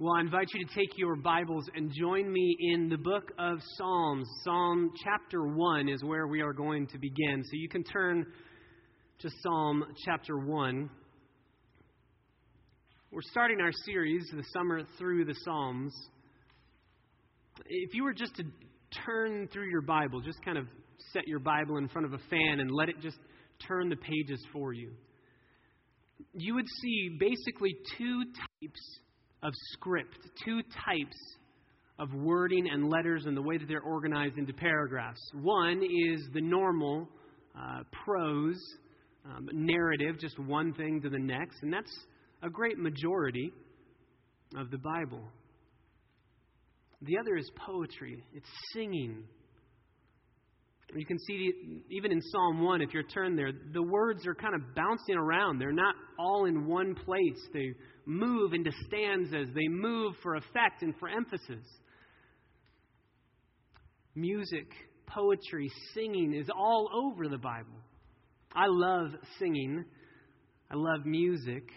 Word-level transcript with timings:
Well, 0.00 0.14
I 0.16 0.20
invite 0.20 0.48
you 0.54 0.64
to 0.64 0.74
take 0.74 0.96
your 0.96 1.14
Bibles 1.14 1.64
and 1.74 1.92
join 1.92 2.32
me 2.32 2.56
in 2.58 2.88
the 2.88 2.96
book 2.96 3.32
of 3.38 3.58
Psalms. 3.76 4.26
Psalm 4.44 4.92
chapter 5.04 5.46
1 5.46 5.90
is 5.90 6.02
where 6.02 6.26
we 6.26 6.40
are 6.40 6.54
going 6.54 6.86
to 6.86 6.98
begin. 6.98 7.42
So 7.44 7.50
you 7.52 7.68
can 7.68 7.84
turn 7.84 8.24
to 9.18 9.30
Psalm 9.42 9.84
chapter 10.06 10.38
1. 10.38 10.88
We're 13.10 13.20
starting 13.30 13.60
our 13.60 13.72
series, 13.84 14.26
the 14.34 14.42
summer 14.54 14.80
through 14.96 15.26
the 15.26 15.34
Psalms. 15.44 15.92
If 17.66 17.92
you 17.92 18.04
were 18.04 18.14
just 18.14 18.34
to 18.36 18.44
turn 19.04 19.48
through 19.52 19.68
your 19.68 19.82
Bible, 19.82 20.22
just 20.22 20.42
kind 20.42 20.56
of 20.56 20.64
set 21.12 21.28
your 21.28 21.40
Bible 21.40 21.76
in 21.76 21.88
front 21.88 22.06
of 22.06 22.14
a 22.14 22.22
fan 22.30 22.60
and 22.60 22.70
let 22.70 22.88
it 22.88 23.02
just 23.02 23.18
turn 23.68 23.90
the 23.90 23.96
pages 23.96 24.42
for 24.50 24.72
you, 24.72 24.92
you 26.32 26.54
would 26.54 26.68
see 26.80 27.18
basically 27.20 27.76
two 27.98 28.24
types 28.24 29.00
of 29.42 29.52
script, 29.72 30.18
two 30.44 30.62
types 30.62 31.16
of 31.98 32.12
wording 32.14 32.68
and 32.70 32.88
letters 32.88 33.24
and 33.26 33.36
the 33.36 33.42
way 33.42 33.58
that 33.58 33.68
they're 33.68 33.82
organized 33.82 34.38
into 34.38 34.52
paragraphs. 34.52 35.20
One 35.34 35.82
is 35.82 36.22
the 36.32 36.40
normal 36.40 37.08
uh, 37.58 37.82
prose 38.04 38.60
um, 39.26 39.48
narrative, 39.52 40.18
just 40.18 40.38
one 40.38 40.72
thing 40.72 41.00
to 41.02 41.10
the 41.10 41.18
next, 41.18 41.62
and 41.62 41.72
that's 41.72 41.92
a 42.42 42.48
great 42.48 42.78
majority 42.78 43.52
of 44.56 44.70
the 44.70 44.78
Bible. 44.78 45.22
The 47.02 47.18
other 47.18 47.36
is 47.36 47.50
poetry, 47.66 48.22
it's 48.34 48.48
singing. 48.72 49.24
You 50.94 51.06
can 51.06 51.18
see, 51.20 51.52
even 51.90 52.10
in 52.10 52.20
Psalm 52.20 52.64
1, 52.64 52.82
if 52.82 52.92
you're 52.92 53.04
turned 53.04 53.38
there, 53.38 53.52
the 53.72 53.82
words 53.82 54.26
are 54.26 54.34
kind 54.34 54.54
of 54.54 54.74
bouncing 54.74 55.14
around. 55.16 55.58
They're 55.58 55.72
not 55.72 55.94
all 56.18 56.46
in 56.46 56.66
one 56.66 56.96
place. 56.96 57.48
They 57.52 57.74
move 58.10 58.52
into 58.52 58.72
stanzas, 58.86 59.48
they 59.54 59.68
move 59.68 60.14
for 60.22 60.34
effect 60.34 60.82
and 60.82 60.94
for 60.98 61.08
emphasis. 61.08 61.64
Music, 64.14 64.66
poetry, 65.06 65.70
singing 65.94 66.34
is 66.34 66.50
all 66.50 66.88
over 66.92 67.28
the 67.28 67.38
Bible. 67.38 67.78
I 68.54 68.64
love 68.66 69.10
singing, 69.38 69.84
I 70.70 70.74
love 70.74 71.06
music, 71.06 71.68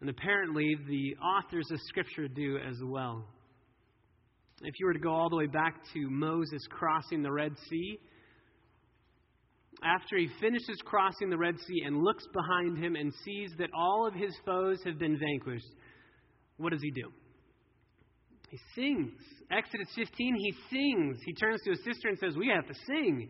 and 0.00 0.10
apparently 0.10 0.76
the 0.86 1.16
authors 1.16 1.66
of 1.70 1.78
Scripture 1.88 2.28
do 2.28 2.58
as 2.58 2.76
well. 2.84 3.24
If 4.60 4.74
you 4.78 4.86
were 4.86 4.92
to 4.92 4.98
go 4.98 5.12
all 5.12 5.30
the 5.30 5.36
way 5.36 5.46
back 5.46 5.76
to 5.94 6.10
Moses 6.10 6.60
crossing 6.68 7.22
the 7.22 7.32
Red 7.32 7.52
Sea, 7.70 7.98
after 9.84 10.16
he 10.16 10.28
finishes 10.40 10.78
crossing 10.84 11.30
the 11.30 11.36
Red 11.36 11.58
Sea 11.58 11.82
and 11.86 12.02
looks 12.02 12.24
behind 12.32 12.78
him 12.78 12.96
and 12.96 13.12
sees 13.24 13.50
that 13.58 13.70
all 13.76 14.06
of 14.06 14.14
his 14.14 14.34
foes 14.44 14.78
have 14.84 14.98
been 14.98 15.18
vanquished, 15.18 15.66
what 16.56 16.72
does 16.72 16.82
he 16.82 16.90
do? 16.90 17.12
He 18.48 18.58
sings. 18.74 19.12
Exodus 19.50 19.88
15, 19.96 20.36
he 20.36 20.54
sings. 20.70 21.20
He 21.24 21.34
turns 21.34 21.60
to 21.62 21.70
his 21.70 21.84
sister 21.84 22.08
and 22.08 22.18
says, 22.18 22.36
We 22.36 22.48
have 22.48 22.66
to 22.66 22.74
sing. 22.86 23.28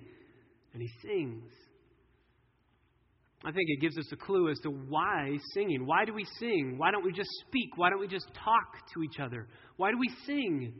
And 0.72 0.82
he 0.82 0.90
sings. 1.02 1.50
I 3.44 3.52
think 3.52 3.68
it 3.68 3.80
gives 3.80 3.98
us 3.98 4.10
a 4.12 4.16
clue 4.16 4.50
as 4.50 4.58
to 4.60 4.70
why 4.70 5.36
singing. 5.52 5.86
Why 5.86 6.04
do 6.04 6.14
we 6.14 6.24
sing? 6.40 6.74
Why 6.78 6.90
don't 6.90 7.04
we 7.04 7.12
just 7.12 7.28
speak? 7.46 7.76
Why 7.76 7.90
don't 7.90 8.00
we 8.00 8.08
just 8.08 8.26
talk 8.34 8.88
to 8.94 9.02
each 9.02 9.20
other? 9.20 9.48
Why 9.76 9.90
do 9.90 9.98
we 9.98 10.10
sing? 10.26 10.74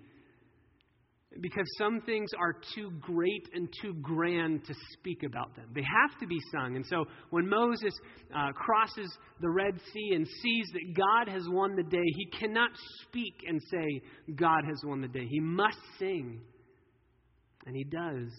Because 1.41 1.67
some 1.79 2.01
things 2.03 2.31
are 2.39 2.55
too 2.75 2.91
great 3.01 3.49
and 3.55 3.69
too 3.83 3.95
grand 4.03 4.65
to 4.67 4.75
speak 4.93 5.23
about 5.23 5.55
them. 5.57 5.67
They 5.75 5.83
have 5.83 6.19
to 6.21 6.27
be 6.27 6.39
sung. 6.53 6.77
And 6.77 6.85
so 6.87 7.05
when 7.31 7.49
Moses 7.49 7.93
uh, 8.35 8.53
crosses 8.53 9.11
the 9.41 9.51
Red 9.51 9.75
Sea 9.93 10.15
and 10.15 10.27
sees 10.27 10.67
that 10.73 10.95
God 10.97 11.33
has 11.33 11.43
won 11.49 11.77
the 11.77 11.83
day, 11.83 12.05
he 12.17 12.27
cannot 12.39 12.71
speak 13.03 13.35
and 13.47 13.61
say, 13.71 14.03
God 14.35 14.65
has 14.65 14.81
won 14.85 15.01
the 15.01 15.09
day. 15.09 15.27
He 15.29 15.41
must 15.41 15.79
sing. 15.99 16.41
And 17.67 17.75
he 17.75 17.85
does. 17.85 18.31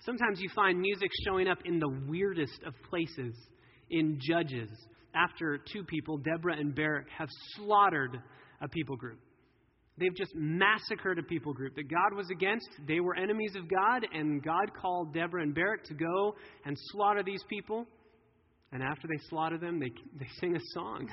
Sometimes 0.00 0.40
you 0.40 0.50
find 0.54 0.80
music 0.80 1.10
showing 1.26 1.48
up 1.48 1.58
in 1.64 1.78
the 1.78 1.88
weirdest 2.06 2.60
of 2.66 2.74
places 2.90 3.34
in 3.90 4.18
Judges 4.20 4.70
after 5.14 5.58
two 5.72 5.84
people, 5.84 6.18
Deborah 6.18 6.58
and 6.58 6.74
Barak, 6.74 7.06
have 7.16 7.28
slaughtered 7.56 8.20
a 8.60 8.68
people 8.68 8.96
group. 8.96 9.18
They've 9.96 10.14
just 10.16 10.32
massacred 10.34 11.18
a 11.18 11.22
people 11.22 11.52
group 11.52 11.76
that 11.76 11.88
God 11.88 12.16
was 12.16 12.28
against. 12.30 12.68
They 12.86 12.98
were 12.98 13.14
enemies 13.14 13.54
of 13.56 13.68
God, 13.68 14.04
and 14.12 14.42
God 14.42 14.72
called 14.80 15.14
Deborah 15.14 15.42
and 15.42 15.54
Barak 15.54 15.84
to 15.84 15.94
go 15.94 16.34
and 16.64 16.76
slaughter 16.90 17.22
these 17.22 17.42
people. 17.48 17.86
And 18.72 18.82
after 18.82 19.06
they 19.06 19.22
slaughter 19.28 19.56
them, 19.56 19.78
they, 19.78 19.90
they 20.18 20.26
sing 20.40 20.56
a 20.56 20.60
song. 20.72 21.08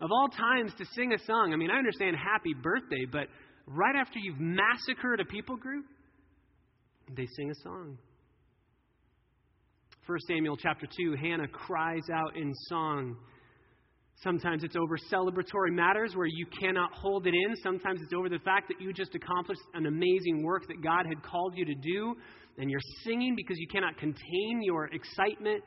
Of 0.00 0.10
all 0.10 0.28
times 0.28 0.72
to 0.78 0.86
sing 0.94 1.12
a 1.12 1.18
song, 1.18 1.52
I 1.52 1.56
mean, 1.56 1.70
I 1.70 1.76
understand 1.76 2.16
happy 2.16 2.54
birthday, 2.62 3.04
but 3.10 3.26
right 3.66 3.96
after 3.96 4.18
you've 4.18 4.40
massacred 4.40 5.20
a 5.20 5.26
people 5.26 5.56
group, 5.56 5.84
they 7.14 7.26
sing 7.36 7.50
a 7.50 7.54
song. 7.62 7.98
1 10.06 10.18
Samuel 10.26 10.56
chapter 10.56 10.86
2, 10.86 11.16
Hannah 11.20 11.48
cries 11.48 12.08
out 12.10 12.36
in 12.36 12.54
song 12.68 13.16
Sometimes 14.22 14.64
it's 14.64 14.74
over 14.74 14.96
celebratory 15.12 15.70
matters 15.70 16.16
where 16.16 16.26
you 16.26 16.44
cannot 16.60 16.92
hold 16.92 17.26
it 17.28 17.34
in. 17.34 17.54
Sometimes 17.62 18.00
it's 18.02 18.12
over 18.12 18.28
the 18.28 18.40
fact 18.40 18.66
that 18.68 18.80
you 18.80 18.92
just 18.92 19.14
accomplished 19.14 19.60
an 19.74 19.86
amazing 19.86 20.42
work 20.42 20.66
that 20.66 20.82
God 20.82 21.06
had 21.06 21.22
called 21.22 21.56
you 21.56 21.64
to 21.64 21.74
do, 21.74 22.16
and 22.58 22.68
you're 22.68 22.80
singing 23.04 23.36
because 23.36 23.58
you 23.58 23.68
cannot 23.68 23.96
contain 23.96 24.60
your 24.62 24.86
excitement. 24.86 25.62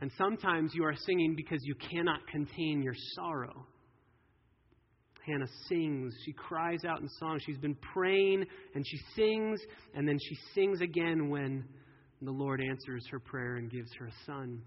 And 0.00 0.10
sometimes 0.18 0.72
you 0.74 0.84
are 0.84 0.94
singing 1.06 1.34
because 1.36 1.60
you 1.62 1.74
cannot 1.76 2.26
contain 2.26 2.82
your 2.82 2.94
sorrow. 3.14 3.66
Hannah 5.26 5.48
sings. 5.68 6.14
She 6.26 6.32
cries 6.32 6.84
out 6.84 7.00
in 7.00 7.08
song. 7.18 7.40
She's 7.46 7.56
been 7.56 7.76
praying 7.94 8.44
and 8.74 8.84
she 8.86 8.98
sings, 9.16 9.60
and 9.94 10.06
then 10.06 10.18
she 10.20 10.36
sings 10.54 10.82
again 10.82 11.30
when 11.30 11.64
the 12.20 12.30
Lord 12.30 12.60
answers 12.60 13.06
her 13.10 13.18
prayer 13.18 13.56
and 13.56 13.70
gives 13.70 13.90
her 13.98 14.06
a 14.06 14.12
son 14.26 14.60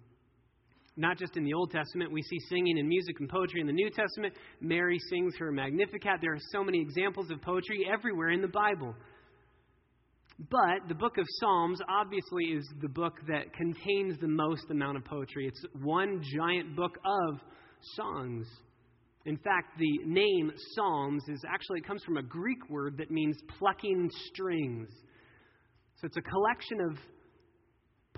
not 0.98 1.18
just 1.18 1.38
in 1.38 1.44
the 1.44 1.54
Old 1.54 1.72
Testament. 1.72 2.12
We 2.12 2.24
see 2.24 2.40
singing 2.50 2.80
and 2.80 2.90
music 2.90 3.16
and 3.20 3.30
poetry 3.30 3.62
in 3.62 3.68
the 3.68 3.74
New 3.74 3.90
Testament. 3.90 4.34
Mary 4.60 4.98
sings 5.10 5.36
her 5.38 5.52
Magnificat. 5.52 6.20
There 6.22 6.34
are 6.34 6.40
so 6.52 6.64
many 6.64 6.82
examples 6.82 7.30
of 7.32 7.42
poetry 7.42 7.88
everywhere 7.92 8.32
in 8.32 8.42
the 8.42 8.48
Bible. 8.48 8.96
But 10.52 10.88
the 10.88 10.96
book 10.96 11.18
of 11.18 11.26
Psalms 11.40 11.80
obviously 11.90 12.46
is 12.46 12.68
the 12.82 12.90
book 12.90 13.14
that 13.28 13.54
contains 13.54 14.20
the 14.20 14.28
most 14.28 14.70
amount 14.70 14.98
of 14.98 15.06
poetry. 15.06 15.48
It's 15.48 15.64
one 15.82 16.22
giant 16.36 16.76
book 16.76 16.98
of 17.06 17.40
songs. 17.96 18.48
In 19.26 19.38
fact, 19.38 19.78
the 19.80 20.00
name 20.06 20.52
Psalms 20.76 21.24
is 21.28 21.44
actually, 21.48 21.80
it 21.80 21.88
comes 21.88 22.04
from 22.04 22.18
a 22.18 22.24
Greek 22.24 22.70
word 22.70 22.98
that 22.98 23.12
means 23.12 23.36
plucking 23.58 24.10
strings. 24.28 24.90
So 26.00 26.06
it's 26.06 26.18
a 26.18 26.22
collection 26.22 26.82
of 26.82 26.98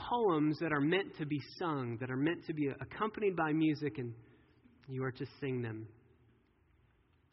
poems 0.10 0.58
that 0.60 0.72
are 0.72 0.82
meant 0.82 1.18
to 1.18 1.26
be 1.26 1.42
sung, 1.58 1.98
that 2.00 2.10
are 2.10 2.18
meant 2.18 2.46
to 2.46 2.54
be 2.54 2.70
accompanied 2.82 3.36
by 3.36 3.52
music, 3.52 3.98
and 3.98 4.14
you 4.88 5.04
are 5.04 5.12
to 5.12 5.26
sing 5.40 5.62
them. 5.62 5.88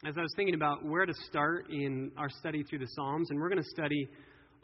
As 0.05 0.13
I 0.17 0.21
was 0.21 0.31
thinking 0.35 0.55
about 0.55 0.85
where 0.85 1.05
to 1.05 1.13
start 1.27 1.69
in 1.71 2.11
our 2.17 2.29
study 2.29 2.63
through 2.63 2.79
the 2.79 2.87
Psalms, 2.95 3.29
and 3.31 3.39
we're 3.39 3.49
going 3.49 3.63
to 3.63 3.69
study 3.69 4.07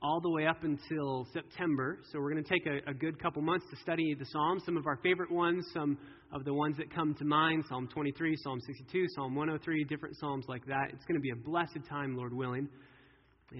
all 0.03 0.19
the 0.19 0.29
way 0.29 0.45
up 0.45 0.63
until 0.63 1.25
September. 1.33 1.99
So 2.11 2.19
we're 2.19 2.31
going 2.31 2.43
to 2.43 2.49
take 2.49 2.67
a, 2.67 2.91
a, 2.91 2.93
good 2.93 3.21
couple 3.21 3.41
months 3.41 3.65
to 3.71 3.77
study 3.77 4.13
the 4.13 4.25
Psalms, 4.25 4.61
some 4.65 4.75
of 4.75 4.85
our 4.85 4.97
favorite 4.97 5.31
ones, 5.31 5.65
some 5.73 5.97
of 6.33 6.43
the 6.43 6.53
ones 6.53 6.75
that 6.77 6.93
come 6.93 7.15
to 7.15 7.25
mind 7.25 7.63
Psalm 7.69 7.87
23, 7.87 8.35
Psalm 8.43 8.59
62, 8.67 9.05
Psalm 9.15 9.33
103, 9.33 9.85
different 9.85 10.15
Psalms 10.19 10.45
like 10.49 10.65
that. 10.65 10.89
It's 10.91 11.05
going 11.05 11.15
to 11.15 11.21
be 11.21 11.31
a 11.31 11.35
blessed 11.35 11.79
time, 11.89 12.17
Lord 12.17 12.33
willing. 12.33 12.67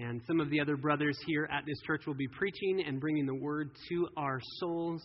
And 0.00 0.20
some 0.26 0.40
of 0.40 0.50
the 0.50 0.60
other 0.60 0.76
brothers 0.76 1.16
here 1.26 1.48
at 1.52 1.64
this 1.66 1.78
church 1.86 2.02
will 2.06 2.14
be 2.14 2.26
preaching 2.28 2.84
and 2.86 3.00
bringing 3.00 3.26
the 3.26 3.34
word 3.34 3.70
to 3.90 4.08
our 4.16 4.40
souls. 4.58 5.00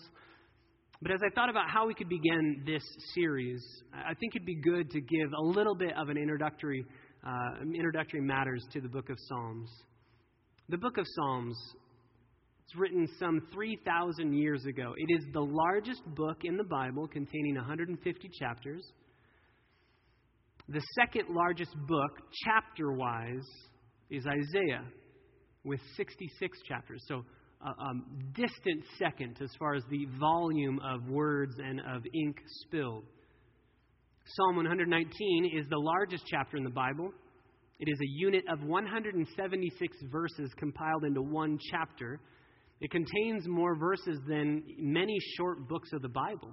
But 1.01 1.11
as 1.11 1.19
I 1.23 1.29
thought 1.33 1.49
about 1.49 1.69
how 1.69 1.87
we 1.87 1.93
could 1.93 2.09
begin 2.09 2.63
this 2.65 2.83
series, 3.13 3.63
I 3.93 4.13
think 4.15 4.35
it'd 4.35 4.45
be 4.45 4.59
good 4.59 4.89
to 4.91 4.99
give 4.99 5.31
a 5.37 5.41
little 5.41 5.75
bit 5.75 5.95
of 5.95 6.09
an 6.09 6.17
introductory, 6.17 6.83
uh, 7.25 7.61
introductory 7.63 8.19
matters 8.21 8.65
to 8.73 8.81
the 8.81 8.89
book 8.89 9.09
of 9.09 9.17
Psalms. 9.27 9.69
The 10.69 10.77
book 10.77 10.97
of 10.97 11.05
Psalms 11.07 11.55
is 11.55 12.79
written 12.79 13.07
some 13.19 13.41
3,000 13.53 14.33
years 14.33 14.65
ago. 14.65 14.93
It 14.97 15.13
is 15.13 15.23
the 15.33 15.45
largest 15.45 16.03
book 16.15 16.37
in 16.43 16.57
the 16.57 16.63
Bible, 16.63 17.07
containing 17.07 17.55
150 17.55 18.29
chapters. 18.39 18.83
The 20.67 20.81
second 20.99 21.29
largest 21.29 21.75
book, 21.87 22.11
chapter 22.43 22.91
wise, 22.91 23.47
is 24.09 24.25
Isaiah 24.25 24.83
with 25.63 25.79
66 25.97 26.57
chapters. 26.67 27.03
So, 27.07 27.23
a 27.61 27.67
uh, 27.67 27.89
um, 27.89 28.05
distant 28.33 28.83
second 28.97 29.37
as 29.43 29.49
far 29.59 29.75
as 29.75 29.83
the 29.89 30.07
volume 30.17 30.79
of 30.79 31.09
words 31.09 31.55
and 31.59 31.81
of 31.81 32.03
ink 32.13 32.37
spilled. 32.61 33.03
Psalm 34.25 34.55
119 34.55 35.51
is 35.57 35.67
the 35.69 35.77
largest 35.77 36.23
chapter 36.25 36.55
in 36.55 36.63
the 36.63 36.69
Bible. 36.69 37.11
It 37.79 37.89
is 37.89 37.99
a 37.99 38.09
unit 38.17 38.45
of 38.49 38.63
176 38.63 39.97
verses 40.11 40.51
compiled 40.57 41.03
into 41.03 41.21
one 41.21 41.57
chapter. 41.71 42.21
It 42.79 42.91
contains 42.91 43.45
more 43.47 43.75
verses 43.75 44.19
than 44.27 44.63
many 44.77 45.17
short 45.35 45.67
books 45.67 45.89
of 45.91 46.01
the 46.01 46.09
Bible. 46.09 46.51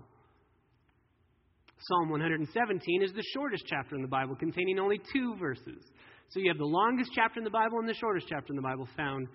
Psalm 1.78 2.08
117 2.08 3.02
is 3.02 3.12
the 3.12 3.22
shortest 3.34 3.64
chapter 3.66 3.96
in 3.96 4.02
the 4.02 4.08
Bible, 4.08 4.34
containing 4.34 4.78
only 4.78 5.00
two 5.12 5.36
verses. 5.38 5.84
So 6.30 6.40
you 6.40 6.48
have 6.48 6.58
the 6.58 6.64
longest 6.64 7.10
chapter 7.14 7.38
in 7.38 7.44
the 7.44 7.50
Bible 7.50 7.78
and 7.78 7.88
the 7.88 7.94
shortest 7.94 8.26
chapter 8.28 8.52
in 8.52 8.56
the 8.56 8.62
Bible 8.62 8.88
found 8.96 9.28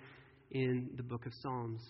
in 0.52 0.90
the 0.98 1.04
book 1.04 1.26
of 1.26 1.34
Psalms. 1.42 1.82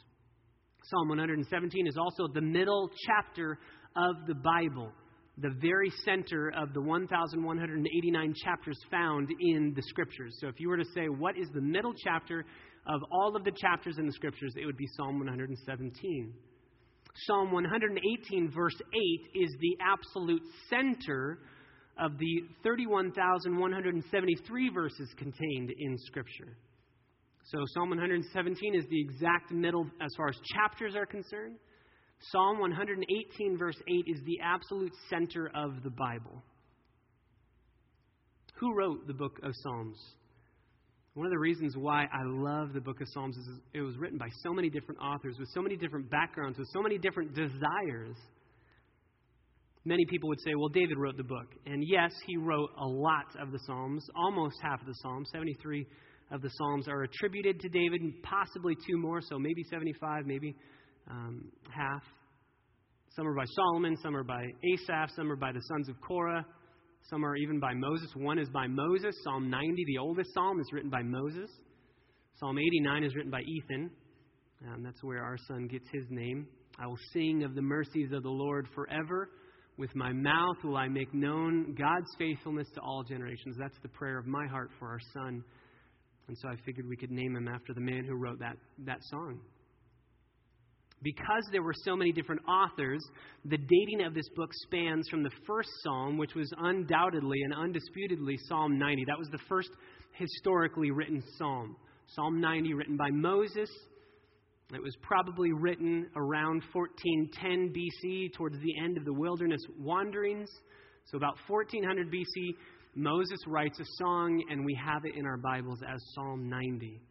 Psalm 0.84 1.08
117 1.10 1.88
is 1.88 1.98
also 1.98 2.28
the 2.34 2.42
middle 2.42 2.90
chapter 3.06 3.58
of 3.96 4.16
the 4.28 4.36
Bible, 4.36 4.92
the 5.38 5.56
very 5.62 5.90
center 6.04 6.52
of 6.56 6.74
the 6.74 6.82
1,189 6.82 8.34
chapters 8.44 8.78
found 8.92 9.30
in 9.40 9.74
the 9.76 9.82
Scriptures. 9.84 10.36
So 10.40 10.48
if 10.48 10.60
you 10.60 10.70
were 10.70 10.78
to 10.78 10.86
say, 10.94 11.08
what 11.08 11.38
is 11.38 11.48
the 11.54 11.62
middle 11.62 11.94
chapter 11.94 12.46
of 12.88 13.02
all 13.12 13.36
of 13.36 13.44
the 13.44 13.52
chapters 13.52 13.98
in 14.00 14.06
the 14.06 14.14
Scriptures, 14.14 14.54
it 14.60 14.66
would 14.66 14.78
be 14.78 14.88
Psalm 14.98 15.20
117. 15.20 16.34
Psalm 17.26 17.52
118, 17.52 18.52
verse 18.52 18.76
8, 18.76 18.82
is 19.36 19.54
the 19.60 19.78
absolute 19.82 20.44
center 20.70 21.40
of 22.00 22.18
the 22.18 22.44
31,173 22.64 24.70
verses 24.70 25.14
contained 25.18 25.74
in 25.78 25.98
Scripture. 26.00 26.56
So, 27.46 27.66
Psalm 27.74 27.90
117 27.90 28.76
is 28.76 28.86
the 28.90 29.02
exact 29.02 29.52
middle 29.52 29.86
as 30.02 30.12
far 30.16 30.30
as 30.30 30.40
chapters 30.56 30.96
are 30.96 31.06
concerned. 31.06 31.58
Psalm 32.32 32.60
118, 32.60 33.58
verse 33.58 33.76
8, 33.88 34.06
is 34.08 34.22
the 34.26 34.40
absolute 34.44 34.94
center 35.10 35.52
of 35.56 35.84
the 35.84 35.90
Bible. 35.90 36.42
Who 38.60 38.76
wrote 38.76 39.08
the 39.08 39.14
book 39.14 39.40
of 39.44 39.54
Psalms? 39.64 39.98
One 41.14 41.26
of 41.26 41.32
the 41.32 41.40
reasons 41.40 41.76
why 41.76 42.04
I 42.04 42.24
love 42.24 42.72
the 42.72 42.80
book 42.80 43.02
of 43.02 43.08
Psalms 43.10 43.36
is 43.36 43.46
it 43.74 43.82
was 43.82 43.98
written 43.98 44.18
by 44.18 44.30
so 44.44 44.54
many 44.54 44.70
different 44.70 45.02
authors 45.02 45.36
with 45.38 45.50
so 45.54 45.62
many 45.62 45.76
different 45.76 46.10
backgrounds, 46.10 46.58
with 46.58 46.70
so 46.72 46.82
many 46.82 46.98
different 46.98 47.36
desires. 47.36 48.16
Many 49.84 50.06
people 50.06 50.30
would 50.30 50.40
say, 50.40 50.56
well, 50.56 50.70
David 50.70 50.98
wrote 50.98 51.18
the 51.18 51.24
book. 51.24 51.48
And 51.66 51.84
yes, 51.86 52.14
he 52.26 52.38
wrote 52.38 52.70
a 52.80 52.88
lot 52.88 53.26
of 53.42 53.52
the 53.52 53.60
Psalms, 53.66 54.06
almost 54.16 54.56
half 54.62 54.80
of 54.80 54.88
the 54.88 54.94
Psalms. 55.02 55.28
73 55.34 55.86
of 56.32 56.42
the 56.42 56.50
Psalms 56.50 56.88
are 56.88 57.04
attributed 57.04 57.60
to 57.60 57.68
David, 57.68 58.00
and 58.00 58.14
possibly 58.24 58.76
two 58.76 58.98
more, 58.98 59.20
so 59.22 59.38
maybe 59.38 59.64
75, 59.70 60.26
maybe 60.26 60.56
um, 61.10 61.52
half. 61.76 62.04
Some 63.18 63.28
are 63.28 63.36
by 63.36 63.44
Solomon, 63.54 63.98
some 64.02 64.16
are 64.16 64.24
by 64.24 64.46
Asaph, 64.64 65.10
some 65.18 65.30
are 65.30 65.36
by 65.36 65.52
the 65.52 65.62
sons 65.68 65.90
of 65.90 66.00
Korah. 66.00 66.46
Some 67.10 67.26
are 67.26 67.36
even 67.36 67.60
by 67.60 67.74
Moses. 67.74 68.10
One 68.16 68.40
is 68.40 68.50
by 68.50 68.68
Moses. 68.68 69.16
Psalm 69.24 69.50
90, 69.50 69.84
the 69.86 69.98
oldest 69.98 70.34
psalm, 70.34 70.60
is 70.60 70.68
written 70.72 70.90
by 70.90 71.02
Moses. 71.04 71.50
Psalm 72.40 72.58
89 72.58 73.04
is 73.04 73.16
written 73.16 73.32
by 73.32 73.42
Ethan. 73.42 73.90
That's 74.84 75.04
where 75.04 75.24
our 75.24 75.38
son 75.48 75.68
gets 75.68 75.88
his 75.92 76.06
name. 76.10 76.48
I 76.80 76.88
will 76.88 76.98
sing 77.14 77.44
of 77.44 77.56
the 77.56 77.62
mercies 77.62 78.12
of 78.14 78.24
the 78.24 78.30
Lord 78.30 78.68
forever. 78.74 79.30
With 79.78 79.96
my 79.96 80.14
mouth 80.14 80.58
will 80.64 80.78
I 80.78 80.88
make 80.88 81.14
known 81.14 81.76
God's 81.76 82.10
faithfulness 82.18 82.68
to 82.76 82.82
all 82.82 83.04
generations. 83.04 83.58
That's 83.60 83.78
the 83.82 83.90
prayer 83.90 84.18
of 84.18 84.28
my 84.28 84.48
heart 84.48 84.70
for 84.80 84.88
our 84.88 85.00
son. 85.14 85.44
And 86.28 86.38
so 86.38 86.50
I 86.50 86.56
figured 86.66 86.88
we 86.88 86.96
could 86.96 87.12
name 87.12 87.36
him 87.36 87.48
after 87.48 87.74
the 87.74 87.82
man 87.82 88.06
who 88.06 88.16
wrote 88.16 88.40
that, 88.40 88.58
that 88.86 89.00
song. 89.10 89.40
Because 91.04 91.44
there 91.52 91.64
were 91.64 91.74
so 91.84 91.96
many 91.96 92.12
different 92.12 92.42
authors, 92.48 93.04
the 93.46 93.58
dating 93.58 94.06
of 94.06 94.14
this 94.14 94.30
book 94.36 94.52
spans 94.54 95.08
from 95.10 95.24
the 95.24 95.32
first 95.48 95.70
psalm, 95.84 96.18
which 96.18 96.36
was 96.36 96.52
undoubtedly 96.60 97.42
and 97.44 97.54
undisputedly 97.54 98.38
Psalm 98.48 98.78
90. 98.78 99.06
That 99.06 99.18
was 99.18 99.30
the 99.30 99.40
first 99.50 99.70
historically 100.14 100.92
written 100.92 101.24
psalm. 101.38 101.76
Psalm 102.08 102.40
90, 102.40 102.74
written 102.74 102.98
by 102.98 103.10
Moses. 103.10 103.70
It 104.74 104.82
was 104.82 104.96
probably 105.02 105.52
written 105.52 106.08
around 106.16 106.64
1410 106.72 107.74
BC, 107.74 108.34
towards 108.34 108.58
the 108.60 108.80
end 108.84 108.98
of 108.98 109.06
the 109.06 109.14
wilderness 109.14 109.62
wanderings. 109.80 110.50
So, 111.06 111.18
about 111.18 111.36
1400 111.48 112.12
BC, 112.12 112.56
Moses 112.96 113.40
writes 113.48 113.80
a 113.80 113.86
song, 113.98 114.44
and 114.50 114.64
we 114.64 114.78
have 114.82 115.04
it 115.06 115.16
in 115.16 115.26
our 115.26 115.38
Bibles 115.38 115.80
as 115.82 116.00
Psalm 116.14 116.48
90. 116.48 117.02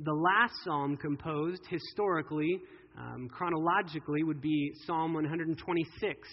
The 0.00 0.12
last 0.12 0.54
psalm 0.64 0.96
composed 0.96 1.62
historically 1.68 2.60
um, 2.96 3.28
chronologically 3.28 4.22
would 4.22 4.40
be 4.40 4.72
Psalm 4.86 5.12
126. 5.14 6.28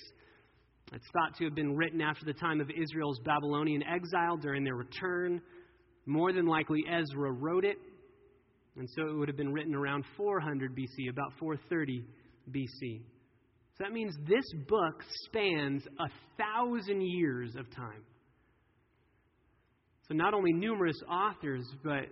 It's 0.93 1.05
thought 1.13 1.35
to 1.37 1.45
have 1.45 1.55
been 1.55 1.75
written 1.75 2.01
after 2.01 2.25
the 2.25 2.33
time 2.33 2.61
of 2.61 2.69
Israel's 2.69 3.19
Babylonian 3.25 3.83
exile 3.83 4.37
during 4.37 4.63
their 4.63 4.75
return. 4.75 5.41
More 6.05 6.31
than 6.31 6.45
likely, 6.45 6.83
Ezra 6.87 7.31
wrote 7.31 7.65
it, 7.65 7.77
and 8.77 8.87
so 8.95 9.07
it 9.07 9.13
would 9.15 9.27
have 9.27 9.37
been 9.37 9.51
written 9.51 9.73
around 9.73 10.05
400 10.15 10.75
BC, 10.75 11.09
about 11.09 11.31
430 11.39 12.05
BC. 12.51 13.01
So 13.77 13.83
that 13.83 13.91
means 13.91 14.15
this 14.27 14.45
book 14.67 15.01
spans 15.25 15.83
a 15.99 16.07
thousand 16.37 17.01
years 17.01 17.55
of 17.57 17.69
time. 17.75 18.03
So 20.07 20.13
not 20.13 20.33
only 20.33 20.53
numerous 20.53 20.97
authors, 21.09 21.65
but 21.83 22.05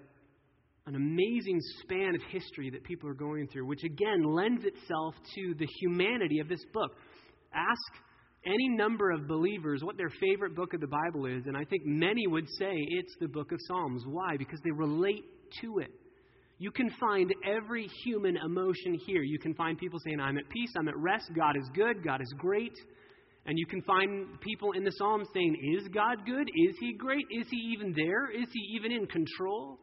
an 0.85 0.95
amazing 0.95 1.61
span 1.81 2.13
of 2.13 2.21
history 2.29 2.69
that 2.69 2.83
people 2.83 3.09
are 3.09 3.13
going 3.13 3.47
through, 3.47 3.65
which 3.65 3.83
again 3.83 4.23
lends 4.23 4.65
itself 4.65 5.15
to 5.35 5.53
the 5.57 5.67
humanity 5.79 6.39
of 6.39 6.49
this 6.49 6.63
book. 6.73 6.91
Ask 7.53 8.03
any 8.45 8.67
number 8.69 9.11
of 9.11 9.27
believers 9.27 9.81
what 9.83 9.95
their 9.95 10.11
favorite 10.19 10.55
book 10.55 10.73
of 10.73 10.81
the 10.81 10.87
Bible 10.87 11.25
is, 11.25 11.45
and 11.45 11.55
I 11.55 11.63
think 11.63 11.85
many 11.85 12.27
would 12.27 12.47
say 12.59 12.73
it's 12.75 13.15
the 13.21 13.29
book 13.29 13.53
of 13.53 13.59
Psalms. 13.67 14.03
Why? 14.05 14.35
Because 14.37 14.59
they 14.63 14.71
relate 14.71 15.23
to 15.61 15.79
it. 15.79 15.91
You 16.59 16.71
can 16.71 16.89
find 16.99 17.33
every 17.45 17.87
human 18.03 18.37
emotion 18.37 18.97
here. 19.05 19.23
You 19.23 19.39
can 19.39 19.53
find 19.53 19.77
people 19.77 19.99
saying, 20.03 20.19
I'm 20.19 20.37
at 20.37 20.49
peace, 20.49 20.71
I'm 20.77 20.87
at 20.87 20.97
rest, 20.97 21.31
God 21.35 21.55
is 21.57 21.69
good, 21.73 22.03
God 22.03 22.21
is 22.21 22.33
great. 22.37 22.73
And 23.45 23.57
you 23.57 23.65
can 23.65 23.81
find 23.81 24.39
people 24.41 24.71
in 24.73 24.83
the 24.83 24.91
Psalms 24.91 25.27
saying, 25.33 25.77
Is 25.77 25.87
God 25.89 26.25
good? 26.25 26.47
Is 26.47 26.75
He 26.79 26.93
great? 26.93 27.25
Is 27.31 27.47
He 27.49 27.73
even 27.73 27.93
there? 27.93 28.29
Is 28.31 28.47
He 28.53 28.75
even 28.75 28.91
in 28.91 29.05
control? 29.07 29.79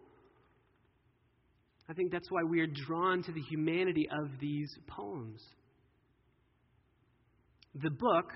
I 1.90 1.92
think 1.92 2.12
that's 2.12 2.31
why 2.31 2.44
we 2.44 2.60
are 2.60 2.69
drawn 2.87 3.20
to 3.25 3.32
the 3.32 3.40
humanity 3.50 4.08
of 4.22 4.31
these 4.40 4.70
poems. 4.87 5.42
The 7.75 7.90
book 7.90 8.31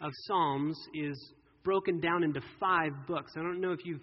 of 0.00 0.12
Psalms 0.26 0.78
is 0.94 1.32
broken 1.64 2.00
down 2.00 2.22
into 2.22 2.40
five 2.60 2.92
books. 3.08 3.32
I 3.36 3.42
don't 3.42 3.60
know 3.60 3.72
if 3.72 3.80
you've 3.84 4.02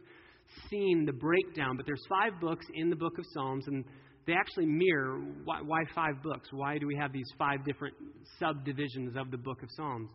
seen 0.69 1.05
the 1.05 1.13
breakdown, 1.13 1.77
but 1.77 1.85
there's 1.85 2.03
five 2.09 2.33
books 2.41 2.65
in 2.75 2.89
the 2.89 2.97
book 2.97 3.17
of 3.17 3.23
Psalms, 3.33 3.65
and 3.67 3.85
they 4.25 4.33
actually 4.33 4.65
mirror 4.65 5.21
why, 5.45 5.61
why 5.61 5.83
five 5.95 6.21
books? 6.21 6.49
Why 6.51 6.77
do 6.77 6.85
we 6.85 6.97
have 6.97 7.13
these 7.13 7.31
five 7.39 7.63
different 7.65 7.95
subdivisions 8.39 9.15
of 9.15 9.31
the 9.31 9.37
book 9.37 9.63
of 9.63 9.69
Psalms? 9.71 10.09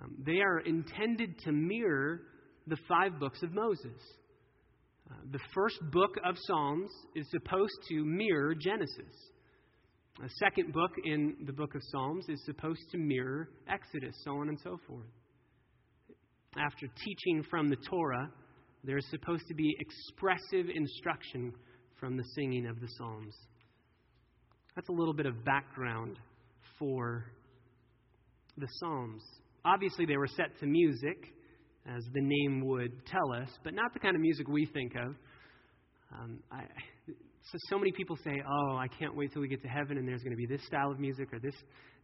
Um, 0.00 0.14
they 0.24 0.38
are 0.38 0.60
intended 0.60 1.40
to 1.40 1.50
mirror 1.50 2.20
the 2.68 2.76
five 2.88 3.18
books 3.18 3.42
of 3.42 3.52
Moses 3.52 4.00
the 5.30 5.40
first 5.54 5.78
book 5.90 6.16
of 6.24 6.36
Psalms 6.46 6.90
is 7.14 7.28
supposed 7.30 7.74
to 7.88 8.04
mirror 8.04 8.54
Genesis. 8.54 9.30
A 10.22 10.28
second 10.38 10.72
book 10.72 10.90
in 11.04 11.36
the 11.46 11.52
book 11.52 11.74
of 11.74 11.80
Psalms 11.90 12.26
is 12.28 12.44
supposed 12.44 12.82
to 12.90 12.98
mirror 12.98 13.48
Exodus, 13.68 14.14
so 14.24 14.32
on 14.32 14.48
and 14.48 14.58
so 14.60 14.78
forth. 14.86 15.06
After 16.56 16.86
teaching 17.02 17.42
from 17.50 17.68
the 17.68 17.76
Torah, 17.88 18.30
there 18.84 18.98
is 18.98 19.08
supposed 19.10 19.44
to 19.48 19.54
be 19.54 19.74
expressive 19.80 20.66
instruction 20.74 21.52
from 21.98 22.16
the 22.16 22.24
singing 22.34 22.66
of 22.66 22.80
the 22.80 22.88
Psalms. 22.98 23.34
That's 24.74 24.88
a 24.88 24.92
little 24.92 25.14
bit 25.14 25.26
of 25.26 25.44
background 25.44 26.18
for 26.78 27.24
the 28.58 28.66
Psalms. 28.80 29.22
Obviously, 29.64 30.04
they 30.04 30.16
were 30.16 30.26
set 30.26 30.58
to 30.60 30.66
music 30.66 31.16
as 31.86 32.04
the 32.12 32.20
name 32.20 32.66
would 32.66 33.04
tell 33.06 33.32
us, 33.32 33.48
but 33.64 33.74
not 33.74 33.92
the 33.92 33.98
kind 33.98 34.14
of 34.14 34.22
music 34.22 34.46
we 34.48 34.66
think 34.66 34.94
of. 34.94 35.14
Um, 36.12 36.38
I, 36.50 36.62
so, 37.06 37.58
so 37.70 37.78
many 37.78 37.90
people 37.92 38.16
say, 38.22 38.42
"Oh, 38.46 38.76
I 38.76 38.86
can't 38.98 39.16
wait 39.16 39.32
till 39.32 39.42
we 39.42 39.48
get 39.48 39.62
to 39.62 39.68
heaven, 39.68 39.98
and 39.98 40.06
there's 40.06 40.22
going 40.22 40.32
to 40.32 40.36
be 40.36 40.46
this 40.46 40.64
style 40.66 40.90
of 40.90 41.00
music, 41.00 41.32
or 41.32 41.40
this, 41.40 41.54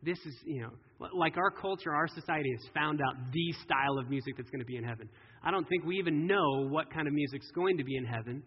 this 0.03 0.19
is, 0.19 0.35
you 0.45 0.63
know, 0.63 0.71
like 1.15 1.37
our 1.37 1.51
culture, 1.51 1.93
our 1.93 2.09
society 2.09 2.51
has 2.51 2.71
found 2.75 3.01
out 3.01 3.15
the 3.33 3.53
style 3.65 3.99
of 3.99 4.11
music 4.11 4.35
that's 4.37 4.51
going 4.51 4.61
to 4.61 4.67
be 4.67 4.77
in 4.77 4.85
heaven." 4.85 5.09
I 5.45 5.51
don't 5.51 5.69
think 5.69 5.85
we 5.85 5.97
even 5.97 6.27
know 6.27 6.67
what 6.69 6.93
kind 6.93 7.07
of 7.07 7.15
music's 7.15 7.51
going 7.53 7.77
to 7.79 7.85
be 7.85 7.97
in 7.97 8.05
heaven. 8.05 8.43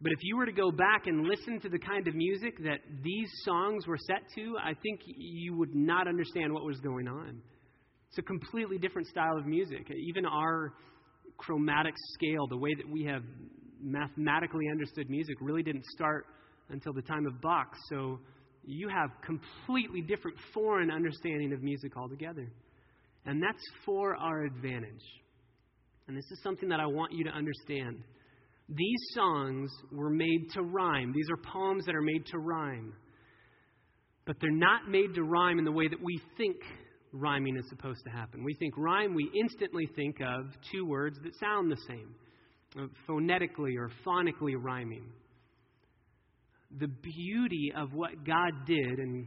But 0.00 0.12
if 0.12 0.18
you 0.22 0.36
were 0.36 0.44
to 0.44 0.52
go 0.52 0.70
back 0.70 1.06
and 1.06 1.26
listen 1.26 1.58
to 1.60 1.70
the 1.70 1.78
kind 1.78 2.06
of 2.06 2.14
music 2.14 2.58
that 2.64 2.80
these 3.02 3.30
songs 3.44 3.86
were 3.86 3.96
set 4.06 4.22
to, 4.34 4.56
I 4.62 4.74
think 4.74 5.00
you 5.06 5.56
would 5.56 5.74
not 5.74 6.06
understand 6.06 6.52
what 6.52 6.64
was 6.64 6.78
going 6.80 7.08
on. 7.08 7.40
It's 8.08 8.18
a 8.18 8.22
completely 8.22 8.78
different 8.78 9.08
style 9.08 9.36
of 9.36 9.46
music. 9.46 9.90
Even 9.90 10.24
our 10.24 10.72
chromatic 11.36 11.94
scale, 12.14 12.46
the 12.48 12.56
way 12.56 12.74
that 12.74 12.88
we 12.88 13.04
have 13.04 13.22
mathematically 13.80 14.64
understood 14.70 15.10
music, 15.10 15.36
really 15.40 15.62
didn't 15.62 15.84
start 15.86 16.26
until 16.70 16.92
the 16.92 17.02
time 17.02 17.26
of 17.26 17.40
Bach. 17.40 17.72
So 17.90 18.18
you 18.64 18.88
have 18.88 19.10
completely 19.24 20.00
different 20.02 20.36
foreign 20.52 20.90
understanding 20.90 21.52
of 21.52 21.62
music 21.62 21.96
altogether. 21.96 22.50
And 23.26 23.42
that's 23.42 23.62
for 23.84 24.16
our 24.16 24.44
advantage. 24.44 25.02
And 26.08 26.16
this 26.16 26.24
is 26.30 26.40
something 26.42 26.68
that 26.68 26.80
I 26.80 26.86
want 26.86 27.12
you 27.12 27.24
to 27.24 27.30
understand. 27.30 28.02
These 28.68 29.00
songs 29.12 29.70
were 29.92 30.10
made 30.10 30.50
to 30.54 30.62
rhyme. 30.62 31.12
These 31.14 31.28
are 31.30 31.36
poems 31.52 31.84
that 31.86 31.94
are 31.94 32.02
made 32.02 32.26
to 32.26 32.38
rhyme. 32.38 32.94
But 34.26 34.36
they're 34.40 34.50
not 34.50 34.88
made 34.88 35.14
to 35.14 35.22
rhyme 35.22 35.58
in 35.58 35.64
the 35.64 35.72
way 35.72 35.88
that 35.88 36.02
we 36.02 36.20
think 36.36 36.56
rhyming 37.18 37.56
is 37.56 37.68
supposed 37.68 38.04
to 38.04 38.10
happen. 38.10 38.44
We 38.44 38.54
think 38.54 38.74
rhyme, 38.76 39.14
we 39.14 39.30
instantly 39.38 39.88
think 39.96 40.20
of 40.20 40.46
two 40.72 40.86
words 40.86 41.18
that 41.22 41.34
sound 41.38 41.70
the 41.70 41.76
same, 41.88 42.14
uh, 42.78 42.86
phonetically 43.06 43.76
or 43.76 43.90
phonically 44.04 44.54
rhyming. 44.58 45.04
The 46.78 46.88
beauty 46.88 47.72
of 47.76 47.92
what 47.92 48.24
God 48.24 48.52
did, 48.66 48.98
and 48.98 49.26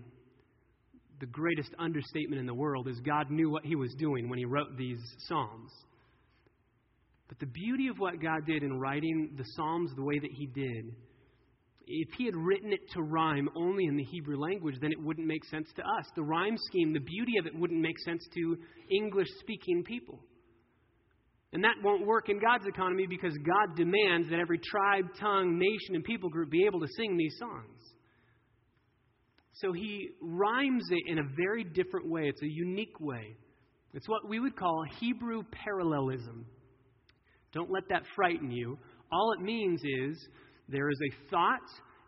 the 1.19 1.25
greatest 1.25 1.71
understatement 1.79 2.39
in 2.39 2.45
the 2.45 2.53
world, 2.53 2.87
is 2.87 2.99
God 2.99 3.31
knew 3.31 3.49
what 3.49 3.65
He 3.65 3.75
was 3.75 3.93
doing 3.97 4.29
when 4.29 4.39
He 4.39 4.45
wrote 4.45 4.77
these 4.77 4.99
Psalms. 5.27 5.71
But 7.27 7.39
the 7.39 7.45
beauty 7.45 7.87
of 7.87 7.97
what 7.97 8.21
God 8.21 8.45
did 8.45 8.63
in 8.63 8.79
writing 8.79 9.35
the 9.37 9.45
Psalms 9.55 9.91
the 9.95 10.03
way 10.03 10.19
that 10.19 10.31
He 10.31 10.47
did 10.47 10.95
if 11.91 12.09
he 12.17 12.25
had 12.25 12.35
written 12.35 12.71
it 12.71 12.81
to 12.93 13.01
rhyme 13.01 13.49
only 13.55 13.85
in 13.85 13.97
the 13.97 14.03
Hebrew 14.03 14.39
language, 14.39 14.75
then 14.79 14.91
it 14.91 15.01
wouldn't 15.01 15.25
make 15.25 15.43
sense 15.45 15.67
to 15.75 15.81
us. 15.81 16.05
The 16.15 16.21
rhyme 16.21 16.55
scheme, 16.55 16.93
the 16.93 16.99
beauty 16.99 17.37
of 17.39 17.47
it 17.47 17.57
wouldn't 17.57 17.81
make 17.81 17.97
sense 18.05 18.23
to 18.35 18.57
English 18.91 19.27
speaking 19.39 19.83
people. 19.83 20.19
And 21.51 21.63
that 21.63 21.73
won't 21.83 22.05
work 22.05 22.29
in 22.29 22.39
God's 22.39 22.67
economy 22.67 23.07
because 23.09 23.33
God 23.37 23.75
demands 23.75 24.29
that 24.29 24.39
every 24.39 24.59
tribe, 24.59 25.05
tongue, 25.19 25.57
nation, 25.57 25.95
and 25.95 26.03
people 26.03 26.29
group 26.29 26.51
be 26.51 26.65
able 26.65 26.79
to 26.79 26.87
sing 26.95 27.17
these 27.17 27.35
songs. 27.39 27.79
So 29.53 29.73
he 29.73 30.09
rhymes 30.21 30.85
it 30.91 31.11
in 31.11 31.17
a 31.17 31.23
very 31.35 31.63
different 31.63 32.07
way. 32.07 32.27
It's 32.27 32.43
a 32.43 32.47
unique 32.47 32.99
way. 32.99 33.35
It's 33.95 34.07
what 34.07 34.29
we 34.29 34.39
would 34.39 34.55
call 34.55 34.83
Hebrew 34.99 35.41
parallelism. 35.65 36.45
Don't 37.51 37.71
let 37.71 37.89
that 37.89 38.03
frighten 38.15 38.51
you. 38.51 38.77
All 39.11 39.33
it 39.33 39.43
means 39.43 39.81
is 39.83 40.27
there 40.71 40.89
is 40.89 40.97
a 41.01 41.29
thought, 41.29 41.59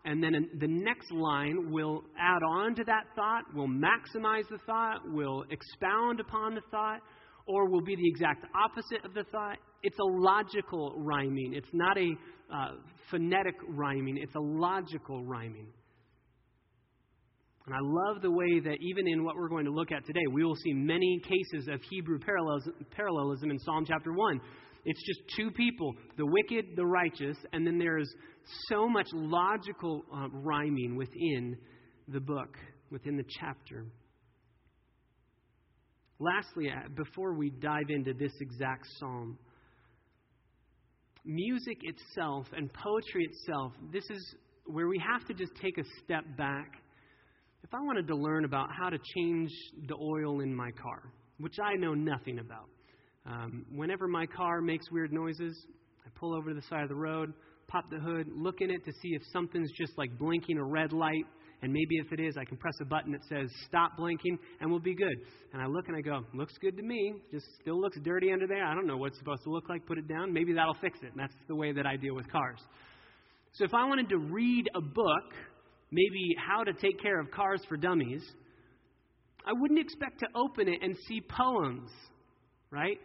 and 0.04 0.22
then 0.22 0.48
the 0.58 0.68
next 0.68 1.10
line 1.12 1.70
will 1.70 2.02
add 2.18 2.42
on 2.42 2.74
to 2.76 2.84
that 2.84 3.04
thought, 3.14 3.42
will 3.54 3.68
maximize 3.68 4.48
the 4.50 4.58
thought, 4.66 5.00
will 5.10 5.44
expound 5.50 6.20
upon 6.20 6.54
the 6.54 6.62
thought, 6.70 7.00
or 7.46 7.68
will 7.68 7.82
be 7.82 7.96
the 7.96 8.08
exact 8.08 8.46
opposite 8.54 9.04
of 9.04 9.14
the 9.14 9.24
thought. 9.30 9.58
It's 9.82 9.98
a 9.98 10.04
logical 10.04 10.94
rhyming. 10.98 11.54
It's 11.54 11.68
not 11.72 11.98
a 11.98 12.12
uh, 12.54 12.72
phonetic 13.10 13.54
rhyming, 13.68 14.18
it's 14.18 14.34
a 14.34 14.40
logical 14.40 15.24
rhyming. 15.24 15.66
And 17.66 17.74
I 17.74 17.78
love 17.80 18.22
the 18.22 18.30
way 18.30 18.60
that 18.60 18.76
even 18.80 19.06
in 19.06 19.24
what 19.24 19.36
we're 19.36 19.48
going 19.48 19.66
to 19.66 19.70
look 19.70 19.92
at 19.92 20.04
today, 20.04 20.24
we 20.32 20.44
will 20.44 20.56
see 20.56 20.72
many 20.72 21.20
cases 21.22 21.68
of 21.68 21.80
Hebrew 21.90 22.18
parallelism 22.18 23.50
in 23.50 23.58
Psalm 23.60 23.84
chapter 23.86 24.12
1. 24.12 24.40
It's 24.84 25.02
just 25.06 25.20
two 25.36 25.50
people, 25.52 25.94
the 26.16 26.26
wicked, 26.26 26.76
the 26.76 26.86
righteous, 26.86 27.36
and 27.52 27.66
then 27.66 27.78
there's 27.78 28.12
so 28.68 28.88
much 28.88 29.06
logical 29.12 30.02
uh, 30.12 30.28
rhyming 30.32 30.96
within 30.96 31.56
the 32.08 32.20
book, 32.20 32.56
within 32.90 33.16
the 33.16 33.24
chapter. 33.40 33.86
Lastly, 36.18 36.68
uh, 36.68 36.88
before 36.96 37.34
we 37.34 37.50
dive 37.50 37.90
into 37.90 38.12
this 38.12 38.32
exact 38.40 38.86
psalm, 38.98 39.38
music 41.24 41.78
itself 41.82 42.46
and 42.56 42.72
poetry 42.72 43.24
itself, 43.24 43.72
this 43.92 44.04
is 44.10 44.34
where 44.66 44.88
we 44.88 44.98
have 44.98 45.26
to 45.28 45.34
just 45.34 45.52
take 45.60 45.78
a 45.78 45.84
step 46.02 46.24
back. 46.36 46.72
If 47.62 47.72
I 47.72 47.80
wanted 47.80 48.08
to 48.08 48.16
learn 48.16 48.44
about 48.44 48.68
how 48.76 48.88
to 48.88 48.98
change 49.14 49.50
the 49.86 49.94
oil 49.94 50.40
in 50.40 50.54
my 50.54 50.72
car, 50.72 51.12
which 51.38 51.54
I 51.62 51.76
know 51.76 51.94
nothing 51.94 52.40
about, 52.40 52.68
um, 53.26 53.64
whenever 53.70 54.08
my 54.08 54.26
car 54.26 54.60
makes 54.60 54.90
weird 54.90 55.12
noises, 55.12 55.56
I 56.04 56.10
pull 56.18 56.34
over 56.34 56.50
to 56.50 56.54
the 56.54 56.62
side 56.62 56.82
of 56.82 56.88
the 56.88 56.96
road, 56.96 57.32
pop 57.68 57.84
the 57.90 57.98
hood, 57.98 58.26
look 58.34 58.60
in 58.60 58.70
it 58.70 58.84
to 58.84 58.92
see 59.00 59.10
if 59.10 59.22
something's 59.32 59.70
just 59.72 59.96
like 59.96 60.18
blinking 60.18 60.58
a 60.58 60.64
red 60.64 60.92
light. 60.92 61.24
And 61.62 61.72
maybe 61.72 61.98
if 61.98 62.12
it 62.12 62.18
is, 62.18 62.36
I 62.36 62.44
can 62.44 62.56
press 62.56 62.74
a 62.80 62.84
button 62.84 63.12
that 63.12 63.22
says 63.28 63.48
stop 63.66 63.96
blinking 63.96 64.36
and 64.60 64.68
we'll 64.68 64.80
be 64.80 64.96
good. 64.96 65.14
And 65.52 65.62
I 65.62 65.66
look 65.66 65.86
and 65.86 65.96
I 65.96 66.00
go, 66.00 66.22
looks 66.34 66.54
good 66.60 66.76
to 66.76 66.82
me. 66.82 67.14
Just 67.30 67.46
still 67.60 67.80
looks 67.80 67.96
dirty 68.02 68.32
under 68.32 68.48
there. 68.48 68.64
I 68.64 68.74
don't 68.74 68.86
know 68.86 68.96
what 68.96 69.08
it's 69.08 69.18
supposed 69.18 69.44
to 69.44 69.50
look 69.50 69.68
like. 69.68 69.86
Put 69.86 69.96
it 69.96 70.08
down. 70.08 70.32
Maybe 70.32 70.52
that'll 70.54 70.74
fix 70.80 70.98
it. 71.02 71.12
And 71.12 71.20
that's 71.20 71.34
the 71.46 71.54
way 71.54 71.72
that 71.72 71.86
I 71.86 71.94
deal 71.96 72.16
with 72.16 72.30
cars. 72.32 72.58
So 73.52 73.64
if 73.64 73.74
I 73.74 73.84
wanted 73.84 74.08
to 74.08 74.18
read 74.18 74.68
a 74.74 74.80
book, 74.80 75.34
maybe 75.92 76.34
how 76.36 76.64
to 76.64 76.72
take 76.72 77.00
care 77.00 77.20
of 77.20 77.30
cars 77.30 77.62
for 77.68 77.76
dummies, 77.76 78.24
I 79.46 79.52
wouldn't 79.52 79.78
expect 79.78 80.18
to 80.20 80.26
open 80.34 80.66
it 80.68 80.80
and 80.82 80.96
see 81.06 81.20
poems, 81.20 81.90
right? 82.72 82.98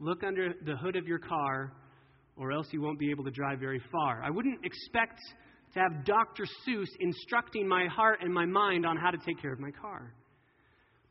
Look 0.00 0.22
under 0.24 0.54
the 0.64 0.76
hood 0.76 0.96
of 0.96 1.06
your 1.06 1.18
car, 1.18 1.72
or 2.36 2.52
else 2.52 2.66
you 2.72 2.80
won't 2.80 2.98
be 2.98 3.10
able 3.10 3.24
to 3.24 3.30
drive 3.30 3.60
very 3.60 3.80
far. 3.92 4.22
I 4.22 4.30
wouldn't 4.30 4.64
expect 4.64 5.20
to 5.74 5.80
have 5.80 6.04
Dr. 6.04 6.44
Seuss 6.66 6.88
instructing 7.00 7.66
my 7.66 7.86
heart 7.86 8.20
and 8.22 8.32
my 8.32 8.46
mind 8.46 8.86
on 8.86 8.96
how 8.96 9.10
to 9.10 9.18
take 9.18 9.40
care 9.40 9.52
of 9.52 9.60
my 9.60 9.70
car. 9.70 10.14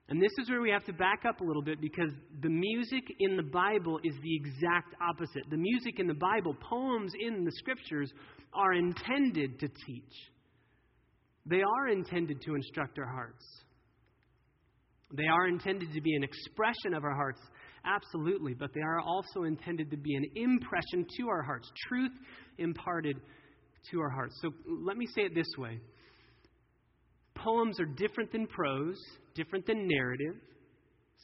And 0.10 0.22
this 0.22 0.32
is 0.38 0.50
where 0.50 0.62
we 0.62 0.70
have 0.70 0.84
to 0.86 0.94
back 0.94 1.24
up 1.28 1.40
a 1.40 1.44
little 1.44 1.62
bit 1.62 1.80
because 1.80 2.12
the 2.42 2.50
music 2.50 3.04
in 3.20 3.38
the 3.38 3.44
Bible 3.44 4.00
is 4.04 4.14
the 4.22 4.36
exact 4.36 4.96
opposite. 5.02 5.44
The 5.50 5.58
music 5.58 6.00
in 6.00 6.08
the 6.08 6.14
Bible, 6.14 6.56
poems 6.70 7.14
in 7.20 7.46
the 7.46 7.52
scriptures, 7.54 8.12
are 8.54 8.74
intended 8.74 9.60
to 9.60 9.68
teach, 9.68 10.14
they 11.46 11.62
are 11.62 11.88
intended 11.90 12.42
to 12.42 12.56
instruct 12.56 12.98
our 13.00 13.08
hearts. 13.08 13.44
They 15.16 15.28
are 15.28 15.48
intended 15.48 15.94
to 15.94 16.02
be 16.02 16.16
an 16.16 16.24
expression 16.24 16.94
of 16.96 17.04
our 17.04 17.14
hearts 17.14 17.40
Absolutely, 17.86 18.54
but 18.54 18.74
they 18.74 18.82
are 18.82 19.00
also 19.00 19.44
intended 19.44 19.92
to 19.92 19.98
be 19.98 20.16
an 20.16 20.26
impression 20.36 21.06
to 21.18 21.28
our 21.28 21.42
hearts, 21.42 21.70
truth 21.88 22.12
imparted 22.58 23.18
to 23.92 24.00
our 24.00 24.10
hearts. 24.10 24.40
So 24.42 24.52
let 24.66 24.96
me 24.96 25.06
say 25.06 25.24
it 25.24 25.36
this 25.36 25.52
way 25.58 25.80
poems 27.36 27.80
are 27.80 27.86
different 27.86 28.32
than 28.32 28.48
prose, 28.48 28.98
different 29.36 29.66
than 29.66 29.88
narrative. 29.88 30.36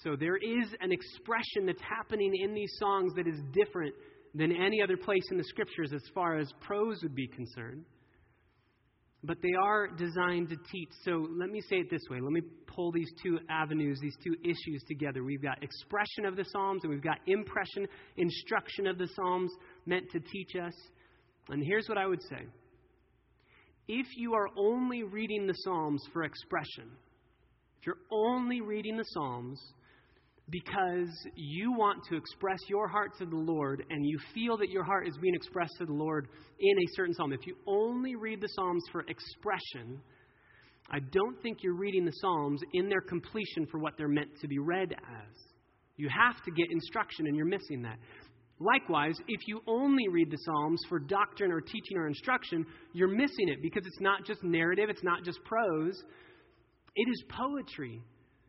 So 0.03 0.15
there 0.17 0.37
is 0.37 0.67
an 0.81 0.91
expression 0.91 1.65
that's 1.65 1.81
happening 1.81 2.33
in 2.41 2.53
these 2.53 2.71
songs 2.77 3.13
that 3.15 3.27
is 3.27 3.39
different 3.53 3.93
than 4.33 4.51
any 4.51 4.81
other 4.81 4.97
place 4.97 5.23
in 5.31 5.37
the 5.37 5.43
scriptures 5.43 5.91
as 5.93 6.01
far 6.13 6.37
as 6.37 6.51
prose 6.61 7.01
would 7.03 7.15
be 7.15 7.27
concerned 7.27 7.85
but 9.23 9.37
they 9.41 9.53
are 9.61 9.87
designed 9.87 10.49
to 10.49 10.55
teach. 10.71 10.89
So 11.03 11.27
let 11.37 11.49
me 11.49 11.61
say 11.61 11.77
it 11.77 11.89
this 11.89 12.01
way. 12.09 12.19
Let 12.21 12.31
me 12.31 12.41
pull 12.67 12.91
these 12.91 13.11
two 13.21 13.39
avenues, 13.49 13.99
these 14.01 14.15
two 14.23 14.35
issues 14.43 14.81
together. 14.87 15.23
We've 15.23 15.41
got 15.41 15.61
expression 15.61 16.25
of 16.25 16.35
the 16.35 16.45
Psalms, 16.45 16.81
and 16.83 16.93
we've 16.93 17.03
got 17.03 17.17
impression, 17.27 17.87
instruction 18.17 18.87
of 18.87 18.97
the 18.97 19.07
Psalms 19.15 19.51
meant 19.85 20.09
to 20.11 20.19
teach 20.19 20.51
us. 20.55 20.73
And 21.49 21.61
here's 21.65 21.89
what 21.89 21.97
I 21.97 22.05
would 22.05 22.21
say 22.23 22.45
if 23.87 24.07
you 24.15 24.35
are 24.35 24.47
only 24.55 25.03
reading 25.03 25.47
the 25.47 25.53
Psalms 25.53 26.01
for 26.13 26.23
expression, 26.23 26.91
if 27.79 27.87
you're 27.87 27.97
only 28.11 28.61
reading 28.61 28.95
the 28.95 29.03
Psalms 29.03 29.59
because 30.49 31.09
you 31.35 31.71
want 31.71 31.99
to 32.09 32.17
express 32.17 32.59
your 32.67 32.87
heart 32.87 33.11
to 33.19 33.25
the 33.25 33.35
Lord 33.35 33.83
and 33.89 34.05
you 34.05 34.19
feel 34.33 34.57
that 34.57 34.69
your 34.69 34.83
heart 34.83 35.07
is 35.07 35.17
being 35.21 35.35
expressed 35.35 35.73
to 35.79 35.85
the 35.85 35.93
Lord 35.93 36.27
in 36.59 36.77
a 36.77 36.95
certain 36.95 37.13
psalm, 37.13 37.33
if 37.33 37.45
you 37.45 37.55
only 37.67 38.15
read 38.15 38.41
the 38.41 38.47
Psalms 38.47 38.83
for 38.91 39.01
expression, 39.01 40.01
I 40.91 40.99
don't 41.11 41.39
think 41.41 41.59
you're 41.61 41.75
reading 41.75 42.05
the 42.05 42.11
Psalms 42.11 42.61
in 42.73 42.89
their 42.89 43.01
completion 43.01 43.67
for 43.69 43.79
what 43.79 43.93
they're 43.97 44.07
meant 44.07 44.29
to 44.41 44.47
be 44.47 44.57
read 44.57 44.93
as. 44.93 45.35
You 45.97 46.09
have 46.09 46.43
to 46.45 46.51
get 46.51 46.71
instruction, 46.71 47.27
and 47.27 47.35
you're 47.35 47.45
missing 47.45 47.81
that. 47.83 47.99
Likewise, 48.59 49.15
if 49.27 49.47
you 49.47 49.61
only 49.67 50.07
read 50.09 50.31
the 50.31 50.37
Psalms 50.37 50.81
for 50.89 50.99
doctrine 50.99 51.51
or 51.51 51.61
teaching 51.61 51.97
or 51.97 52.07
instruction, 52.07 52.65
you're 52.93 53.07
missing 53.07 53.49
it 53.49 53.61
because 53.61 53.85
it's 53.85 54.01
not 54.01 54.25
just 54.25 54.43
narrative, 54.43 54.89
it's 54.89 55.03
not 55.03 55.23
just 55.23 55.43
prose, 55.43 56.01
it 56.95 57.09
is 57.09 57.23
poetry. 57.29 58.01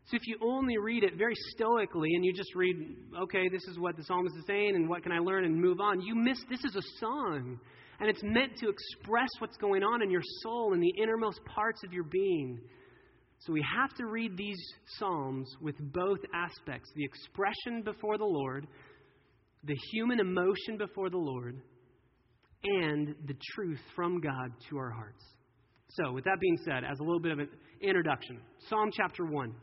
So 0.05 0.17
if 0.17 0.27
you 0.27 0.37
only 0.41 0.77
read 0.77 1.03
it 1.03 1.17
very 1.17 1.35
stoically 1.53 2.09
and 2.15 2.25
you 2.25 2.33
just 2.33 2.53
read, 2.55 2.75
okay, 3.23 3.47
this 3.49 3.63
is 3.69 3.79
what 3.79 3.95
the 3.95 4.03
psalmist 4.03 4.35
is 4.35 4.45
saying 4.47 4.75
and 4.75 4.89
what 4.89 5.03
can 5.03 5.11
I 5.11 5.19
learn 5.19 5.45
and 5.45 5.55
move 5.55 5.79
on, 5.79 6.01
you 6.01 6.15
miss 6.15 6.39
this 6.49 6.63
is 6.65 6.75
a 6.75 6.99
song. 6.99 7.59
And 7.99 8.09
it's 8.09 8.23
meant 8.23 8.57
to 8.57 8.69
express 8.69 9.29
what's 9.39 9.57
going 9.57 9.83
on 9.83 10.01
in 10.01 10.09
your 10.09 10.23
soul 10.41 10.73
and 10.73 10.81
the 10.81 10.93
innermost 11.01 11.39
parts 11.45 11.83
of 11.85 11.93
your 11.93 12.03
being. 12.03 12.59
So 13.39 13.53
we 13.53 13.63
have 13.79 13.93
to 13.95 14.05
read 14.05 14.37
these 14.37 14.59
psalms 14.97 15.47
with 15.61 15.75
both 15.79 16.19
aspects 16.33 16.89
the 16.95 17.03
expression 17.03 17.83
before 17.83 18.17
the 18.17 18.25
Lord, 18.25 18.67
the 19.63 19.77
human 19.91 20.19
emotion 20.19 20.77
before 20.77 21.09
the 21.09 21.17
Lord, 21.17 21.61
and 22.63 23.15
the 23.27 23.35
truth 23.55 23.79
from 23.95 24.19
God 24.19 24.51
to 24.69 24.77
our 24.77 24.91
hearts. 24.91 25.23
So, 25.89 26.11
with 26.11 26.23
that 26.25 26.39
being 26.39 26.57
said, 26.63 26.83
as 26.83 26.99
a 26.99 27.03
little 27.03 27.19
bit 27.19 27.31
of 27.33 27.39
an 27.39 27.49
introduction, 27.81 28.39
Psalm 28.69 28.91
chapter 28.95 29.25
1. 29.25 29.53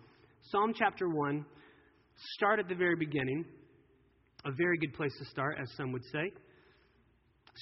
Psalm 0.43 0.73
chapter 0.75 1.09
1, 1.09 1.45
start 2.35 2.59
at 2.59 2.69
the 2.69 2.75
very 2.75 2.97
beginning. 2.97 3.45
A 4.45 4.53
very 4.53 4.79
good 4.79 4.95
place 4.95 5.13
to 5.19 5.25
start, 5.27 5.59
as 5.61 5.69
some 5.77 5.93
would 5.93 6.05
say. 6.13 6.33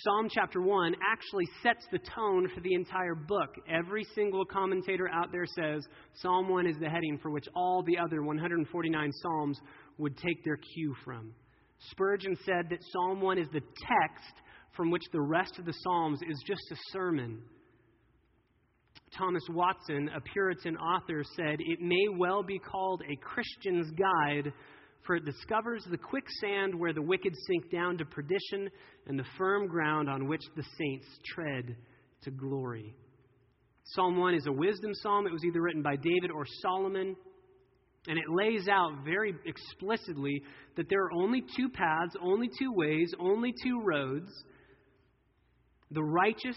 Psalm 0.05 0.29
chapter 0.31 0.61
1 0.61 0.95
actually 1.11 1.47
sets 1.63 1.87
the 1.91 1.99
tone 2.15 2.49
for 2.55 2.61
the 2.61 2.75
entire 2.75 3.15
book. 3.15 3.57
Every 3.67 4.05
single 4.15 4.45
commentator 4.45 5.09
out 5.09 5.33
there 5.33 5.47
says 5.47 5.87
Psalm 6.17 6.51
1 6.51 6.67
is 6.67 6.77
the 6.79 6.91
heading 6.91 7.19
for 7.23 7.31
which 7.31 7.47
all 7.57 7.83
the 7.83 7.97
other 7.99 8.23
149 8.23 9.11
Psalms 9.23 9.59
would 9.97 10.17
take 10.19 10.45
their 10.45 10.59
cue 10.75 10.95
from. 11.03 11.33
Spurgeon 11.91 12.37
said 12.45 12.69
that 12.69 12.81
Psalm 12.93 13.23
1 13.23 13.39
is 13.39 13.49
the 13.53 13.61
text 13.61 14.35
from 14.77 14.91
which 14.91 15.05
the 15.13 15.21
rest 15.21 15.59
of 15.59 15.65
the 15.65 15.73
Psalms 15.73 16.21
is 16.29 16.43
just 16.47 16.63
a 16.71 16.77
sermon 16.93 17.41
Thomas 19.17 19.43
Watson, 19.51 20.11
a 20.15 20.21
Puritan 20.21 20.77
author, 20.77 21.23
said, 21.37 21.57
It 21.61 21.81
may 21.81 22.07
well 22.17 22.43
be 22.43 22.59
called 22.59 23.03
a 23.03 23.17
Christian's 23.17 23.91
guide, 23.93 24.53
for 25.07 25.17
it 25.17 25.25
discovers 25.25 25.85
the 25.91 25.97
quicksand 25.97 26.75
where 26.75 26.93
the 26.93 27.03
wicked 27.03 27.33
sink 27.47 27.71
down 27.71 27.97
to 27.99 28.05
perdition 28.05 28.69
and 29.07 29.19
the 29.19 29.25
firm 29.39 29.69
ground 29.69 30.11
on 30.11 30.29
which 30.29 30.43
the 30.57 30.65
saints 30.79 31.07
tread 31.25 31.77
to 32.23 32.31
glory. 32.31 32.95
Psalm 33.85 34.17
1 34.19 34.35
is 34.35 34.47
a 34.47 34.53
wisdom 34.53 34.93
psalm. 34.95 35.27
It 35.27 35.33
was 35.33 35.45
either 35.45 35.63
written 35.63 35.83
by 35.83 35.97
David 35.97 36.31
or 36.35 36.45
Solomon. 36.61 37.17
And 38.09 38.19
it 38.19 38.25
lays 38.29 38.69
out 38.69 39.05
very 39.05 39.35
explicitly 39.47 40.43
that 40.77 40.89
there 40.89 41.05
are 41.05 41.13
only 41.13 41.43
two 41.57 41.69
paths, 41.69 42.15
only 42.21 42.49
two 42.59 42.73
ways, 42.73 43.13
only 43.19 43.53
two 43.63 43.81
roads 43.83 44.31
the 45.93 46.03
righteous 46.03 46.57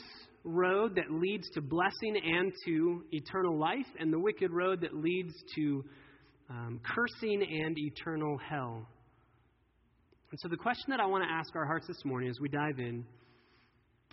road 0.50 0.96
that 0.96 1.12
leads 1.12 1.50
to 1.52 1.62
blessing 1.62 2.20
and 2.24 2.52
to 2.66 3.04
eternal 3.12 3.58
life, 3.58 3.88
and 4.00 4.12
the 4.12 4.20
wicked 4.20 4.52
road 4.52 4.82
that 4.82 4.94
leads 4.96 5.34
to 5.56 5.84
um, 6.50 6.80
cursing 6.84 7.42
and 7.42 7.78
eternal 7.78 8.38
hell. 8.38 8.88
And 10.32 10.40
so, 10.40 10.48
the 10.50 10.58
question 10.58 10.86
that 10.90 11.00
I 11.00 11.06
want 11.06 11.24
to 11.24 11.30
ask 11.30 11.56
our 11.56 11.66
hearts 11.66 11.88
this 11.88 12.04
morning 12.06 12.30
as 12.30 12.40
we 12.40 12.50
dive 12.50 12.80
in, 12.80 13.06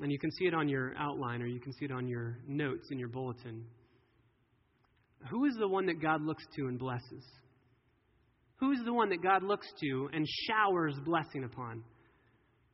and 0.00 0.12
you 0.12 0.18
can 0.18 0.30
see 0.32 0.46
it 0.46 0.54
on 0.54 0.68
your 0.68 0.94
outline 0.98 1.42
or 1.42 1.46
you 1.46 1.60
can 1.60 1.72
see 1.72 1.86
it 1.86 1.92
on 1.92 2.06
your 2.06 2.38
notes 2.46 2.88
in 2.90 2.98
your 2.98 3.08
bulletin 3.08 3.64
who 5.30 5.44
is 5.46 5.54
the 5.58 5.68
one 5.68 5.86
that 5.86 6.00
God 6.00 6.22
looks 6.22 6.44
to 6.56 6.66
and 6.66 6.78
blesses? 6.78 7.24
Who 8.60 8.72
is 8.72 8.78
the 8.84 8.92
one 8.92 9.10
that 9.10 9.22
God 9.22 9.42
looks 9.42 9.66
to 9.80 10.08
and 10.12 10.26
showers 10.46 10.94
blessing 11.04 11.44
upon? 11.44 11.82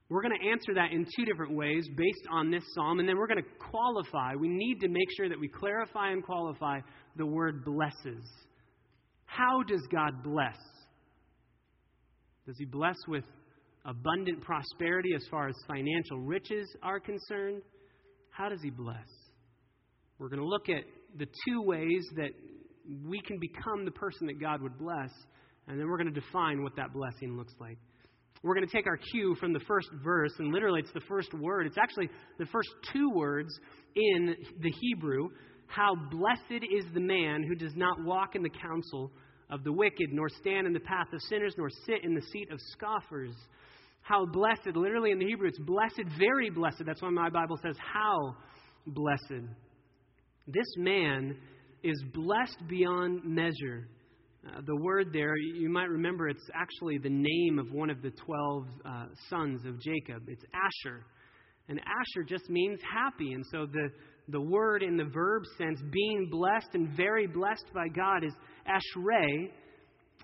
We're 0.09 0.23
going 0.23 0.39
to 0.39 0.51
answer 0.51 0.75
that 0.75 0.93
in 0.93 1.07
two 1.17 1.25
different 1.25 1.55
ways 1.55 1.89
based 1.97 2.27
on 2.31 2.51
this 2.51 2.63
psalm, 2.75 2.99
and 3.01 3.09
then 3.09 3.17
we're 3.17 3.27
going 3.27 3.43
to 3.43 3.69
qualify. 3.71 4.35
We 4.35 4.49
need 4.49 4.81
to 4.81 4.89
make 4.89 5.09
sure 5.17 5.29
that 5.29 5.41
we 5.41 5.49
clarify 5.49 6.11
and 6.11 6.23
qualify 6.23 6.81
the 7.17 7.27
word 7.27 7.65
blesses. 7.65 8.25
How 9.25 9.63
does 9.63 9.81
God 9.91 10.23
bless? 10.23 10.59
Does 12.47 12.57
He 12.59 12.67
bless 12.67 12.97
with 13.09 13.25
abundant 13.87 14.43
prosperity 14.43 15.11
as 15.17 15.27
far 15.31 15.49
as 15.49 15.55
financial 15.67 16.19
riches 16.19 16.69
are 16.83 17.01
concerned? 17.01 17.63
How 18.31 18.49
does 18.49 18.61
He 18.63 18.71
bless? 18.71 19.09
We're 20.19 20.29
going 20.29 20.41
to 20.41 20.47
look 20.47 20.69
at 20.69 20.85
the 21.19 21.27
two 21.47 21.63
ways 21.63 22.05
that 22.17 22.31
we 23.07 23.21
can 23.21 23.39
become 23.39 23.85
the 23.85 23.91
person 23.93 24.27
that 24.27 24.41
God 24.41 24.61
would 24.61 24.79
bless, 24.79 25.11
and 25.69 25.79
then 25.79 25.89
we're 25.89 25.99
going 25.99 26.13
to 26.13 26.21
define 26.21 26.63
what 26.63 26.77
that 26.77 26.93
blessing 26.93 27.37
looks 27.37 27.55
like. 27.61 27.79
We're 28.43 28.55
going 28.55 28.67
to 28.67 28.73
take 28.73 28.87
our 28.87 28.99
cue 29.13 29.37
from 29.37 29.53
the 29.53 29.61
first 29.61 29.89
verse, 30.03 30.33
and 30.39 30.53
literally 30.53 30.81
it's 30.81 30.93
the 30.93 31.01
first 31.09 31.33
word. 31.35 31.67
It's 31.67 31.79
actually 31.79 32.11
the 32.39 32.47
first 32.47 32.69
two 32.93 33.11
words 33.11 33.57
in 33.95 34.35
the 34.61 34.73
Hebrew. 34.81 35.29
How 35.67 35.95
blessed 35.95 36.65
is 36.65 36.85
the 36.93 37.01
man 37.01 37.45
who 37.45 37.55
does 37.55 37.75
not 37.77 38.05
walk 38.05 38.35
in 38.35 38.43
the 38.43 38.51
counsel 38.51 39.13
of 39.49 39.63
the 39.65 39.73
wicked, 39.73 40.09
nor 40.11 40.29
stand 40.29 40.67
in 40.67 40.73
the 40.73 40.81
path 40.81 41.07
of 41.13 41.21
sinners, 41.29 41.55
nor 41.57 41.71
sit 41.87 42.05
in 42.05 42.15
the 42.15 42.23
seat 42.33 42.51
of 42.51 42.59
scoffers. 42.73 43.35
How 44.01 44.27
blessed, 44.27 44.75
literally 44.75 45.13
in 45.13 45.19
the 45.19 45.27
Hebrew, 45.27 45.47
it's 45.47 45.61
blessed, 45.61 46.03
very 46.19 46.51
blessed. 46.51 46.83
That's 46.85 47.01
why 47.01 47.11
my 47.11 47.31
Bible 47.31 47.59
says, 47.63 47.77
how 47.79 48.35
blessed. 48.87 49.47
This 50.49 50.67
man 50.77 51.37
is 51.85 52.03
blessed 52.13 52.59
beyond 52.69 53.25
measure. 53.25 53.89
Uh, 54.45 54.61
the 54.67 54.77
word 54.77 55.13
there, 55.13 55.37
you 55.37 55.69
might 55.69 55.89
remember, 55.89 56.29
it's 56.29 56.51
actually 56.55 56.99
the 56.99 57.11
name 57.11 57.59
of 57.61 57.71
one 57.73 57.91
of 57.91 58.03
the 58.03 58.11
12 58.11 58.67
uh, 58.85 59.07
sons 59.31 59.65
of 59.65 59.81
Jacob. 59.81 60.25
It's 60.27 60.43
Asher. 60.53 61.05
And 61.69 61.79
Asher 61.79 62.25
just 62.25 62.51
means 62.51 62.81
happy. 62.93 63.35
And 63.35 63.45
so 63.53 63.67
the, 63.67 63.89
the 64.29 64.41
word 64.41 64.83
in 64.83 64.97
the 64.97 65.05
verb 65.05 65.45
sense, 65.57 65.81
being 65.93 66.29
blessed 66.29 66.75
and 66.75 66.89
very 66.97 67.29
blessed 67.29 67.67
by 67.73 67.87
God, 67.89 68.25
is 68.25 68.33
Ashrei. 68.67 69.49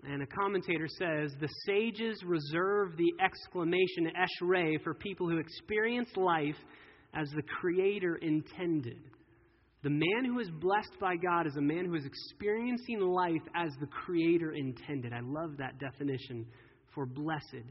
And 0.05 0.23
a 0.23 0.27
commentator 0.27 0.89
says 0.99 1.33
the 1.41 1.49
sages 1.67 2.23
reserve 2.25 2.97
the 2.97 3.13
exclamation 3.25 4.11
Ashrei 4.17 4.83
for 4.83 4.95
people 4.95 5.29
who 5.29 5.39
experience 5.39 6.11
life 6.17 6.57
as 7.15 7.29
the 7.31 7.43
Creator 7.61 8.17
intended. 8.17 8.99
The 9.83 9.91
man 9.91 10.25
who 10.25 10.41
is 10.41 10.51
blessed 10.61 10.99
by 11.01 11.15
God 11.17 11.47
is 11.47 11.57
a 11.57 11.63
man 11.63 11.85
who 11.85 11.95
is 11.95 12.05
experiencing 12.05 13.01
life 13.01 13.43
as 13.55 13.71
the 13.81 13.87
Creator 13.87 14.53
intended. 14.53 15.13
I 15.13 15.21
love 15.23 15.57
that 15.59 15.79
definition 15.79 16.47
for 16.95 17.07
blessed. 17.07 17.65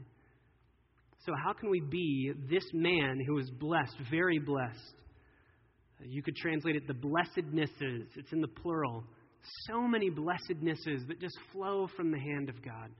So, 1.26 1.32
how 1.44 1.52
can 1.52 1.68
we 1.68 1.80
be 1.80 2.32
this 2.48 2.64
man 2.72 3.18
who 3.26 3.38
is 3.38 3.50
blessed, 3.50 3.96
very 4.10 4.38
blessed? 4.38 4.94
You 6.02 6.22
could 6.22 6.36
translate 6.36 6.76
it 6.76 6.86
the 6.86 6.94
blessednesses, 6.94 8.06
it's 8.16 8.32
in 8.32 8.40
the 8.40 8.48
plural. 8.48 9.04
So 9.66 9.82
many 9.82 10.10
blessednesses 10.10 11.06
that 11.08 11.20
just 11.20 11.36
flow 11.52 11.88
from 11.96 12.10
the 12.10 12.18
hand 12.18 12.48
of 12.48 12.62
God. 12.64 12.90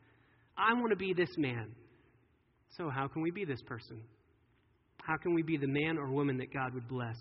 I 0.56 0.74
want 0.74 0.90
to 0.90 0.96
be 0.96 1.14
this 1.14 1.30
man. 1.38 1.70
So, 2.76 2.90
how 2.90 3.08
can 3.08 3.22
we 3.22 3.30
be 3.30 3.46
this 3.46 3.62
person? 3.62 4.02
How 5.02 5.16
can 5.16 5.32
we 5.32 5.42
be 5.42 5.56
the 5.56 5.66
man 5.66 5.96
or 5.96 6.10
woman 6.10 6.36
that 6.38 6.52
God 6.52 6.74
would 6.74 6.88
bless? 6.88 7.16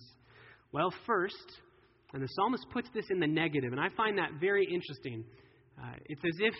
Well, 0.73 0.93
first, 1.06 1.62
and 2.13 2.24
the 2.24 2.28
psalmist 2.28 2.65
puts 2.72 2.89
this 2.93 3.06
in 3.10 3.20
the 3.20 3.28
negative, 3.28 3.72
and 3.72 3.82
I 3.82 3.89
find 3.96 4.17
that 4.17 4.39
very 4.39 4.65
interesting. 4.65 5.24
Uh, 5.78 5.93
it's 6.06 6.22
as 6.26 6.39
if 6.39 6.54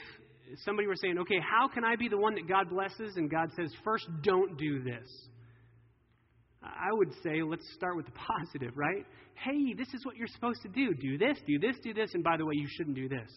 somebody 0.66 0.88
were 0.88 0.96
saying, 0.96 1.18
okay, 1.20 1.40
how 1.40 1.68
can 1.68 1.84
I 1.84 1.96
be 1.96 2.10
the 2.10 2.18
one 2.18 2.36
that 2.36 2.48
God 2.48 2.70
blesses? 2.70 3.16
And 3.16 3.30
God 3.30 3.50
says, 3.56 3.70
first, 3.84 4.06
don't 4.24 4.58
do 4.58 4.84
this. 4.84 5.08
I 6.64 6.92
would 6.92 7.14
say, 7.24 7.42
let's 7.44 7.66
start 7.76 7.96
with 7.96 8.06
the 8.06 8.12
positive, 8.40 8.76
right? 8.76 9.06
Hey, 9.36 9.74
this 9.78 9.88
is 9.94 10.06
what 10.06 10.16
you're 10.16 10.28
supposed 10.28 10.62
to 10.64 10.70
do. 10.70 10.94
Do 10.94 11.18
this, 11.18 11.38
do 11.48 11.60
this, 11.60 11.76
do 11.84 11.94
this, 11.94 12.12
and 12.14 12.24
by 12.24 12.38
the 12.38 12.46
way, 12.46 12.54
you 12.56 12.68
shouldn't 12.70 12.96
do 12.96 13.08
this. 13.08 13.30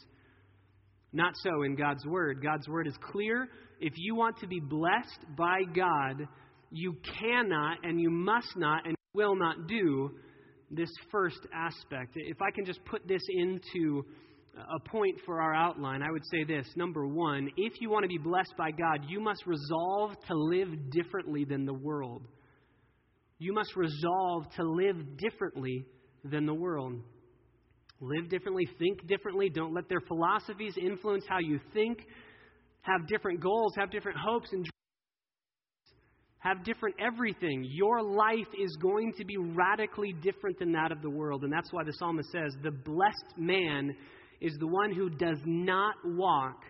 Not 1.12 1.34
so 1.42 1.62
in 1.62 1.74
God's 1.74 2.06
Word. 2.06 2.42
God's 2.42 2.68
Word 2.68 2.86
is 2.86 2.94
clear. 3.10 3.48
If 3.80 3.94
you 3.96 4.14
want 4.14 4.38
to 4.38 4.46
be 4.46 4.60
blessed 4.60 5.36
by 5.36 5.62
God, 5.74 6.28
you 6.70 6.96
cannot 7.20 7.78
and 7.82 8.00
you 8.00 8.10
must 8.10 8.56
not 8.56 8.86
and 8.86 8.94
will 9.12 9.34
not 9.34 9.66
do 9.66 10.12
this 10.70 10.90
first 11.10 11.40
aspect. 11.54 12.12
If 12.14 12.40
I 12.40 12.50
can 12.50 12.64
just 12.64 12.84
put 12.84 13.06
this 13.06 13.22
into 13.28 14.04
a 14.56 14.88
point 14.88 15.16
for 15.24 15.40
our 15.40 15.54
outline, 15.54 16.02
I 16.02 16.10
would 16.10 16.24
say 16.30 16.44
this. 16.44 16.66
Number 16.76 17.06
one, 17.06 17.50
if 17.56 17.80
you 17.80 17.90
want 17.90 18.04
to 18.04 18.08
be 18.08 18.18
blessed 18.18 18.54
by 18.56 18.70
God, 18.70 19.06
you 19.08 19.20
must 19.20 19.46
resolve 19.46 20.12
to 20.28 20.34
live 20.34 20.90
differently 20.90 21.44
than 21.44 21.66
the 21.66 21.74
world. 21.74 22.26
You 23.38 23.52
must 23.52 23.74
resolve 23.76 24.44
to 24.56 24.62
live 24.64 24.96
differently 25.16 25.86
than 26.24 26.46
the 26.46 26.54
world. 26.54 27.00
Live 28.00 28.28
differently, 28.28 28.68
think 28.78 29.06
differently. 29.06 29.50
Don't 29.50 29.74
let 29.74 29.88
their 29.88 30.00
philosophies 30.00 30.74
influence 30.80 31.24
how 31.28 31.38
you 31.38 31.60
think. 31.72 31.98
Have 32.82 33.06
different 33.08 33.40
goals, 33.40 33.74
have 33.76 33.90
different 33.90 34.18
hopes 34.18 34.48
and 34.52 34.64
dreams 34.64 34.79
have 36.40 36.64
different 36.64 36.96
everything. 36.98 37.64
Your 37.70 38.02
life 38.02 38.48
is 38.58 38.76
going 38.80 39.12
to 39.18 39.24
be 39.24 39.36
radically 39.36 40.14
different 40.22 40.58
than 40.58 40.72
that 40.72 40.90
of 40.90 41.02
the 41.02 41.10
world. 41.10 41.44
And 41.44 41.52
that's 41.52 41.72
why 41.72 41.84
the 41.84 41.92
psalmist 41.92 42.30
says, 42.32 42.54
The 42.62 42.70
blessed 42.70 43.38
man 43.38 43.94
is 44.40 44.56
the 44.58 44.66
one 44.66 44.92
who 44.92 45.10
does 45.10 45.38
not 45.44 45.94
walk 46.04 46.62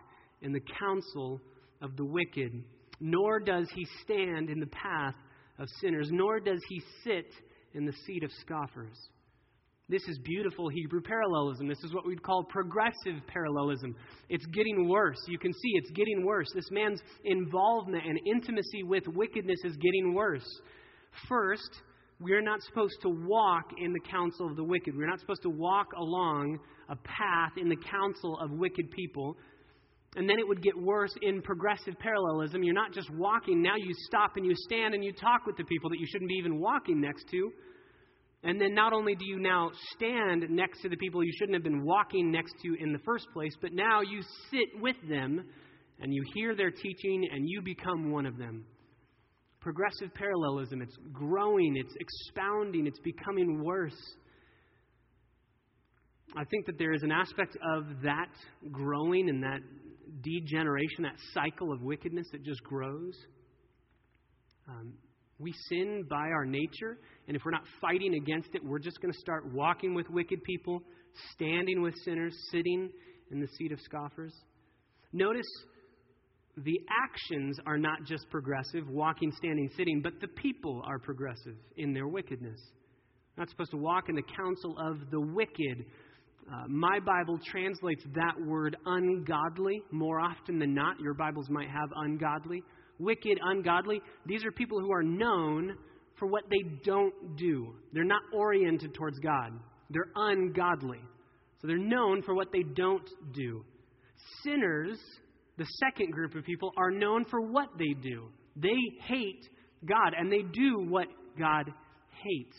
in 0.43 0.53
the 0.53 0.63
counsel 0.79 1.41
of 1.81 1.97
the 1.97 2.05
wicked, 2.05 2.53
nor 3.01 3.39
does 3.39 3.69
he 3.75 3.87
stand 4.03 4.51
in 4.51 4.59
the 4.59 4.67
path 4.67 5.15
of 5.59 5.69
sinners, 5.81 6.09
nor 6.11 6.41
does 6.41 6.61
he 6.69 6.83
sit 7.05 7.27
in 7.75 7.85
the 7.85 7.95
seat 8.07 8.25
of 8.25 8.31
scoffers. 8.41 8.97
This 9.91 10.07
is 10.07 10.21
beautiful 10.21 10.69
Hebrew 10.69 11.01
parallelism. 11.01 11.67
This 11.67 11.83
is 11.83 11.93
what 11.93 12.07
we'd 12.07 12.23
call 12.23 12.45
progressive 12.45 13.27
parallelism. 13.27 13.97
It's 14.29 14.47
getting 14.47 14.89
worse. 14.89 15.19
You 15.27 15.37
can 15.37 15.53
see 15.53 15.71
it's 15.75 15.91
getting 15.91 16.25
worse. 16.25 16.47
This 16.55 16.71
man's 16.71 17.01
involvement 17.25 18.05
and 18.07 18.17
intimacy 18.25 18.85
with 18.85 19.03
wickedness 19.09 19.59
is 19.65 19.75
getting 19.79 20.15
worse. 20.15 20.47
First, 21.29 21.83
we're 22.21 22.41
not 22.41 22.63
supposed 22.63 22.95
to 23.03 23.09
walk 23.09 23.65
in 23.83 23.93
the 23.93 23.99
counsel 24.09 24.49
of 24.49 24.55
the 24.55 24.63
wicked. 24.63 24.97
We're 24.97 25.11
not 25.11 25.19
supposed 25.19 25.43
to 25.43 25.51
walk 25.51 25.89
along 25.99 26.61
a 26.89 26.95
path 26.95 27.59
in 27.61 27.69
the 27.69 27.79
counsel 27.91 28.39
of 28.39 28.53
wicked 28.53 28.93
people. 28.93 29.37
And 30.15 30.29
then 30.31 30.39
it 30.39 30.47
would 30.47 30.63
get 30.63 30.79
worse 30.81 31.15
in 31.21 31.43
progressive 31.43 31.95
parallelism. 31.99 32.63
You're 32.63 32.75
not 32.75 32.93
just 32.93 33.11
walking, 33.11 33.61
now 33.61 33.75
you 33.77 33.93
stop 34.07 34.37
and 34.37 34.47
you 34.47 34.55
stand 34.55 34.95
and 34.95 35.03
you 35.03 35.13
talk 35.13 35.47
with 35.47 35.57
the 35.57 35.65
people 35.65 35.91
that 35.91 35.99
you 35.99 36.07
shouldn't 36.07 36.29
be 36.29 36.37
even 36.37 36.61
walking 36.61 37.01
next 37.01 37.25
to. 37.33 37.51
And 38.43 38.59
then 38.59 38.75
not 38.75 38.95
only 38.95 39.15
do 39.15 39.27
you 39.27 39.39
now 39.39 39.71
stand 39.95 40.49
next 40.49 40.81
to 40.81 40.89
the 40.89 40.97
people 40.97 41.23
you 41.23 41.33
shouldn't 41.39 41.55
have 41.55 41.63
been 41.63 41.85
walking 41.85 42.33
next 42.33 42.55
to 42.63 42.75
in 42.83 42.93
the 42.93 42.99
first 43.01 43.27
place, 43.35 43.53
but 43.61 43.75
now 43.75 44.01
you 44.01 44.23
sit 44.51 44.81
with 44.81 44.97
them 45.09 45.45
and 46.01 46.15
you 46.15 46.25
hear 46.35 46.55
their 46.57 46.71
teaching 46.71 47.29
and 47.31 47.47
you 47.47 47.61
become 47.61 48.11
one 48.11 48.25
of 48.25 48.39
them. 48.39 48.65
Progressive 49.61 50.15
parallelism, 50.15 50.81
it's 50.81 50.97
growing, 51.13 51.77
it's 51.77 51.95
expounding, 52.01 52.87
it's 52.87 53.01
becoming 53.01 53.63
worse. 53.63 54.17
I 56.35 56.45
think 56.45 56.65
that 56.65 56.79
there 56.79 56.95
is 56.95 57.03
an 57.03 57.13
aspect 57.13 57.59
of 57.75 57.85
that 58.05 58.31
growing 58.73 59.29
and 59.29 59.43
that 59.43 59.61
degeneration, 60.23 61.03
that 61.03 61.19
cycle 61.35 61.73
of 61.73 61.83
wickedness 61.83 62.27
that 62.33 62.43
just 62.43 62.63
grows. 62.63 63.15
Um, 64.67 64.95
We 65.39 65.53
sin 65.69 66.05
by 66.09 66.29
our 66.29 66.45
nature, 66.45 66.99
and 67.31 67.37
if 67.37 67.45
we're 67.45 67.53
not 67.53 67.63
fighting 67.81 68.15
against 68.15 68.57
it, 68.57 68.65
we're 68.65 68.81
just 68.81 69.01
going 69.01 69.13
to 69.13 69.19
start 69.21 69.55
walking 69.55 69.95
with 69.95 70.11
wicked 70.11 70.43
people, 70.43 70.83
standing 71.31 71.81
with 71.81 71.95
sinners, 72.05 72.35
sitting 72.51 72.91
in 73.31 73.39
the 73.39 73.47
seat 73.57 73.71
of 73.71 73.79
scoffers. 73.83 74.35
Notice 75.13 75.47
the 76.57 76.81
actions 77.05 77.57
are 77.67 77.79
not 77.79 77.99
just 78.05 78.29
progressive, 78.31 78.89
walking, 78.89 79.31
standing, 79.37 79.71
sitting, 79.77 80.01
but 80.03 80.15
the 80.21 80.27
people 80.43 80.83
are 80.85 80.99
progressive 80.99 81.55
in 81.77 81.95
their 81.95 82.09
wickedness. 82.09 82.59
We're 83.37 83.43
not 83.43 83.51
supposed 83.51 83.71
to 83.71 83.77
walk 83.77 84.09
in 84.09 84.17
the 84.17 84.25
counsel 84.37 84.75
of 84.81 85.09
the 85.13 85.21
wicked. 85.21 85.85
Uh, 86.53 86.67
my 86.67 86.99
Bible 86.99 87.39
translates 87.47 88.03
that 88.13 88.45
word 88.45 88.77
ungodly 88.87 89.85
more 89.93 90.19
often 90.19 90.59
than 90.59 90.75
not. 90.75 90.99
Your 90.99 91.15
Bibles 91.15 91.49
might 91.49 91.69
have 91.69 91.91
ungodly. 91.95 92.65
Wicked, 92.99 93.39
ungodly. 93.41 94.03
These 94.27 94.45
are 94.45 94.51
people 94.51 94.81
who 94.81 94.91
are 94.91 95.05
known 95.05 95.77
for 96.21 96.27
what 96.27 96.45
they 96.49 96.63
don't 96.85 97.37
do. 97.37 97.75
They're 97.93 98.05
not 98.05 98.23
oriented 98.33 98.95
towards 98.95 99.19
God, 99.19 99.53
they're 99.91 100.13
ungodly. 100.15 101.01
So 101.61 101.67
they're 101.67 101.77
known 101.77 102.23
for 102.23 102.35
what 102.35 102.53
they 102.53 102.63
don't 102.63 103.07
do. 103.35 103.65
Sinners 104.43 104.99
the 105.61 105.67
second 105.79 106.11
group 106.11 106.35
of 106.35 106.45
people 106.47 106.73
are 106.79 106.91
known 106.91 107.27
for 107.27 107.43
what 107.43 107.69
they 107.79 107.93
do. 108.01 108.29
They 108.57 108.79
hate 109.03 109.47
God, 109.87 110.15
and 110.19 110.33
they 110.33 110.41
do 110.41 110.87
what 110.89 111.07
God 111.39 111.67
hates. 112.25 112.57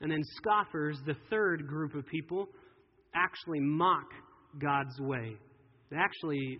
And 0.00 0.10
then 0.10 0.22
scoffers, 0.38 0.98
the 1.04 1.16
third 1.28 1.66
group 1.66 1.94
of 1.94 2.06
people, 2.06 2.48
actually 3.14 3.60
mock 3.60 4.06
God's 4.58 4.98
way. 4.98 5.36
They 5.90 5.98
actually 5.98 6.58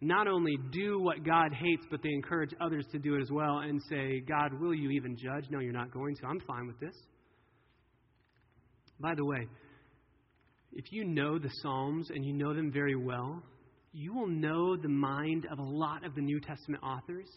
not 0.00 0.26
only 0.26 0.56
do 0.72 0.98
what 0.98 1.24
God 1.24 1.52
hates, 1.52 1.84
but 1.90 2.02
they 2.02 2.10
encourage 2.10 2.54
others 2.60 2.86
to 2.92 2.98
do 2.98 3.16
it 3.16 3.22
as 3.22 3.30
well 3.30 3.58
and 3.58 3.80
say, 3.90 4.20
God, 4.20 4.58
will 4.58 4.74
you 4.74 4.90
even 4.90 5.16
judge? 5.16 5.44
No, 5.50 5.58
you're 5.58 5.72
not 5.72 5.92
going 5.92 6.16
to. 6.16 6.26
I'm 6.26 6.40
fine 6.40 6.66
with 6.66 6.80
this. 6.80 6.94
By 8.98 9.14
the 9.14 9.24
way, 9.24 9.46
if 10.72 10.92
you 10.92 11.04
know 11.04 11.38
the 11.38 11.50
Psalms 11.62 12.08
and 12.10 12.24
you 12.24 12.32
know 12.32 12.54
them 12.54 12.72
very 12.72 12.96
well, 12.96 13.42
you 13.92 14.14
will 14.14 14.28
know 14.28 14.76
the 14.76 14.88
mind 14.88 15.46
of 15.50 15.58
a 15.58 15.62
lot 15.62 16.04
of 16.04 16.14
the 16.14 16.20
New 16.20 16.40
Testament 16.40 16.82
authors. 16.82 17.28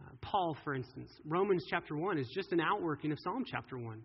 Uh, 0.00 0.10
Paul, 0.20 0.56
for 0.62 0.74
instance, 0.74 1.10
Romans 1.24 1.64
chapter 1.68 1.96
1 1.96 2.18
is 2.18 2.28
just 2.34 2.52
an 2.52 2.60
outworking 2.60 3.10
of 3.10 3.18
Psalm 3.24 3.44
chapter 3.50 3.78
1. 3.78 4.00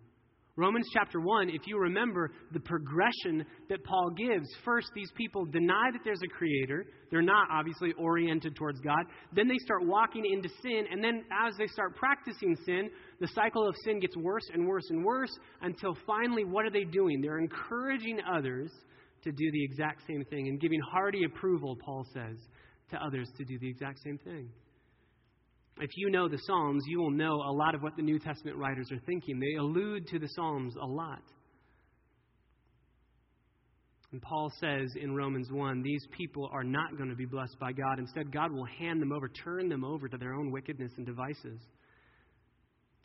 Romans 0.56 0.86
chapter 0.92 1.20
1, 1.20 1.50
if 1.50 1.62
you 1.66 1.78
remember 1.78 2.30
the 2.52 2.60
progression 2.60 3.44
that 3.68 3.82
Paul 3.82 4.10
gives, 4.10 4.46
first, 4.64 4.86
these 4.94 5.10
people 5.16 5.44
deny 5.44 5.90
that 5.92 6.02
there's 6.04 6.22
a 6.24 6.28
creator. 6.28 6.86
They're 7.10 7.22
not 7.22 7.48
obviously 7.50 7.92
oriented 7.98 8.54
towards 8.54 8.78
God. 8.80 9.04
Then 9.32 9.48
they 9.48 9.58
start 9.58 9.84
walking 9.84 10.24
into 10.24 10.48
sin. 10.62 10.84
And 10.92 11.02
then 11.02 11.24
as 11.44 11.54
they 11.58 11.66
start 11.66 11.96
practicing 11.96 12.56
sin, 12.64 12.88
the 13.20 13.26
cycle 13.28 13.66
of 13.66 13.74
sin 13.84 13.98
gets 13.98 14.16
worse 14.16 14.48
and 14.52 14.64
worse 14.64 14.88
and 14.90 15.04
worse 15.04 15.36
until 15.62 15.96
finally, 16.06 16.44
what 16.44 16.64
are 16.64 16.70
they 16.70 16.84
doing? 16.84 17.20
They're 17.20 17.40
encouraging 17.40 18.20
others 18.32 18.70
to 19.24 19.32
do 19.32 19.50
the 19.50 19.64
exact 19.64 20.02
same 20.06 20.24
thing 20.26 20.46
and 20.46 20.60
giving 20.60 20.80
hearty 20.80 21.24
approval, 21.24 21.76
Paul 21.84 22.06
says, 22.14 22.38
to 22.90 23.02
others 23.02 23.28
to 23.38 23.44
do 23.44 23.58
the 23.58 23.68
exact 23.68 23.98
same 24.04 24.18
thing. 24.18 24.48
If 25.80 25.90
you 25.96 26.10
know 26.10 26.28
the 26.28 26.38
Psalms, 26.38 26.84
you 26.86 27.00
will 27.00 27.10
know 27.10 27.34
a 27.34 27.52
lot 27.52 27.74
of 27.74 27.82
what 27.82 27.96
the 27.96 28.02
New 28.02 28.18
Testament 28.18 28.56
writers 28.56 28.90
are 28.92 29.00
thinking. 29.06 29.40
They 29.40 29.56
allude 29.56 30.06
to 30.08 30.18
the 30.18 30.28
Psalms 30.28 30.74
a 30.80 30.86
lot. 30.86 31.22
And 34.12 34.22
Paul 34.22 34.52
says 34.60 34.92
in 34.94 35.16
Romans 35.16 35.48
1 35.50 35.82
these 35.82 36.06
people 36.16 36.48
are 36.52 36.62
not 36.62 36.96
going 36.96 37.10
to 37.10 37.16
be 37.16 37.26
blessed 37.26 37.58
by 37.58 37.72
God. 37.72 37.98
Instead, 37.98 38.32
God 38.32 38.52
will 38.52 38.66
hand 38.78 39.02
them 39.02 39.10
over, 39.10 39.28
turn 39.28 39.68
them 39.68 39.84
over 39.84 40.08
to 40.08 40.16
their 40.16 40.34
own 40.34 40.52
wickedness 40.52 40.92
and 40.96 41.04
devices. 41.04 41.60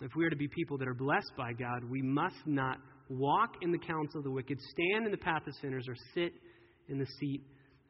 If 0.01 0.11
we 0.15 0.23
are 0.25 0.29
to 0.29 0.35
be 0.35 0.47
people 0.47 0.77
that 0.77 0.87
are 0.87 0.93
blessed 0.93 1.31
by 1.35 1.53
God, 1.53 1.83
we 1.89 2.03
must 2.03 2.45
not 2.45 2.77
walk 3.09 3.55
in 3.63 3.71
the 3.71 3.79
counsel 3.79 4.19
of 4.19 4.23
the 4.23 4.31
wicked, 4.31 4.59
stand 4.61 5.05
in 5.07 5.11
the 5.11 5.17
path 5.17 5.41
of 5.47 5.53
sinners, 5.55 5.87
or 5.89 5.95
sit 6.13 6.31
in 6.87 6.99
the 6.99 7.07
seat 7.19 7.41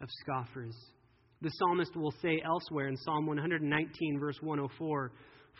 of 0.01 0.07
scoffers. 0.21 0.75
The 1.41 1.49
psalmist 1.49 1.95
will 1.95 2.13
say 2.21 2.41
elsewhere 2.45 2.87
in 2.87 2.97
Psalm 2.97 3.25
119, 3.25 4.19
verse 4.19 4.37
104 4.41 5.11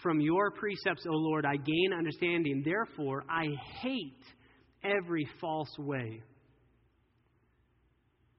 From 0.04 0.20
your 0.20 0.52
precepts, 0.52 1.06
O 1.08 1.14
Lord, 1.14 1.46
I 1.46 1.56
gain 1.56 1.94
understanding. 1.98 2.64
Therefore, 2.66 3.24
I 3.30 3.48
hate 3.82 4.24
every 4.84 5.28
false 5.40 5.74
way. 5.78 6.22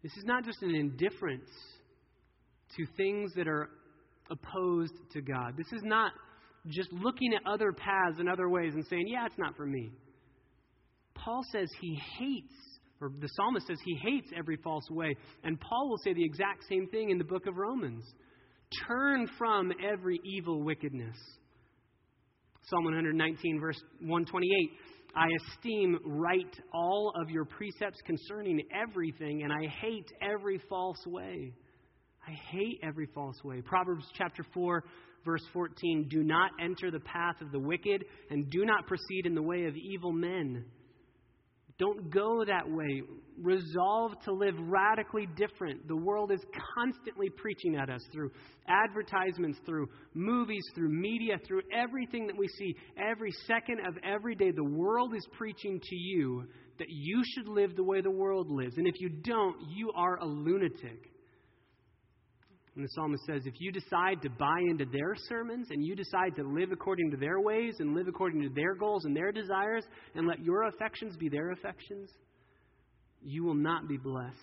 This 0.03 0.13
is 0.17 0.25
not 0.25 0.45
just 0.45 0.63
an 0.63 0.75
indifference 0.75 1.51
to 2.77 2.87
things 2.97 3.33
that 3.35 3.49
are 3.49 3.71
opposed 4.31 4.95
to 5.13 5.21
God. 5.21 5.55
This 5.57 5.73
is 5.73 5.83
not 5.83 6.13
just 6.69 6.93
looking 6.93 7.33
at 7.35 7.41
other 7.47 7.73
paths 7.73 8.19
and 8.19 8.29
other 8.29 8.49
ways 8.49 8.75
and 8.75 8.85
saying, 8.87 9.07
yeah, 9.09 9.27
it's 9.27 9.39
not 9.39 9.57
for 9.57 9.67
me. 9.67 9.91
Paul 11.15 11.43
says 11.53 11.69
he 11.81 12.01
hates, 12.19 12.55
or 13.01 13.11
the 13.21 13.29
psalmist 13.29 13.67
says 13.67 13.79
he 13.85 13.99
hates 14.03 14.29
every 14.37 14.57
false 14.57 14.89
way. 14.91 15.17
And 15.45 15.59
Paul 15.61 15.89
will 15.89 15.99
say 15.99 16.13
the 16.13 16.25
exact 16.25 16.65
same 16.69 16.87
thing 16.89 17.11
in 17.11 17.19
the 17.19 17.25
book 17.25 17.47
of 17.47 17.57
Romans 17.57 18.05
turn 18.87 19.29
from 19.39 19.73
every 19.83 20.21
evil 20.25 20.63
wickedness. 20.63 21.17
Psalm 22.69 22.85
119, 22.85 23.61
verse 23.61 23.81
128. 24.01 24.71
I 25.17 25.27
esteem 25.49 25.99
right 26.05 26.57
all 26.73 27.13
of 27.21 27.31
your 27.31 27.45
precepts 27.45 28.01
concerning 28.07 28.63
everything, 28.73 29.43
and 29.43 29.53
I 29.53 29.67
hate 29.67 30.07
every 30.23 30.61
false 30.69 31.05
way. 31.07 31.53
I 32.27 32.33
hate 32.51 32.79
every 32.85 33.07
false 33.07 33.43
way. 33.43 33.61
Proverbs 33.61 34.05
chapter 34.17 34.45
4, 34.55 34.85
verse 35.25 35.43
14 35.53 36.07
Do 36.09 36.23
not 36.23 36.53
enter 36.63 36.93
the 36.93 37.01
path 37.01 37.41
of 37.41 37.51
the 37.51 37.59
wicked, 37.59 38.05
and 38.31 38.49
do 38.51 38.65
not 38.65 38.87
proceed 38.87 39.27
in 39.27 39.35
the 39.35 39.43
way 39.43 39.65
of 39.65 39.75
evil 39.77 40.13
men. 40.13 40.65
Don't 41.81 42.11
go 42.11 42.45
that 42.45 42.71
way. 42.71 43.03
Resolve 43.43 44.13
to 44.27 44.33
live 44.35 44.55
radically 44.59 45.27
different. 45.35 45.89
The 45.89 45.97
world 45.97 46.31
is 46.31 46.41
constantly 46.77 47.31
preaching 47.31 47.77
at 47.77 47.89
us 47.89 48.03
through 48.13 48.31
advertisements, 48.69 49.59
through 49.65 49.89
movies, 50.13 50.63
through 50.75 50.91
media, 50.91 51.39
through 51.49 51.63
everything 51.75 52.27
that 52.27 52.37
we 52.37 52.47
see. 52.49 52.77
Every 52.99 53.33
second 53.47 53.79
of 53.89 53.95
every 54.05 54.35
day, 54.35 54.51
the 54.51 54.63
world 54.63 55.15
is 55.15 55.27
preaching 55.39 55.81
to 55.83 55.97
you 55.97 56.45
that 56.79 56.89
you 56.91 57.23
should 57.35 57.49
live 57.49 57.75
the 57.77 57.85
way 57.85 58.03
the 58.03 58.11
world 58.11 58.51
lives. 58.51 58.77
And 58.77 58.87
if 58.87 59.01
you 59.01 59.09
don't, 59.09 59.57
you 59.71 59.91
are 59.97 60.19
a 60.19 60.27
lunatic. 60.27 61.11
And 62.81 62.89
the 62.89 62.93
psalmist 62.95 63.27
says, 63.27 63.43
if 63.45 63.61
you 63.61 63.71
decide 63.73 64.23
to 64.23 64.31
buy 64.31 64.59
into 64.71 64.87
their 64.87 65.15
sermons 65.29 65.67
and 65.69 65.85
you 65.85 65.95
decide 65.95 66.35
to 66.37 66.43
live 66.43 66.73
according 66.73 67.11
to 67.11 67.19
their 67.19 67.39
ways 67.39 67.75
and 67.79 67.95
live 67.95 68.09
according 68.09 68.41
to 68.41 68.49
their 68.49 68.75
goals 68.75 69.05
and 69.05 69.15
their 69.15 69.33
desires 69.33 69.85
and 70.15 70.27
let 70.27 70.43
your 70.43 70.63
affections 70.63 71.15
be 71.19 71.29
their 71.29 71.51
affections, 71.51 72.09
you 73.21 73.45
will 73.45 73.53
not 73.53 73.87
be 73.87 73.99
blessed. 73.99 74.35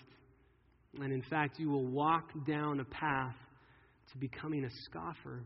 And 1.01 1.11
in 1.11 1.23
fact, 1.23 1.57
you 1.57 1.71
will 1.71 1.87
walk 1.87 2.29
down 2.45 2.79
a 2.79 2.85
path 2.85 3.33
to 4.11 4.19
becoming 4.19 4.65
a 4.65 4.69
scoffer. 4.85 5.43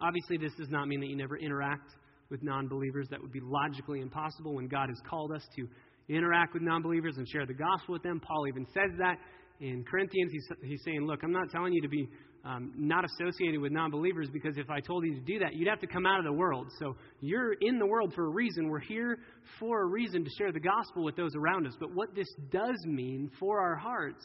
Obviously, 0.00 0.38
this 0.38 0.54
does 0.56 0.70
not 0.70 0.88
mean 0.88 1.00
that 1.00 1.08
you 1.08 1.16
never 1.16 1.36
interact 1.36 1.90
with 2.30 2.42
non 2.42 2.68
believers. 2.68 3.06
That 3.10 3.20
would 3.20 3.32
be 3.32 3.42
logically 3.42 4.00
impossible 4.00 4.54
when 4.54 4.66
God 4.66 4.88
has 4.88 4.98
called 5.06 5.32
us 5.32 5.42
to 5.56 5.68
interact 6.08 6.54
with 6.54 6.62
non 6.62 6.80
believers 6.80 7.18
and 7.18 7.28
share 7.28 7.44
the 7.44 7.52
gospel 7.52 7.92
with 7.92 8.02
them. 8.02 8.18
Paul 8.18 8.48
even 8.48 8.64
says 8.72 8.96
that 8.98 9.18
in 9.60 9.84
Corinthians, 9.84 10.32
he's, 10.32 10.46
he's 10.62 10.80
saying, 10.84 11.06
Look, 11.06 11.20
I'm 11.22 11.32
not 11.32 11.50
telling 11.50 11.72
you 11.72 11.82
to 11.82 11.88
be 11.88 12.08
um, 12.44 12.72
not 12.76 13.04
associated 13.04 13.60
with 13.60 13.72
non 13.72 13.90
believers 13.90 14.28
because 14.32 14.56
if 14.56 14.70
I 14.70 14.80
told 14.80 15.04
you 15.04 15.14
to 15.14 15.20
do 15.20 15.38
that, 15.40 15.54
you'd 15.54 15.68
have 15.68 15.80
to 15.80 15.86
come 15.86 16.06
out 16.06 16.18
of 16.18 16.24
the 16.24 16.32
world. 16.32 16.68
So 16.78 16.96
you're 17.20 17.54
in 17.60 17.78
the 17.78 17.86
world 17.86 18.12
for 18.14 18.26
a 18.26 18.30
reason. 18.30 18.68
We're 18.68 18.78
here 18.78 19.18
for 19.58 19.82
a 19.82 19.86
reason 19.86 20.24
to 20.24 20.30
share 20.38 20.52
the 20.52 20.60
gospel 20.60 21.04
with 21.04 21.16
those 21.16 21.34
around 21.34 21.66
us. 21.66 21.74
But 21.78 21.94
what 21.94 22.14
this 22.14 22.28
does 22.50 22.78
mean 22.86 23.30
for 23.38 23.60
our 23.60 23.76
hearts 23.76 24.24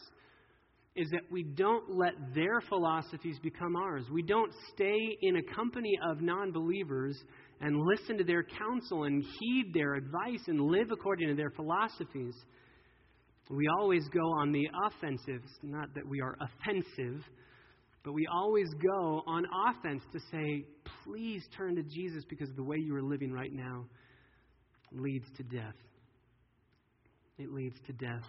is 0.96 1.08
that 1.10 1.22
we 1.30 1.42
don't 1.42 1.96
let 1.96 2.12
their 2.34 2.60
philosophies 2.68 3.38
become 3.42 3.74
ours. 3.74 4.04
We 4.12 4.22
don't 4.22 4.52
stay 4.72 5.18
in 5.22 5.36
a 5.36 5.54
company 5.54 5.92
of 6.08 6.20
non 6.20 6.52
believers 6.52 7.18
and 7.60 7.80
listen 7.80 8.16
to 8.18 8.24
their 8.24 8.44
counsel 8.44 9.04
and 9.04 9.24
heed 9.40 9.72
their 9.74 9.94
advice 9.94 10.42
and 10.46 10.60
live 10.60 10.92
according 10.92 11.28
to 11.28 11.34
their 11.34 11.50
philosophies. 11.50 12.34
We 13.50 13.68
always 13.78 14.08
go 14.08 14.32
on 14.38 14.52
the 14.52 14.66
offensive. 14.86 15.42
Not 15.62 15.94
that 15.94 16.06
we 16.06 16.20
are 16.20 16.36
offensive, 16.40 17.22
but 18.02 18.12
we 18.12 18.26
always 18.32 18.68
go 18.82 19.22
on 19.26 19.44
offense 19.68 20.02
to 20.12 20.20
say, 20.30 20.64
please 21.04 21.42
turn 21.56 21.76
to 21.76 21.82
Jesus 21.82 22.24
because 22.28 22.48
the 22.56 22.62
way 22.62 22.76
you 22.78 22.94
are 22.94 23.02
living 23.02 23.32
right 23.32 23.52
now 23.52 23.84
leads 24.92 25.26
to 25.36 25.42
death. 25.42 25.74
It 27.38 27.52
leads 27.52 27.76
to 27.86 27.92
death. 27.92 28.24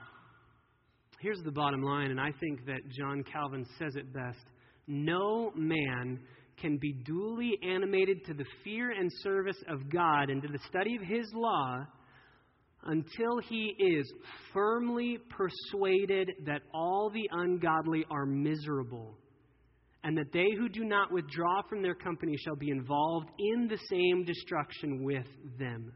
Here's 1.21 1.41
the 1.43 1.51
bottom 1.51 1.81
line, 1.81 2.11
and 2.11 2.19
I 2.19 2.31
think 2.39 2.65
that 2.65 2.81
John 2.97 3.23
Calvin 3.31 3.65
says 3.79 3.95
it 3.95 4.13
best 4.13 4.43
No 4.87 5.51
man 5.55 6.19
can 6.61 6.77
be 6.77 6.93
duly 7.05 7.57
animated 7.63 8.25
to 8.25 8.33
the 8.33 8.45
fear 8.63 8.91
and 8.91 9.11
service 9.21 9.57
of 9.69 9.89
God 9.89 10.29
and 10.29 10.41
to 10.41 10.47
the 10.47 10.59
study 10.69 10.95
of 10.95 11.01
His 11.01 11.25
law 11.33 11.85
until 12.85 13.39
he 13.49 13.75
is 13.79 14.11
firmly 14.53 15.17
persuaded 15.29 16.31
that 16.45 16.61
all 16.73 17.09
the 17.13 17.27
ungodly 17.31 18.05
are 18.09 18.25
miserable 18.25 19.17
and 20.03 20.15
that 20.17 20.31
they 20.31 20.47
who 20.57 20.69
do 20.69 20.83
not 20.83 21.11
withdraw 21.11 21.61
from 21.67 21.81
their 21.81 21.95
company 21.95 22.35
shall 22.37 22.55
be 22.55 22.69
involved 22.69 23.27
in 23.39 23.67
the 23.67 23.79
same 23.89 24.23
destruction 24.23 25.03
with 25.03 25.25
them. 25.57 25.91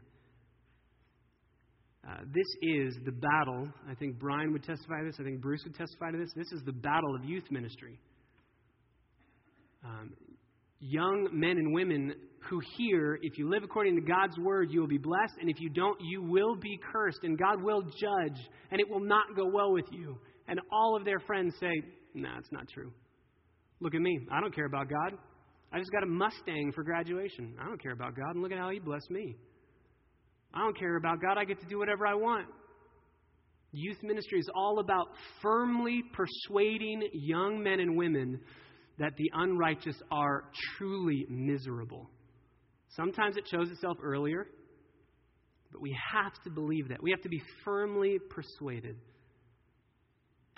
Uh, 2.08 2.16
this 2.34 2.46
is 2.62 2.96
the 3.04 3.12
battle. 3.12 3.68
I 3.88 3.94
think 3.94 4.18
Brian 4.18 4.52
would 4.52 4.64
testify 4.64 5.00
to 5.00 5.06
this. 5.06 5.16
I 5.20 5.22
think 5.22 5.40
Bruce 5.40 5.62
would 5.64 5.76
testify 5.76 6.10
to 6.10 6.18
this. 6.18 6.30
This 6.34 6.50
is 6.50 6.62
the 6.64 6.72
battle 6.72 7.14
of 7.14 7.24
youth 7.24 7.44
ministry. 7.50 8.00
Um, 9.84 10.10
young 10.80 11.28
men 11.32 11.58
and 11.58 11.72
women 11.72 12.14
who 12.48 12.60
hear, 12.76 13.18
if 13.22 13.38
you 13.38 13.48
live 13.48 13.62
according 13.62 13.94
to 13.96 14.00
God's 14.00 14.38
word, 14.38 14.70
you 14.70 14.80
will 14.80 14.88
be 14.88 14.98
blessed, 14.98 15.34
and 15.40 15.50
if 15.50 15.60
you 15.60 15.68
don't, 15.68 15.98
you 16.00 16.22
will 16.22 16.56
be 16.56 16.78
cursed, 16.92 17.20
and 17.22 17.38
God 17.38 17.62
will 17.62 17.82
judge, 17.82 18.40
and 18.70 18.80
it 18.80 18.88
will 18.88 19.00
not 19.00 19.36
go 19.36 19.46
well 19.46 19.72
with 19.72 19.84
you. 19.92 20.18
And 20.48 20.58
all 20.72 20.96
of 20.96 21.04
their 21.04 21.20
friends 21.20 21.54
say, 21.60 21.70
Nah, 22.14 22.38
it's 22.38 22.50
not 22.50 22.68
true. 22.68 22.92
Look 23.78 23.94
at 23.94 24.00
me. 24.00 24.18
I 24.32 24.40
don't 24.40 24.54
care 24.54 24.66
about 24.66 24.88
God. 24.88 25.16
I 25.72 25.78
just 25.78 25.92
got 25.92 26.02
a 26.02 26.06
Mustang 26.06 26.72
for 26.74 26.82
graduation. 26.82 27.54
I 27.60 27.66
don't 27.66 27.80
care 27.80 27.92
about 27.92 28.16
God, 28.16 28.34
and 28.34 28.42
look 28.42 28.52
at 28.52 28.58
how 28.58 28.70
He 28.70 28.78
blessed 28.78 29.10
me. 29.10 29.36
I 30.52 30.60
don't 30.64 30.76
care 30.76 30.96
about 30.96 31.20
God. 31.20 31.38
I 31.38 31.44
get 31.44 31.60
to 31.60 31.66
do 31.66 31.78
whatever 31.78 32.06
I 32.06 32.14
want. 32.14 32.46
Youth 33.72 33.98
ministry 34.02 34.40
is 34.40 34.48
all 34.52 34.80
about 34.80 35.06
firmly 35.40 36.02
persuading 36.12 37.08
young 37.12 37.62
men 37.62 37.78
and 37.78 37.96
women 37.96 38.40
that 39.00 39.16
the 39.16 39.30
unrighteous 39.34 39.96
are 40.12 40.44
truly 40.76 41.26
miserable. 41.28 42.08
Sometimes 42.96 43.36
it 43.36 43.44
shows 43.50 43.70
itself 43.70 43.96
earlier, 44.02 44.46
but 45.72 45.80
we 45.80 45.96
have 46.12 46.32
to 46.44 46.50
believe 46.50 46.88
that. 46.88 47.02
We 47.02 47.10
have 47.10 47.22
to 47.22 47.28
be 47.28 47.42
firmly 47.64 48.18
persuaded 48.28 48.96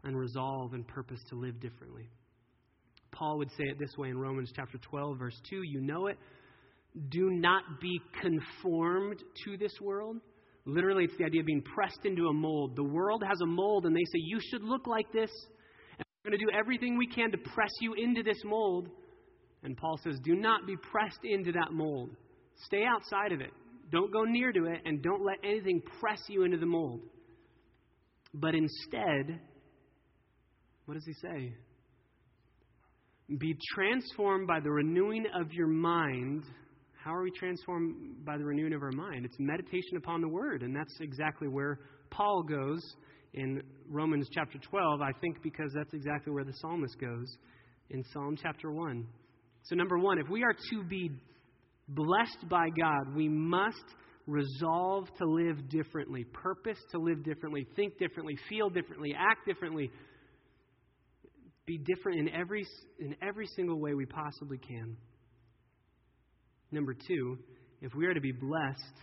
and 0.03 0.19
resolve 0.19 0.75
and 0.75 0.87
purpose 0.87 1.21
to 1.31 1.37
live 1.37 1.61
differently. 1.61 2.11
Paul 3.13 3.39
would 3.39 3.51
say 3.51 3.65
it 3.65 3.79
this 3.79 3.97
way 3.97 4.09
in 4.09 4.19
Romans 4.19 4.51
chapter 4.57 4.79
12, 4.79 5.19
verse 5.19 5.41
2. 5.49 5.63
You 5.63 5.81
know 5.81 6.09
it. 6.09 6.19
Do 7.11 7.31
not 7.31 7.63
be 7.81 8.01
conformed 8.21 9.23
to 9.45 9.57
this 9.57 9.73
world. 9.81 10.17
Literally, 10.65 11.05
it's 11.05 11.17
the 11.17 11.25
idea 11.25 11.41
of 11.41 11.47
being 11.47 11.63
pressed 11.75 12.01
into 12.05 12.27
a 12.27 12.33
mold. 12.33 12.75
The 12.75 12.85
world 12.85 13.23
has 13.29 13.41
a 13.41 13.47
mold, 13.47 13.87
and 13.87 13.95
they 13.95 14.05
say, 14.05 14.19
You 14.19 14.41
should 14.51 14.63
look 14.63 14.87
like 14.87 15.13
this. 15.13 15.31
We're 16.25 16.31
going 16.31 16.39
to 16.39 16.47
do 16.47 16.59
everything 16.59 16.97
we 16.97 17.09
can 17.09 17.31
to 17.33 17.39
press 17.39 17.71
you 17.81 17.95
into 17.95 18.23
this 18.23 18.41
mold. 18.45 18.89
And 19.65 19.77
Paul 19.77 19.99
says, 20.05 20.19
Do 20.25 20.35
not 20.35 20.67
be 20.67 20.77
pressed 20.77 21.21
into 21.25 21.53
that 21.53 21.73
mold. 21.73 22.11
Stay 22.67 22.85
outside 22.85 23.33
of 23.33 23.41
it. 23.41 23.51
Don't 23.91 24.13
go 24.13 24.25
near 24.25 24.53
to 24.53 24.65
it, 24.67 24.81
and 24.85 25.03
don't 25.03 25.25
let 25.25 25.37
anything 25.45 25.83
press 26.01 26.21
you 26.29 26.45
into 26.45 26.57
the 26.57 26.67
mold. 26.67 27.01
But 28.33 28.55
instead, 28.55 29.41
what 30.87 30.95
does 30.95 31.05
he 31.05 31.13
say? 31.15 31.55
Be 33.39 33.57
transformed 33.75 34.47
by 34.47 34.61
the 34.61 34.71
renewing 34.71 35.27
of 35.39 35.53
your 35.53 35.67
mind. 35.67 36.45
How 37.05 37.15
are 37.15 37.23
we 37.23 37.31
transformed 37.33 38.25
by 38.25 38.39
the 38.39 38.45
renewing 38.45 38.73
of 38.73 38.83
our 38.83 38.93
mind? 38.93 39.25
It's 39.25 39.37
meditation 39.39 39.97
upon 39.97 40.21
the 40.21 40.29
Word, 40.29 40.63
and 40.63 40.75
that's 40.75 40.97
exactly 41.01 41.49
where 41.49 41.81
Paul 42.11 42.45
goes 42.45 42.81
in 43.35 43.63
Romans 43.89 44.29
chapter 44.33 44.59
12, 44.59 45.01
I 45.01 45.13
think 45.21 45.43
because 45.43 45.73
that's 45.75 45.95
exactly 45.95 46.33
where 46.33 46.45
the 46.45 46.53
psalmist 46.61 46.99
goes 47.01 47.37
in 47.91 48.05
Psalm 48.13 48.37
chapter 48.41 48.71
1. 48.71 49.07
So, 49.65 49.77
number 49.77 49.99
one, 49.99 50.19
if 50.19 50.29
we 50.29 50.43
are 50.43 50.55
to 50.71 50.85
be 50.85 51.11
blessed 51.89 52.49
by 52.49 52.69
God, 52.79 53.15
we 53.15 53.29
must 53.29 53.85
resolve 54.27 55.09
to 55.19 55.25
live 55.27 55.69
differently, 55.69 56.25
purpose 56.33 56.79
to 56.91 56.99
live 56.99 57.25
differently, 57.25 57.67
think 57.75 57.99
differently, 57.99 58.37
feel 58.49 58.71
differently, 58.71 59.15
act 59.19 59.47
differently, 59.47 59.91
be 61.67 61.79
different 61.79 62.21
in 62.21 62.29
every, 62.29 62.65
in 62.99 63.17
every 63.27 63.47
single 63.57 63.81
way 63.81 63.95
we 63.95 64.07
possibly 64.07 64.59
can. 64.59 64.97
Number 66.71 66.95
two, 66.95 67.39
if 67.81 67.95
we 67.95 68.07
are 68.07 68.15
to 68.15 68.21
be 68.21 68.33
blessed, 68.33 68.95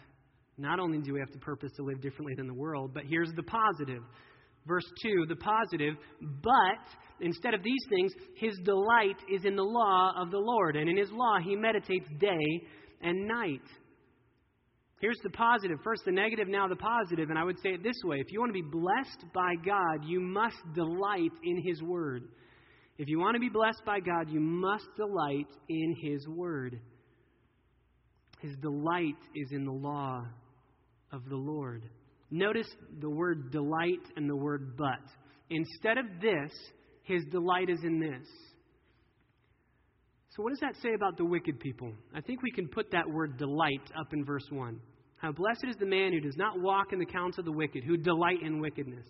not 0.60 0.80
only 0.80 1.00
do 1.00 1.14
we 1.14 1.20
have 1.20 1.32
to 1.32 1.40
purpose 1.40 1.72
to 1.78 1.84
live 1.84 2.02
differently 2.02 2.34
than 2.36 2.48
the 2.48 2.54
world, 2.54 2.92
but 2.94 3.04
here's 3.08 3.32
the 3.36 3.44
positive. 3.44 4.04
Verse 4.68 4.86
2, 5.02 5.26
the 5.28 5.36
positive, 5.38 5.96
but 6.22 6.86
instead 7.22 7.54
of 7.54 7.64
these 7.64 7.84
things, 7.90 8.12
his 8.36 8.58
delight 8.64 9.18
is 9.34 9.46
in 9.46 9.56
the 9.56 9.64
law 9.64 10.12
of 10.18 10.32
the 10.32 10.38
Lord, 10.38 10.76
and 10.76 10.90
in 10.90 10.98
his 10.98 11.12
law 11.12 11.38
he 11.44 11.56
meditates 11.56 12.08
day 12.20 12.68
and 13.02 13.28
night. 13.28 13.62
Here's 15.02 15.20
the 15.24 15.30
positive. 15.30 15.78
First 15.82 16.02
the 16.06 16.12
negative, 16.12 16.50
now 16.50 16.68
the 16.68 16.76
positive. 16.76 17.30
And 17.30 17.40
I 17.40 17.46
would 17.46 17.58
say 17.64 17.70
it 17.70 17.84
this 17.84 17.96
way 18.04 18.18
if 18.18 18.32
you 18.32 18.42
want 18.42 18.50
to 18.50 18.62
be 18.62 18.70
blessed 18.70 19.34
by 19.34 19.54
God, 19.66 20.04
you 20.06 20.20
must 20.20 20.58
delight 20.76 21.32
in 21.44 21.64
his 21.66 21.82
word. 21.82 22.24
If 23.00 23.08
you 23.08 23.18
want 23.18 23.36
to 23.36 23.40
be 23.40 23.48
blessed 23.48 23.82
by 23.86 24.02
God, 24.02 24.30
you 24.30 24.42
must 24.42 24.84
delight 24.98 25.48
in 25.70 25.96
His 26.02 26.28
Word. 26.28 26.82
His 28.42 28.58
delight 28.58 29.16
is 29.34 29.54
in 29.54 29.64
the 29.64 29.72
law 29.72 30.26
of 31.12 31.28
the 31.30 31.36
Lord. 31.36 31.84
Notice 32.32 32.68
the 33.02 33.10
word 33.10 33.52
delight 33.52 34.04
and 34.16 34.30
the 34.30 34.36
word 34.36 34.78
but. 34.78 35.00
Instead 35.50 35.98
of 35.98 36.06
this, 36.22 36.52
His 37.04 37.24
delight 37.32 37.70
is 37.70 37.80
in 37.84 38.00
this. 38.00 38.28
So, 40.36 40.44
what 40.44 40.52
does 40.52 40.60
that 40.60 40.76
say 40.82 40.94
about 40.94 41.18
the 41.18 41.26
wicked 41.26 41.60
people? 41.60 41.92
I 42.14 42.22
think 42.22 42.44
we 42.44 42.52
can 42.52 42.68
put 42.68 42.92
that 42.92 43.10
word 43.10 43.38
delight 43.38 43.82
up 44.00 44.14
in 44.14 44.24
verse 44.24 44.46
1. 44.50 44.80
How 45.18 45.32
blessed 45.32 45.66
is 45.68 45.76
the 45.78 45.86
man 45.86 46.14
who 46.14 46.22
does 46.22 46.38
not 46.38 46.62
walk 46.62 46.94
in 46.94 47.00
the 47.00 47.06
counsel 47.06 47.42
of 47.42 47.46
the 47.46 47.52
wicked, 47.52 47.84
who 47.84 47.98
delight 47.98 48.42
in 48.42 48.62
wickedness. 48.62 49.06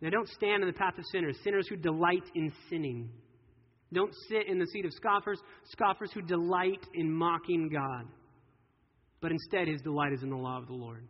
They 0.00 0.08
don't 0.08 0.28
stand 0.28 0.62
in 0.62 0.68
the 0.68 0.72
path 0.72 0.96
of 0.96 1.04
sinners, 1.12 1.36
sinners 1.44 1.68
who 1.68 1.76
delight 1.76 2.24
in 2.34 2.52
sinning. 2.70 3.10
Don't 3.92 4.14
sit 4.28 4.46
in 4.48 4.58
the 4.58 4.66
seat 4.66 4.86
of 4.86 4.92
scoffers, 4.92 5.40
scoffers 5.72 6.10
who 6.12 6.22
delight 6.22 6.86
in 6.94 7.12
mocking 7.12 7.68
God. 7.68 8.06
But 9.20 9.32
instead, 9.32 9.68
his 9.68 9.82
delight 9.82 10.12
is 10.12 10.22
in 10.22 10.30
the 10.30 10.36
law 10.36 10.58
of 10.58 10.66
the 10.66 10.74
Lord. 10.74 11.06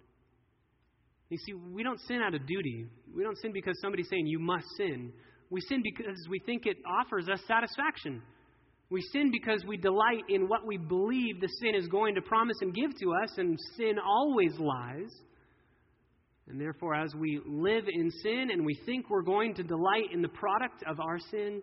You 1.29 1.39
see, 1.39 1.55
we 1.55 1.83
don't 1.85 2.01
sin 2.09 2.21
out 2.23 2.35
of 2.35 2.47
duty. 2.47 2.87
We 3.15 3.23
don't 3.23 3.39
sin 3.39 3.53
because 3.53 3.81
somebody's 3.81 4.09
saying 4.11 4.27
you 4.27 4.41
must 4.41 4.67
sin. 4.77 5.13
We 5.49 5.61
sin 5.61 5.83
because 5.83 6.19
we 6.29 6.41
think 6.41 6.67
it 6.67 6.77
offers 6.85 7.29
us 7.29 7.41
satisfaction. 7.47 8.23
We 8.91 9.01
sin 9.13 9.31
because 9.31 9.65
we 9.65 9.77
delight 9.77 10.25
in 10.29 10.49
what 10.49 10.67
we 10.67 10.77
believe 10.77 11.41
the 11.41 11.49
sin 11.61 11.77
is 11.77 11.87
going 11.87 12.17
to 12.17 12.23
promise 12.23 12.57
and 12.61 12.75
give 12.75 12.91
to 13.01 13.13
us, 13.23 13.39
and 13.39 13.57
sin 13.77 13.95
always 14.05 14.53
lies. 14.59 15.11
And 16.49 16.61
therefore, 16.61 16.97
as 16.97 17.15
we 17.15 17.41
live 17.47 17.85
in 17.89 18.11
sin 18.11 18.49
and 18.51 18.67
we 18.67 18.77
think 18.85 19.09
we're 19.09 19.23
going 19.23 19.55
to 19.55 19.63
delight 19.63 20.13
in 20.13 20.21
the 20.21 20.29
product 20.29 20.83
of 20.89 20.99
our 20.99 21.21
sin, 21.31 21.63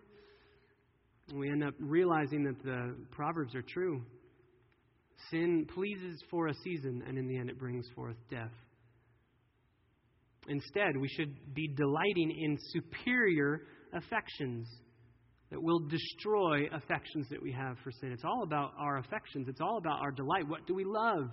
we 1.34 1.50
end 1.50 1.62
up 1.62 1.74
realizing 1.78 2.44
that 2.44 2.62
the 2.62 2.96
Proverbs 3.10 3.54
are 3.54 3.62
true. 3.62 4.02
Sin 5.30 5.66
pleases 5.74 6.22
for 6.30 6.48
a 6.48 6.54
season, 6.64 7.02
and 7.06 7.18
in 7.18 7.26
the 7.26 7.36
end, 7.36 7.50
it 7.50 7.58
brings 7.58 7.86
forth 7.94 8.16
death. 8.30 8.52
Instead, 10.48 10.96
we 10.98 11.08
should 11.08 11.54
be 11.54 11.68
delighting 11.68 12.30
in 12.30 12.56
superior 12.72 13.62
affections 13.92 14.66
that 15.50 15.62
will 15.62 15.80
destroy 15.80 16.66
affections 16.72 17.26
that 17.30 17.42
we 17.42 17.52
have 17.52 17.76
for 17.82 17.90
sin. 18.00 18.12
It's 18.12 18.24
all 18.24 18.42
about 18.42 18.72
our 18.78 18.98
affections, 18.98 19.48
it's 19.48 19.60
all 19.60 19.78
about 19.78 20.00
our 20.00 20.10
delight. 20.10 20.48
What 20.48 20.66
do 20.66 20.74
we 20.74 20.84
love? 20.84 21.30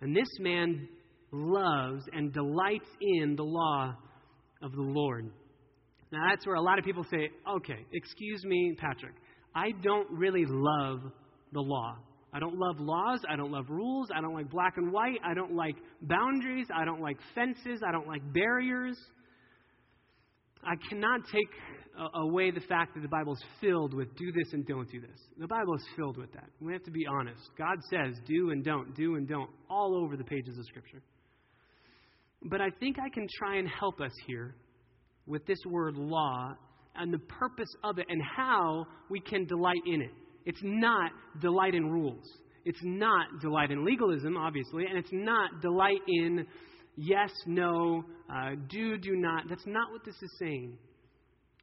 And 0.00 0.16
this 0.16 0.28
man 0.38 0.88
loves 1.32 2.02
and 2.12 2.32
delights 2.32 2.88
in 3.00 3.36
the 3.36 3.44
law 3.44 3.94
of 4.62 4.72
the 4.72 4.82
Lord. 4.82 5.30
Now, 6.12 6.28
that's 6.28 6.46
where 6.46 6.56
a 6.56 6.62
lot 6.62 6.78
of 6.78 6.84
people 6.84 7.04
say, 7.10 7.30
okay, 7.56 7.86
excuse 7.92 8.44
me, 8.44 8.74
Patrick, 8.78 9.14
I 9.54 9.70
don't 9.82 10.10
really 10.10 10.44
love 10.46 11.00
the 11.52 11.60
law. 11.60 11.98
I 12.32 12.38
don't 12.38 12.56
love 12.56 12.78
laws. 12.78 13.20
I 13.28 13.36
don't 13.36 13.50
love 13.50 13.66
rules. 13.68 14.08
I 14.16 14.20
don't 14.20 14.34
like 14.34 14.50
black 14.50 14.74
and 14.76 14.92
white. 14.92 15.18
I 15.24 15.34
don't 15.34 15.54
like 15.54 15.76
boundaries. 16.02 16.66
I 16.74 16.84
don't 16.84 17.00
like 17.00 17.16
fences. 17.34 17.80
I 17.86 17.90
don't 17.90 18.06
like 18.06 18.22
barriers. 18.32 18.96
I 20.62 20.74
cannot 20.88 21.22
take 21.32 21.48
away 22.14 22.50
the 22.50 22.60
fact 22.60 22.94
that 22.94 23.00
the 23.00 23.08
Bible 23.08 23.32
is 23.32 23.42
filled 23.60 23.94
with 23.94 24.14
do 24.16 24.30
this 24.32 24.52
and 24.52 24.66
don't 24.66 24.88
do 24.90 25.00
this. 25.00 25.18
The 25.38 25.46
Bible 25.46 25.74
is 25.74 25.84
filled 25.96 26.18
with 26.18 26.32
that. 26.32 26.48
We 26.60 26.72
have 26.72 26.84
to 26.84 26.90
be 26.90 27.06
honest. 27.06 27.40
God 27.58 27.78
says 27.90 28.14
do 28.26 28.50
and 28.50 28.64
don't, 28.64 28.94
do 28.94 29.16
and 29.16 29.26
don't, 29.26 29.50
all 29.68 29.96
over 30.04 30.16
the 30.16 30.24
pages 30.24 30.56
of 30.58 30.64
Scripture. 30.66 31.02
But 32.42 32.60
I 32.60 32.68
think 32.78 32.98
I 32.98 33.08
can 33.12 33.26
try 33.38 33.56
and 33.56 33.68
help 33.68 34.00
us 34.00 34.12
here 34.26 34.54
with 35.26 35.46
this 35.46 35.58
word 35.66 35.96
law 35.96 36.54
and 36.94 37.12
the 37.12 37.18
purpose 37.18 37.68
of 37.84 37.98
it 37.98 38.06
and 38.08 38.20
how 38.36 38.86
we 39.10 39.20
can 39.20 39.46
delight 39.46 39.82
in 39.86 40.02
it. 40.02 40.10
It's 40.44 40.60
not 40.62 41.12
delight 41.40 41.74
in 41.74 41.90
rules. 41.90 42.24
It's 42.64 42.80
not 42.82 43.26
delight 43.40 43.70
in 43.70 43.84
legalism, 43.84 44.36
obviously, 44.36 44.84
and 44.86 44.98
it's 44.98 45.12
not 45.12 45.60
delight 45.62 46.00
in 46.06 46.46
yes, 46.96 47.30
no, 47.46 48.04
uh, 48.32 48.50
do, 48.68 48.98
do 48.98 49.16
not. 49.16 49.44
That's 49.48 49.66
not 49.66 49.90
what 49.90 50.04
this 50.04 50.16
is 50.22 50.30
saying. 50.38 50.76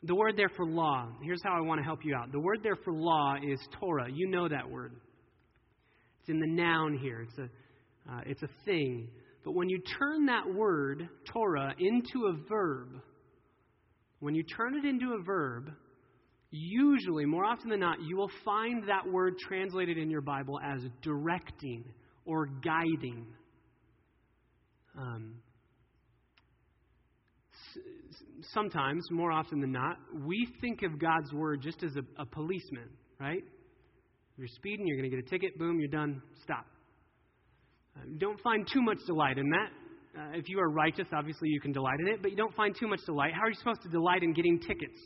The 0.04 0.16
word 0.16 0.36
there 0.38 0.50
for 0.56 0.66
law, 0.66 1.10
here's 1.24 1.42
how 1.44 1.58
I 1.58 1.62
want 1.62 1.80
to 1.80 1.84
help 1.84 2.00
you 2.04 2.16
out. 2.16 2.32
The 2.32 2.40
word 2.40 2.60
there 2.64 2.78
for 2.84 2.94
law 2.94 3.36
is 3.36 3.60
Torah. 3.80 4.08
You 4.12 4.30
know 4.30 4.48
that 4.48 4.70
word. 4.70 4.94
It's 6.20 6.30
in 6.30 6.40
the 6.40 6.48
noun 6.48 6.98
here, 6.98 7.22
it's 7.22 7.38
a, 7.38 8.12
uh, 8.12 8.22
it's 8.26 8.44
a 8.44 8.50
thing. 8.66 9.10
But 9.44 9.54
when 9.54 9.70
you 9.70 9.82
turn 9.98 10.26
that 10.26 10.54
word, 10.54 11.08
Torah, 11.32 11.74
into 11.80 12.28
a 12.28 12.50
verb, 12.50 12.90
when 14.20 14.36
you 14.36 14.44
turn 14.44 14.76
it 14.76 14.86
into 14.86 15.14
a 15.14 15.24
verb, 15.24 15.72
usually, 16.52 17.26
more 17.26 17.46
often 17.46 17.70
than 17.70 17.80
not, 17.80 17.98
you 18.02 18.18
will 18.18 18.32
find 18.46 18.88
that 18.88 19.12
word 19.12 19.38
translated 19.38 19.98
in 19.98 20.10
your 20.10 20.22
Bible 20.22 20.60
as 20.64 20.82
directing 21.02 21.84
or 22.26 22.48
guiding. 22.64 23.26
Um, 24.98 25.36
sometimes, 28.54 29.06
more 29.12 29.32
often 29.32 29.60
than 29.60 29.72
not, 29.72 29.98
we 30.26 30.48
think 30.62 30.84
of 30.84 31.00
God's 31.00 31.32
word 31.34 31.62
just 31.62 31.84
as 31.84 31.92
a, 31.96 32.22
a 32.22 32.26
policeman, 32.26 32.90
right? 33.20 33.44
You're 34.38 34.48
speeding, 34.48 34.88
you're 34.88 34.98
going 34.98 35.10
to 35.10 35.16
get 35.16 35.26
a 35.26 35.30
ticket, 35.30 35.58
boom, 35.58 35.80
you're 35.80 35.90
done, 35.90 36.22
stop. 36.44 36.66
Uh, 37.96 38.02
don't 38.20 38.40
find 38.42 38.68
too 38.72 38.82
much 38.82 39.00
delight 39.08 39.38
in 39.38 39.50
that. 39.50 39.70
Uh, 40.20 40.38
if 40.38 40.48
you 40.48 40.60
are 40.60 40.70
righteous, 40.70 41.08
obviously 41.12 41.50
you 41.50 41.60
can 41.60 41.72
delight 41.72 42.00
in 42.00 42.08
it, 42.08 42.22
but 42.22 42.32
you 42.32 42.38
don't 42.38 42.56
find 42.56 42.76
too 42.80 42.88
much 42.88 43.00
delight. 43.06 43.34
How 43.34 43.42
are 43.42 43.50
you 43.50 43.56
supposed 43.56 43.82
to 43.84 43.90
delight 43.90 44.24
in 44.24 44.34
getting 44.34 44.60
tickets? 44.60 45.00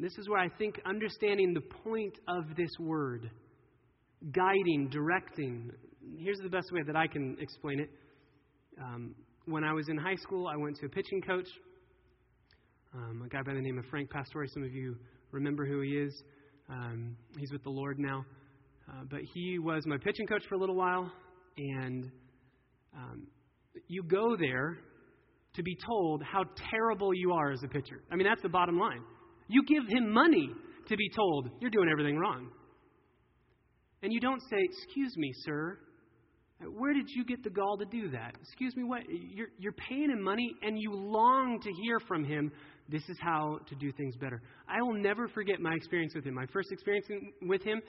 This 0.00 0.16
is 0.16 0.30
where 0.30 0.40
I 0.40 0.48
think 0.48 0.80
understanding 0.86 1.52
the 1.52 1.60
point 1.60 2.14
of 2.26 2.56
this 2.56 2.70
word, 2.78 3.30
guiding, 4.32 4.88
directing, 4.90 5.70
here's 6.18 6.38
the 6.38 6.48
best 6.48 6.72
way 6.72 6.80
that 6.86 6.96
I 6.96 7.06
can 7.06 7.36
explain 7.38 7.80
it. 7.80 7.90
Um, 8.80 9.14
when 9.44 9.62
I 9.62 9.74
was 9.74 9.90
in 9.90 9.98
high 9.98 10.14
school, 10.16 10.48
I 10.48 10.56
went 10.56 10.76
to 10.76 10.86
a 10.86 10.88
pitching 10.88 11.20
coach, 11.20 11.48
um, 12.94 13.22
a 13.26 13.28
guy 13.28 13.42
by 13.42 13.52
the 13.52 13.60
name 13.60 13.78
of 13.78 13.84
Frank 13.90 14.08
Pastore. 14.10 14.46
Some 14.46 14.62
of 14.62 14.72
you 14.72 14.96
remember 15.32 15.66
who 15.66 15.82
he 15.82 15.90
is. 15.90 16.22
Um, 16.70 17.14
he's 17.38 17.52
with 17.52 17.62
the 17.62 17.70
Lord 17.70 17.98
now. 17.98 18.24
Uh, 18.88 19.02
but 19.10 19.20
he 19.34 19.58
was 19.58 19.82
my 19.86 19.98
pitching 19.98 20.26
coach 20.26 20.42
for 20.48 20.54
a 20.54 20.58
little 20.58 20.76
while, 20.76 21.12
and 21.58 22.10
um, 22.96 23.26
you 23.86 24.02
go 24.02 24.34
there 24.34 24.78
to 25.54 25.62
be 25.62 25.76
told 25.86 26.22
how 26.22 26.44
terrible 26.70 27.12
you 27.14 27.32
are 27.32 27.52
as 27.52 27.62
a 27.62 27.68
pitcher. 27.68 28.02
I 28.10 28.16
mean, 28.16 28.26
that's 28.26 28.42
the 28.42 28.48
bottom 28.48 28.78
line. 28.78 29.02
You 29.50 29.64
give 29.64 29.82
him 29.88 30.12
money 30.12 30.48
to 30.88 30.96
be 30.96 31.10
told 31.14 31.50
you're 31.60 31.70
doing 31.70 31.88
everything 31.90 32.16
wrong. 32.16 32.48
And 34.02 34.12
you 34.12 34.20
don't 34.20 34.40
say, 34.48 34.58
Excuse 34.62 35.12
me, 35.16 35.32
sir, 35.44 35.76
where 36.78 36.94
did 36.94 37.08
you 37.08 37.24
get 37.24 37.42
the 37.42 37.50
gall 37.50 37.76
to 37.78 37.84
do 37.86 38.10
that? 38.10 38.34
Excuse 38.40 38.76
me, 38.76 38.84
what? 38.84 39.02
You're, 39.08 39.48
you're 39.58 39.72
paying 39.72 40.10
him 40.10 40.22
money 40.22 40.54
and 40.62 40.78
you 40.78 40.92
long 40.92 41.58
to 41.62 41.70
hear 41.82 41.98
from 42.06 42.24
him. 42.24 42.52
This 42.88 43.02
is 43.08 43.16
how 43.20 43.58
to 43.68 43.74
do 43.74 43.90
things 43.92 44.14
better. 44.16 44.40
I 44.68 44.82
will 44.82 44.94
never 44.94 45.26
forget 45.28 45.60
my 45.60 45.74
experience 45.74 46.14
with 46.14 46.24
him. 46.24 46.34
My 46.34 46.46
first 46.52 46.70
experience 46.70 47.06
with 47.42 47.62
him, 47.62 47.80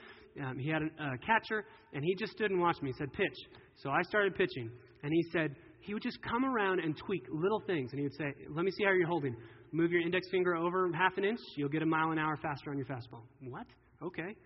um, 0.44 0.58
he 0.58 0.68
had 0.68 0.82
a, 0.82 0.86
a 0.86 1.18
catcher 1.18 1.64
and 1.92 2.02
he 2.04 2.14
just 2.16 2.32
stood 2.32 2.50
and 2.50 2.60
watched 2.60 2.82
me. 2.82 2.90
He 2.90 2.98
said, 2.98 3.12
Pitch. 3.12 3.36
So 3.76 3.90
I 3.90 4.02
started 4.02 4.34
pitching. 4.34 4.70
And 5.02 5.12
he 5.12 5.22
said, 5.32 5.54
he 5.80 5.94
would 5.94 6.02
just 6.02 6.18
come 6.22 6.44
around 6.44 6.78
and 6.78 6.96
tweak 6.96 7.26
little 7.30 7.60
things. 7.66 7.90
And 7.92 7.98
he 7.98 8.04
would 8.04 8.16
say, 8.16 8.32
Let 8.50 8.64
me 8.64 8.70
see 8.70 8.84
how 8.84 8.92
you're 8.92 9.06
holding. 9.06 9.36
Move 9.72 9.90
your 9.90 10.02
index 10.02 10.28
finger 10.30 10.54
over 10.54 10.90
half 10.92 11.16
an 11.16 11.24
inch, 11.24 11.40
you'll 11.56 11.68
get 11.68 11.82
a 11.82 11.86
mile 11.86 12.10
an 12.10 12.18
hour 12.18 12.36
faster 12.36 12.70
on 12.70 12.76
your 12.76 12.86
fastball. 12.86 13.22
What? 13.40 13.66
Okay. 14.02 14.36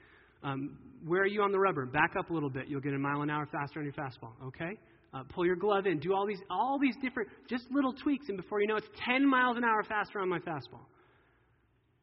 Um, 0.42 0.78
where 1.04 1.22
are 1.22 1.26
you 1.26 1.42
on 1.42 1.50
the 1.50 1.58
rubber? 1.58 1.86
Back 1.86 2.12
up 2.16 2.30
a 2.30 2.32
little 2.32 2.50
bit, 2.50 2.68
you'll 2.68 2.80
get 2.80 2.94
a 2.94 2.98
mile 2.98 3.22
an 3.22 3.30
hour 3.30 3.46
faster 3.50 3.80
on 3.80 3.84
your 3.84 3.94
fastball. 3.94 4.32
Okay. 4.46 4.78
Uh, 5.12 5.22
pull 5.34 5.46
your 5.46 5.56
glove 5.56 5.86
in. 5.86 5.98
Do 5.98 6.12
all 6.14 6.26
these, 6.26 6.40
all 6.50 6.78
these 6.80 6.94
different, 7.02 7.28
just 7.48 7.64
little 7.70 7.92
tweaks, 7.92 8.26
and 8.28 8.36
before 8.36 8.60
you 8.60 8.66
know, 8.66 8.76
it's 8.76 8.88
10 9.04 9.28
miles 9.28 9.56
an 9.56 9.64
hour 9.64 9.82
faster 9.82 10.20
on 10.20 10.28
my 10.28 10.38
fastball. 10.40 10.86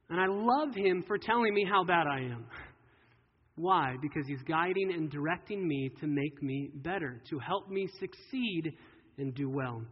And 0.10 0.20
I 0.20 0.26
love 0.28 0.76
him 0.76 1.04
for 1.08 1.18
telling 1.18 1.54
me 1.54 1.66
how 1.70 1.84
bad 1.84 2.08
I 2.08 2.20
am. 2.20 2.46
Why? 3.56 3.96
Because 4.02 4.26
he's 4.28 4.42
guiding 4.48 4.92
and 4.94 5.12
directing 5.12 5.68
me 5.68 5.92
to 6.02 6.08
make 6.08 6.42
me 6.42 6.72
better, 6.76 7.22
to 7.30 7.40
help 7.40 7.70
me 7.70 7.88
succeed 8.00 8.74
and 9.18 9.34
do 9.36 9.50
well. 9.50 9.84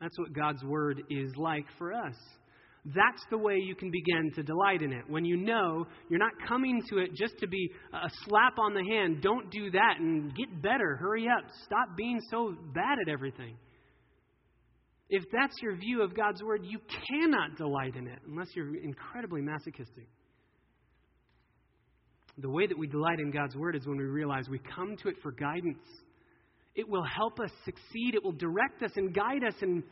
That's 0.00 0.18
what 0.18 0.32
God's 0.32 0.62
Word 0.64 1.02
is 1.10 1.32
like 1.36 1.66
for 1.76 1.92
us. 1.92 2.14
That's 2.84 3.22
the 3.30 3.38
way 3.38 3.56
you 3.56 3.74
can 3.74 3.90
begin 3.90 4.30
to 4.36 4.42
delight 4.42 4.82
in 4.82 4.92
it. 4.92 5.04
When 5.08 5.24
you 5.24 5.36
know 5.36 5.86
you're 6.08 6.18
not 6.18 6.32
coming 6.46 6.80
to 6.88 6.98
it 6.98 7.14
just 7.14 7.36
to 7.40 7.48
be 7.48 7.70
a 7.92 8.08
slap 8.24 8.58
on 8.58 8.72
the 8.72 8.84
hand, 8.84 9.20
don't 9.20 9.50
do 9.50 9.70
that 9.72 9.96
and 9.98 10.34
get 10.34 10.62
better. 10.62 10.96
Hurry 10.96 11.26
up. 11.26 11.44
Stop 11.64 11.96
being 11.96 12.20
so 12.30 12.54
bad 12.74 12.98
at 13.02 13.08
everything. 13.08 13.56
If 15.10 15.24
that's 15.32 15.54
your 15.62 15.74
view 15.76 16.02
of 16.02 16.14
God's 16.14 16.42
Word, 16.42 16.62
you 16.64 16.78
cannot 17.10 17.56
delight 17.56 17.96
in 17.96 18.06
it 18.06 18.20
unless 18.26 18.48
you're 18.54 18.76
incredibly 18.76 19.40
masochistic. 19.40 20.06
The 22.38 22.50
way 22.50 22.66
that 22.66 22.78
we 22.78 22.86
delight 22.86 23.18
in 23.18 23.30
God's 23.32 23.56
Word 23.56 23.74
is 23.74 23.86
when 23.86 23.98
we 23.98 24.04
realize 24.04 24.48
we 24.48 24.60
come 24.74 24.96
to 25.02 25.08
it 25.08 25.16
for 25.22 25.32
guidance. 25.32 25.84
It 26.78 26.88
will 26.88 27.02
help 27.02 27.40
us 27.40 27.50
succeed, 27.64 28.14
it 28.14 28.22
will 28.22 28.30
direct 28.30 28.84
us 28.84 28.92
and 28.94 29.12
guide 29.12 29.42
us 29.42 29.54
and 29.62 29.82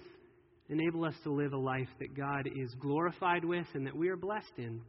enable 0.68 1.04
us 1.04 1.14
to 1.24 1.32
live 1.32 1.52
a 1.52 1.58
life 1.58 1.88
that 1.98 2.16
God 2.16 2.46
is 2.46 2.72
glorified 2.78 3.44
with 3.44 3.66
and 3.74 3.84
that 3.88 3.96
we 3.96 4.08
are 4.08 4.16
blessed 4.16 4.52
in. 4.56 4.80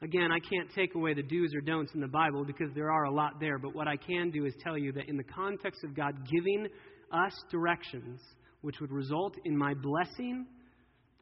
Again, 0.00 0.30
I 0.30 0.38
can't 0.38 0.72
take 0.76 0.94
away 0.94 1.12
the 1.12 1.24
do's 1.24 1.52
or 1.56 1.60
don'ts 1.60 1.92
in 1.94 2.00
the 2.00 2.06
Bible 2.06 2.44
because 2.44 2.70
there 2.76 2.92
are 2.92 3.06
a 3.06 3.10
lot 3.10 3.40
there, 3.40 3.58
but 3.58 3.74
what 3.74 3.88
I 3.88 3.96
can 3.96 4.30
do 4.30 4.44
is 4.44 4.54
tell 4.62 4.78
you 4.78 4.92
that 4.92 5.08
in 5.08 5.16
the 5.16 5.24
context 5.24 5.82
of 5.82 5.92
God 5.96 6.14
giving 6.30 6.68
us 7.10 7.32
directions 7.50 8.20
which 8.60 8.78
would 8.80 8.92
result 8.92 9.34
in 9.44 9.56
my 9.56 9.74
blessing, 9.74 10.46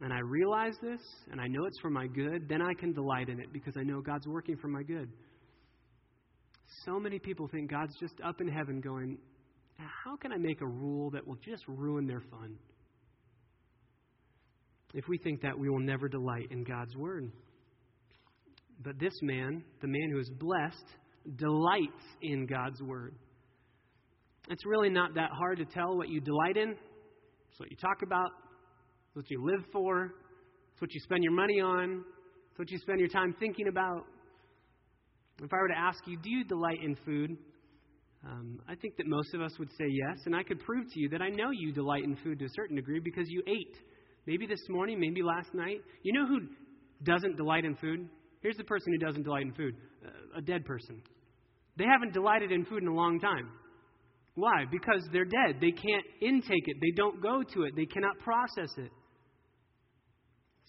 and 0.02 0.12
I 0.12 0.18
realize 0.18 0.74
this, 0.82 1.00
and 1.32 1.40
I 1.40 1.46
know 1.46 1.64
it's 1.64 1.80
for 1.80 1.88
my 1.88 2.06
good, 2.06 2.50
then 2.50 2.60
I 2.60 2.74
can 2.78 2.92
delight 2.92 3.30
in 3.30 3.40
it 3.40 3.50
because 3.50 3.78
I 3.78 3.82
know 3.82 4.02
God's 4.02 4.26
working 4.26 4.58
for 4.58 4.68
my 4.68 4.82
good. 4.82 5.08
So 6.84 7.00
many 7.00 7.18
people 7.18 7.48
think 7.48 7.70
God's 7.70 7.94
just 7.98 8.14
up 8.22 8.42
in 8.42 8.48
heaven 8.48 8.82
going, 8.82 9.16
How 9.78 10.16
can 10.16 10.32
I 10.32 10.36
make 10.36 10.60
a 10.60 10.66
rule 10.66 11.10
that 11.10 11.26
will 11.26 11.38
just 11.44 11.64
ruin 11.66 12.06
their 12.06 12.22
fun? 12.30 12.56
If 14.92 15.08
we 15.08 15.18
think 15.18 15.42
that, 15.42 15.58
we 15.58 15.68
will 15.68 15.80
never 15.80 16.08
delight 16.08 16.48
in 16.50 16.62
God's 16.62 16.96
word. 16.96 17.30
But 18.82 18.98
this 18.98 19.14
man, 19.22 19.64
the 19.80 19.88
man 19.88 20.10
who 20.12 20.20
is 20.20 20.30
blessed, 20.30 20.86
delights 21.36 22.04
in 22.22 22.46
God's 22.46 22.80
word. 22.82 23.14
It's 24.48 24.64
really 24.66 24.90
not 24.90 25.14
that 25.14 25.30
hard 25.32 25.58
to 25.58 25.64
tell 25.64 25.96
what 25.96 26.08
you 26.08 26.20
delight 26.20 26.56
in. 26.56 26.76
It's 27.50 27.60
what 27.60 27.70
you 27.70 27.76
talk 27.76 28.02
about, 28.02 28.30
it's 29.06 29.16
what 29.16 29.30
you 29.30 29.44
live 29.44 29.64
for, 29.72 30.12
it's 30.72 30.80
what 30.80 30.92
you 30.92 31.00
spend 31.00 31.22
your 31.22 31.32
money 31.32 31.60
on, 31.60 32.04
it's 32.50 32.58
what 32.58 32.70
you 32.70 32.78
spend 32.78 32.98
your 32.98 33.08
time 33.08 33.34
thinking 33.38 33.68
about. 33.68 34.04
If 35.42 35.52
I 35.52 35.56
were 35.56 35.68
to 35.68 35.78
ask 35.78 35.98
you, 36.06 36.18
do 36.20 36.30
you 36.30 36.44
delight 36.44 36.78
in 36.82 36.96
food? 37.04 37.36
Um, 38.26 38.60
I 38.68 38.74
think 38.74 38.96
that 38.96 39.06
most 39.06 39.34
of 39.34 39.42
us 39.42 39.52
would 39.58 39.70
say 39.72 39.86
yes, 39.88 40.18
and 40.24 40.34
I 40.34 40.42
could 40.42 40.60
prove 40.60 40.86
to 40.92 41.00
you 41.00 41.08
that 41.10 41.20
I 41.20 41.28
know 41.28 41.50
you 41.50 41.72
delight 41.72 42.04
in 42.04 42.16
food 42.16 42.38
to 42.38 42.46
a 42.46 42.50
certain 42.54 42.76
degree 42.76 43.00
because 43.00 43.26
you 43.28 43.42
ate. 43.46 43.76
Maybe 44.26 44.46
this 44.46 44.66
morning, 44.70 44.98
maybe 44.98 45.22
last 45.22 45.52
night. 45.52 45.80
You 46.02 46.14
know 46.14 46.26
who 46.26 46.40
doesn't 47.02 47.36
delight 47.36 47.64
in 47.64 47.76
food? 47.76 48.08
Here's 48.42 48.56
the 48.56 48.64
person 48.64 48.92
who 48.92 49.04
doesn't 49.04 49.24
delight 49.24 49.42
in 49.42 49.52
food 49.52 49.74
uh, 50.04 50.38
a 50.38 50.42
dead 50.42 50.64
person. 50.64 51.02
They 51.76 51.84
haven't 51.84 52.14
delighted 52.14 52.52
in 52.52 52.64
food 52.64 52.82
in 52.82 52.88
a 52.88 52.94
long 52.94 53.20
time. 53.20 53.50
Why? 54.36 54.64
Because 54.70 55.06
they're 55.12 55.24
dead. 55.24 55.60
They 55.60 55.70
can't 55.70 56.04
intake 56.20 56.66
it, 56.66 56.76
they 56.80 56.92
don't 56.96 57.22
go 57.22 57.42
to 57.42 57.62
it, 57.64 57.76
they 57.76 57.86
cannot 57.86 58.18
process 58.20 58.70
it. 58.78 58.90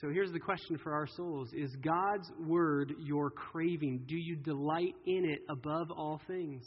So 0.01 0.09
here's 0.09 0.31
the 0.31 0.39
question 0.39 0.77
for 0.83 0.93
our 0.93 1.07
souls 1.07 1.49
Is 1.53 1.75
God's 1.83 2.29
word 2.47 2.93
your 2.99 3.31
craving? 3.31 4.05
Do 4.07 4.15
you 4.15 4.35
delight 4.35 4.93
in 5.07 5.25
it 5.25 5.39
above 5.49 5.89
all 5.89 6.21
things? 6.27 6.63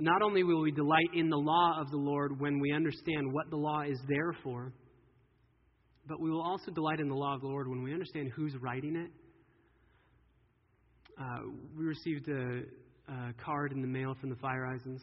Not 0.00 0.22
only 0.22 0.42
will 0.42 0.62
we 0.62 0.70
delight 0.70 1.10
in 1.14 1.28
the 1.28 1.36
law 1.36 1.80
of 1.80 1.90
the 1.90 1.96
Lord 1.96 2.40
when 2.40 2.58
we 2.58 2.72
understand 2.72 3.32
what 3.32 3.50
the 3.50 3.56
law 3.56 3.82
is 3.82 3.98
there 4.08 4.34
for, 4.42 4.72
but 6.06 6.20
we 6.20 6.30
will 6.30 6.42
also 6.42 6.70
delight 6.70 7.00
in 7.00 7.08
the 7.08 7.14
law 7.14 7.34
of 7.34 7.40
the 7.40 7.46
Lord 7.46 7.68
when 7.68 7.82
we 7.82 7.92
understand 7.92 8.30
who's 8.34 8.54
writing 8.60 8.96
it. 8.96 9.10
Uh, 11.20 11.50
we 11.76 11.84
received 11.84 12.28
a, 12.28 12.62
a, 13.12 13.32
card 13.44 13.72
in 13.72 13.82
the 13.82 13.86
mail 13.86 14.14
from 14.20 14.30
the 14.30 14.36
Fire 14.36 14.66
Islands 14.66 15.02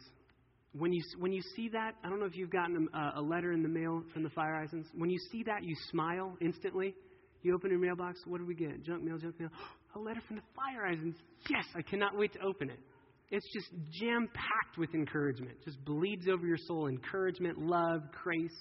when 0.72 0.92
you, 0.92 1.02
when 1.18 1.32
you 1.32 1.42
see 1.56 1.68
that, 1.70 1.94
I 2.04 2.08
don't 2.08 2.20
know 2.20 2.26
if 2.26 2.36
you've 2.36 2.50
gotten 2.50 2.88
a, 2.92 3.20
a 3.20 3.22
letter 3.22 3.52
in 3.52 3.62
the 3.62 3.68
mail 3.68 4.02
from 4.12 4.22
the 4.22 4.30
Fire 4.30 4.54
Islands. 4.54 4.88
When 4.94 5.10
you 5.10 5.18
see 5.32 5.42
that, 5.44 5.64
you 5.64 5.74
smile 5.90 6.36
instantly. 6.40 6.94
You 7.42 7.54
open 7.54 7.70
your 7.70 7.80
mailbox. 7.80 8.20
What 8.26 8.38
did 8.38 8.46
we 8.46 8.54
get? 8.54 8.84
Junk 8.84 9.02
mail, 9.02 9.18
junk 9.18 9.38
mail. 9.38 9.50
A 9.94 9.98
letter 9.98 10.20
from 10.26 10.36
the 10.36 10.42
Fire 10.54 10.86
Islands. 10.86 11.16
Yes, 11.48 11.64
I 11.74 11.80
cannot 11.80 12.16
wait 12.16 12.34
to 12.34 12.40
open 12.40 12.68
it. 12.68 12.78
It's 13.30 13.46
just 13.52 13.68
jam 14.00 14.28
packed 14.32 14.78
with 14.78 14.94
encouragement. 14.94 15.56
Just 15.64 15.84
bleeds 15.84 16.26
over 16.28 16.46
your 16.46 16.56
soul. 16.56 16.86
Encouragement, 16.86 17.58
love, 17.58 18.00
grace. 18.22 18.56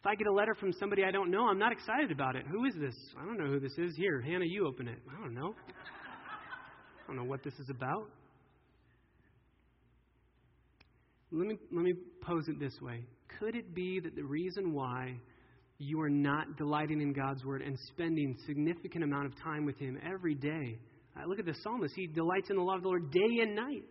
If 0.00 0.06
I 0.06 0.14
get 0.14 0.26
a 0.26 0.32
letter 0.32 0.54
from 0.58 0.72
somebody 0.72 1.04
I 1.04 1.10
don't 1.10 1.30
know, 1.30 1.46
I'm 1.46 1.58
not 1.58 1.72
excited 1.72 2.10
about 2.10 2.36
it. 2.36 2.44
Who 2.50 2.64
is 2.64 2.74
this? 2.74 2.94
I 3.20 3.24
don't 3.24 3.38
know 3.38 3.46
who 3.46 3.60
this 3.60 3.76
is. 3.78 3.94
Here, 3.96 4.20
Hannah, 4.20 4.46
you 4.46 4.66
open 4.66 4.88
it. 4.88 4.98
I 5.08 5.20
don't 5.20 5.34
know. 5.34 5.54
I 5.68 7.06
don't 7.06 7.16
know 7.16 7.24
what 7.24 7.44
this 7.44 7.54
is 7.54 7.68
about. 7.70 8.08
Let 11.30 11.46
me, 11.46 11.56
let 11.70 11.82
me 11.82 11.94
pose 12.20 12.48
it 12.48 12.60
this 12.60 12.78
way 12.82 13.04
Could 13.38 13.56
it 13.56 13.74
be 13.74 14.00
that 14.00 14.14
the 14.14 14.24
reason 14.24 14.74
why 14.74 15.14
you 15.78 16.00
are 16.00 16.10
not 16.10 16.56
delighting 16.56 17.00
in 17.00 17.12
God's 17.12 17.44
Word 17.44 17.62
and 17.62 17.78
spending 17.88 18.36
significant 18.46 19.04
amount 19.04 19.26
of 19.26 19.42
time 19.42 19.64
with 19.64 19.78
Him 19.78 19.98
every 20.04 20.34
day? 20.34 20.78
Look 21.26 21.38
at 21.38 21.46
the 21.46 21.54
psalmist. 21.62 21.94
He 21.94 22.06
delights 22.06 22.50
in 22.50 22.56
the 22.56 22.62
law 22.62 22.76
of 22.76 22.82
the 22.82 22.88
Lord 22.88 23.10
day 23.10 23.42
and 23.42 23.54
night. 23.54 23.84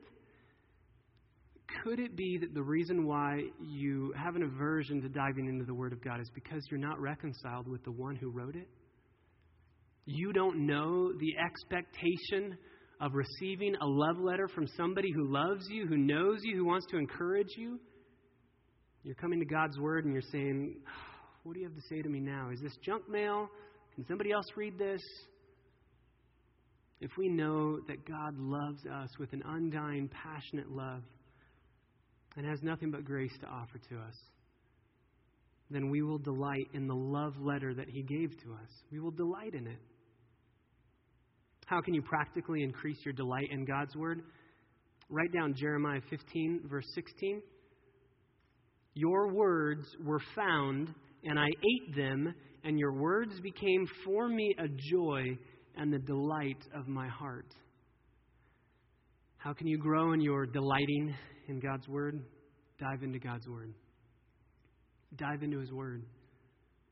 could 1.84 2.00
it 2.00 2.18
be 2.18 2.38
that 2.42 2.54
the 2.54 2.62
reason 2.62 3.06
why 3.06 3.42
you 3.60 4.14
have 4.18 4.36
an 4.36 4.44
aversion 4.44 5.02
to 5.02 5.10
diving 5.10 5.48
into 5.48 5.64
the 5.66 5.74
Word 5.74 5.94
of 5.94 6.04
God 6.04 6.20
is 6.20 6.30
because 6.36 6.62
you're 6.70 6.80
not 6.80 7.00
reconciled 7.00 7.68
with 7.68 7.84
the 7.84 7.92
one 7.92 8.16
who 8.16 8.30
wrote 8.30 8.56
it? 8.56 8.68
You 10.06 10.34
don't 10.34 10.66
know 10.66 11.14
the 11.14 11.36
expectation 11.38 12.58
of 13.00 13.14
receiving 13.14 13.76
a 13.76 13.86
love 13.86 14.20
letter 14.20 14.48
from 14.48 14.68
somebody 14.76 15.12
who 15.12 15.32
loves 15.32 15.68
you, 15.70 15.88
who 15.88 15.98
knows 15.98 16.40
you, 16.44 16.58
who 16.58 16.66
wants 16.66 16.86
to 16.92 16.98
encourage 16.98 17.50
you. 17.58 17.80
You're 19.04 19.16
coming 19.16 19.40
to 19.40 19.46
God's 19.46 19.80
Word 19.80 20.06
and 20.06 20.14
you're 20.14 20.22
saying, 20.32 20.76
What 21.44 21.54
do 21.54 21.60
you 21.60 21.66
have 21.66 21.76
to 21.76 21.82
say 21.90 22.02
to 22.02 22.10
me 22.10 22.20
now? 22.20 22.50
Is 22.52 22.60
this 22.62 22.76
junk 22.86 23.10
mail? 23.10 23.48
Can 23.96 24.06
somebody 24.08 24.32
else 24.32 24.46
read 24.56 24.78
this? 24.78 25.02
If 27.02 27.18
we 27.18 27.28
know 27.28 27.80
that 27.88 28.08
God 28.08 28.38
loves 28.38 28.86
us 28.86 29.10
with 29.20 29.34
an 29.34 29.42
undying, 29.44 30.08
passionate 30.24 30.70
love 30.72 31.02
and 32.38 32.46
has 32.46 32.62
nothing 32.62 32.92
but 32.92 33.04
grace 33.04 33.34
to 33.42 33.48
offer 33.48 33.80
to 33.90 33.98
us, 33.98 34.16
then 35.72 35.90
we 35.90 36.04
will 36.04 36.20
delight 36.20 36.68
in 36.74 36.88
the 36.88 36.96
love 36.96 37.34
letter 37.40 37.74
that 37.74 37.90
He 37.90 38.04
gave 38.04 38.30
to 38.44 38.54
us. 38.54 38.70
We 38.92 39.00
will 39.00 39.12
delight 39.12 39.56
in 39.56 39.66
it. 39.66 39.80
How 41.66 41.82
can 41.82 41.96
you 41.96 42.04
practically 42.04 42.62
increase 42.62 42.98
your 43.04 43.14
delight 43.14 43.48
in 43.50 43.66
God's 43.66 43.96
Word? 43.96 44.22
Write 45.10 45.34
down 45.34 45.56
Jeremiah 45.58 46.02
15, 46.10 46.62
verse 46.70 46.86
16. 46.94 47.42
Your 48.94 49.34
words 49.34 49.88
were 50.04 50.22
found, 50.36 50.94
and 51.24 51.40
I 51.40 51.48
ate 51.48 51.96
them, 51.96 52.34
and 52.64 52.78
your 52.78 52.94
words 52.94 53.40
became 53.40 53.88
for 54.06 54.28
me 54.28 54.54
a 54.60 54.68
joy 54.68 55.38
and 55.78 55.92
the 55.92 56.00
delight 56.00 56.64
of 56.76 56.88
my 56.88 57.08
heart. 57.08 57.54
How 59.38 59.54
can 59.54 59.68
you 59.68 59.78
grow 59.78 60.14
in 60.14 60.22
your 60.22 60.46
delighting 60.46 61.16
in 61.48 61.60
God's 61.60 61.88
Word? 61.88 62.22
Dive 62.80 63.04
into 63.04 63.20
God's 63.20 63.48
Word. 63.48 63.74
Dive 65.16 65.44
into 65.44 65.60
His 65.60 65.72
Word. 65.72 66.04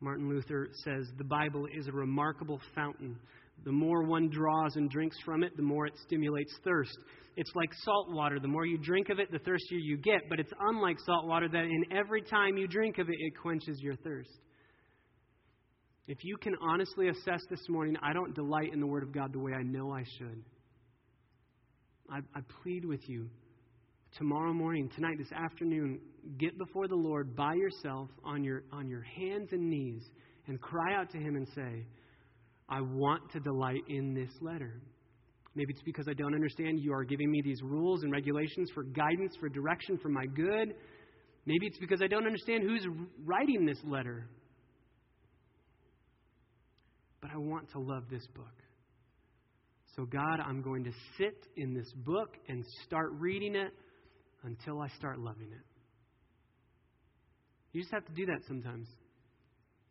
Martin 0.01 0.29
Luther 0.29 0.69
says 0.83 1.07
the 1.17 1.23
Bible 1.25 1.65
is 1.77 1.87
a 1.87 1.91
remarkable 1.91 2.59
fountain 2.73 3.17
the 3.65 3.71
more 3.71 4.03
one 4.03 4.29
draws 4.29 4.75
and 4.75 4.89
drinks 4.89 5.17
from 5.25 5.43
it, 5.43 5.55
the 5.57 5.63
more 5.63 5.85
it 5.85 5.93
stimulates 6.05 6.53
thirst. 6.63 6.97
It's 7.35 7.51
like 7.55 7.69
salt 7.83 8.11
water. 8.11 8.39
The 8.39 8.47
more 8.47 8.65
you 8.65 8.77
drink 8.77 9.09
of 9.09 9.19
it, 9.19 9.31
the 9.31 9.39
thirstier 9.39 9.77
you 9.77 9.97
get. 9.97 10.21
But 10.29 10.39
it's 10.39 10.51
unlike 10.59 10.97
salt 11.05 11.27
water 11.27 11.47
that 11.49 11.63
in 11.63 11.85
every 11.91 12.21
time 12.21 12.57
you 12.57 12.67
drink 12.67 12.97
of 12.97 13.09
it, 13.09 13.15
it 13.17 13.33
quenches 13.41 13.79
your 13.81 13.95
thirst. 13.97 14.29
If 16.09 16.25
you 16.25 16.37
can 16.37 16.55
honestly 16.59 17.09
assess 17.09 17.41
this 17.51 17.69
morning, 17.69 17.95
I 18.01 18.13
don't 18.13 18.33
delight 18.33 18.73
in 18.73 18.79
the 18.79 18.87
Word 18.87 19.03
of 19.03 19.13
God 19.13 19.31
the 19.31 19.37
way 19.37 19.51
I 19.53 19.61
know 19.61 19.93
I 19.93 20.03
should. 20.17 20.43
I, 22.09 22.17
I 22.35 22.41
plead 22.63 22.83
with 22.83 23.07
you 23.07 23.29
tomorrow 24.17 24.51
morning, 24.51 24.89
tonight, 24.95 25.19
this 25.19 25.31
afternoon, 25.31 25.99
get 26.39 26.57
before 26.57 26.87
the 26.87 26.95
Lord 26.95 27.35
by 27.35 27.53
yourself 27.53 28.09
on 28.25 28.43
your, 28.43 28.63
on 28.71 28.87
your 28.87 29.03
hands 29.03 29.49
and 29.51 29.69
knees 29.69 30.01
and 30.47 30.59
cry 30.59 30.95
out 30.95 31.11
to 31.11 31.19
Him 31.19 31.35
and 31.35 31.47
say, 31.53 31.85
I 32.67 32.81
want 32.81 33.31
to 33.33 33.39
delight 33.39 33.83
in 33.87 34.15
this 34.15 34.31
letter. 34.41 34.81
Maybe 35.53 35.73
it's 35.73 35.83
because 35.83 36.07
I 36.09 36.13
don't 36.13 36.33
understand 36.33 36.79
you 36.79 36.91
are 36.91 37.03
giving 37.03 37.29
me 37.29 37.43
these 37.43 37.61
rules 37.61 38.01
and 38.01 38.11
regulations 38.11 38.71
for 38.73 38.81
guidance, 38.81 39.35
for 39.39 39.47
direction, 39.47 39.99
for 39.99 40.09
my 40.09 40.25
good. 40.25 40.73
Maybe 41.45 41.67
it's 41.67 41.77
because 41.77 42.01
I 42.01 42.07
don't 42.07 42.25
understand 42.25 42.63
who's 42.63 42.87
writing 43.23 43.67
this 43.67 43.79
letter. 43.85 44.27
But 47.21 47.31
I 47.33 47.37
want 47.37 47.69
to 47.71 47.79
love 47.79 48.03
this 48.09 48.25
book. 48.35 48.45
So, 49.95 50.05
God, 50.05 50.39
I'm 50.45 50.61
going 50.61 50.83
to 50.85 50.91
sit 51.17 51.47
in 51.57 51.73
this 51.73 51.91
book 52.05 52.35
and 52.47 52.63
start 52.85 53.09
reading 53.13 53.55
it 53.55 53.71
until 54.43 54.81
I 54.81 54.87
start 54.89 55.19
loving 55.19 55.51
it. 55.51 55.65
You 57.73 57.81
just 57.81 57.93
have 57.93 58.05
to 58.05 58.13
do 58.13 58.25
that 58.27 58.39
sometimes. 58.47 58.87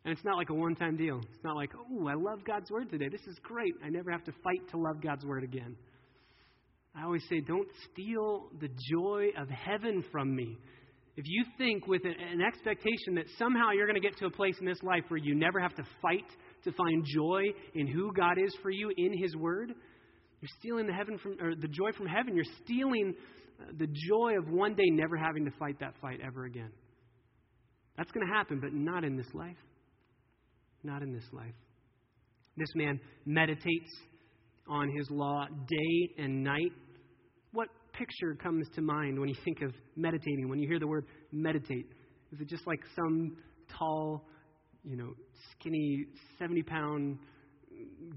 And 0.05 0.13
it's 0.13 0.25
not 0.25 0.37
like 0.37 0.49
a 0.49 0.53
one 0.53 0.75
time 0.75 0.97
deal. 0.97 1.19
It's 1.19 1.43
not 1.43 1.55
like, 1.55 1.71
oh, 1.75 2.07
I 2.07 2.13
love 2.15 2.45
God's 2.45 2.71
Word 2.71 2.89
today. 2.89 3.09
This 3.09 3.21
is 3.27 3.37
great. 3.43 3.73
I 3.83 3.89
never 3.89 4.11
have 4.11 4.23
to 4.25 4.31
fight 4.43 4.67
to 4.71 4.77
love 4.77 5.01
God's 5.01 5.25
Word 5.25 5.43
again. 5.43 5.75
I 6.95 7.03
always 7.03 7.23
say, 7.29 7.41
don't 7.41 7.67
steal 7.91 8.49
the 8.59 8.69
joy 8.91 9.27
of 9.37 9.47
heaven 9.49 10.03
from 10.11 10.35
me. 10.35 10.57
If 11.15 11.25
you 11.27 11.43
think 11.57 11.85
with 11.85 12.03
an 12.05 12.41
expectation 12.41 13.15
that 13.15 13.25
somehow 13.37 13.71
you're 13.71 13.85
going 13.85 14.01
to 14.01 14.07
get 14.07 14.17
to 14.19 14.25
a 14.25 14.31
place 14.31 14.55
in 14.59 14.65
this 14.65 14.81
life 14.83 15.03
where 15.09 15.19
you 15.19 15.35
never 15.35 15.59
have 15.59 15.75
to 15.75 15.83
fight 16.01 16.25
to 16.63 16.71
find 16.71 17.05
joy 17.05 17.43
in 17.75 17.87
who 17.87 18.11
God 18.13 18.37
is 18.37 18.53
for 18.61 18.69
you 18.69 18.91
in 18.97 19.17
His 19.17 19.35
Word, 19.35 19.73
you're 20.41 20.49
stealing 20.59 20.87
the 20.87 20.93
heaven 20.93 21.17
from 21.17 21.37
or 21.41 21.55
the 21.55 21.67
joy 21.67 21.91
from 21.97 22.07
heaven. 22.07 22.35
You're 22.35 22.45
stealing 22.63 23.13
uh, 23.59 23.71
the 23.77 23.87
joy 23.87 24.37
of 24.37 24.49
one 24.49 24.73
day 24.73 24.89
never 24.89 25.17
having 25.17 25.45
to 25.45 25.51
fight 25.59 25.79
that 25.79 25.93
fight 26.01 26.19
ever 26.25 26.45
again. 26.45 26.71
That's 27.97 28.11
going 28.11 28.25
to 28.25 28.33
happen, 28.33 28.59
but 28.61 28.73
not 28.73 29.03
in 29.03 29.17
this 29.17 29.27
life. 29.33 29.57
Not 30.83 31.01
in 31.01 31.11
this 31.11 31.25
life. 31.33 31.53
This 32.55 32.69
man 32.75 32.99
meditates 33.25 33.89
on 34.67 34.89
his 34.95 35.09
law 35.09 35.45
day 35.67 36.23
and 36.23 36.43
night. 36.43 36.71
What 37.51 37.67
picture 37.91 38.35
comes 38.41 38.67
to 38.75 38.81
mind 38.81 39.19
when 39.19 39.27
you 39.27 39.35
think 39.43 39.61
of 39.61 39.73
meditating, 39.97 40.47
when 40.47 40.59
you 40.59 40.67
hear 40.67 40.79
the 40.79 40.87
word 40.87 41.05
meditate? 41.33 41.87
Is 42.31 42.39
it 42.39 42.47
just 42.47 42.65
like 42.67 42.79
some 42.95 43.35
tall, 43.77 44.25
you 44.83 44.95
know, 44.95 45.13
skinny, 45.51 46.05
70 46.37 46.63
pound 46.63 47.17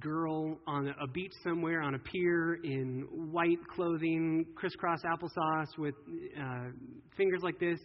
girl 0.00 0.58
on 0.66 0.92
a 1.00 1.06
beach 1.06 1.32
somewhere 1.44 1.82
on 1.82 1.94
a 1.94 1.98
pier 1.98 2.58
in 2.64 3.06
white 3.30 3.58
clothing, 3.74 4.44
crisscross 4.56 5.00
applesauce 5.02 5.78
with 5.78 5.94
uh, 6.40 6.70
fingers 7.16 7.40
like 7.42 7.58
this, 7.60 7.78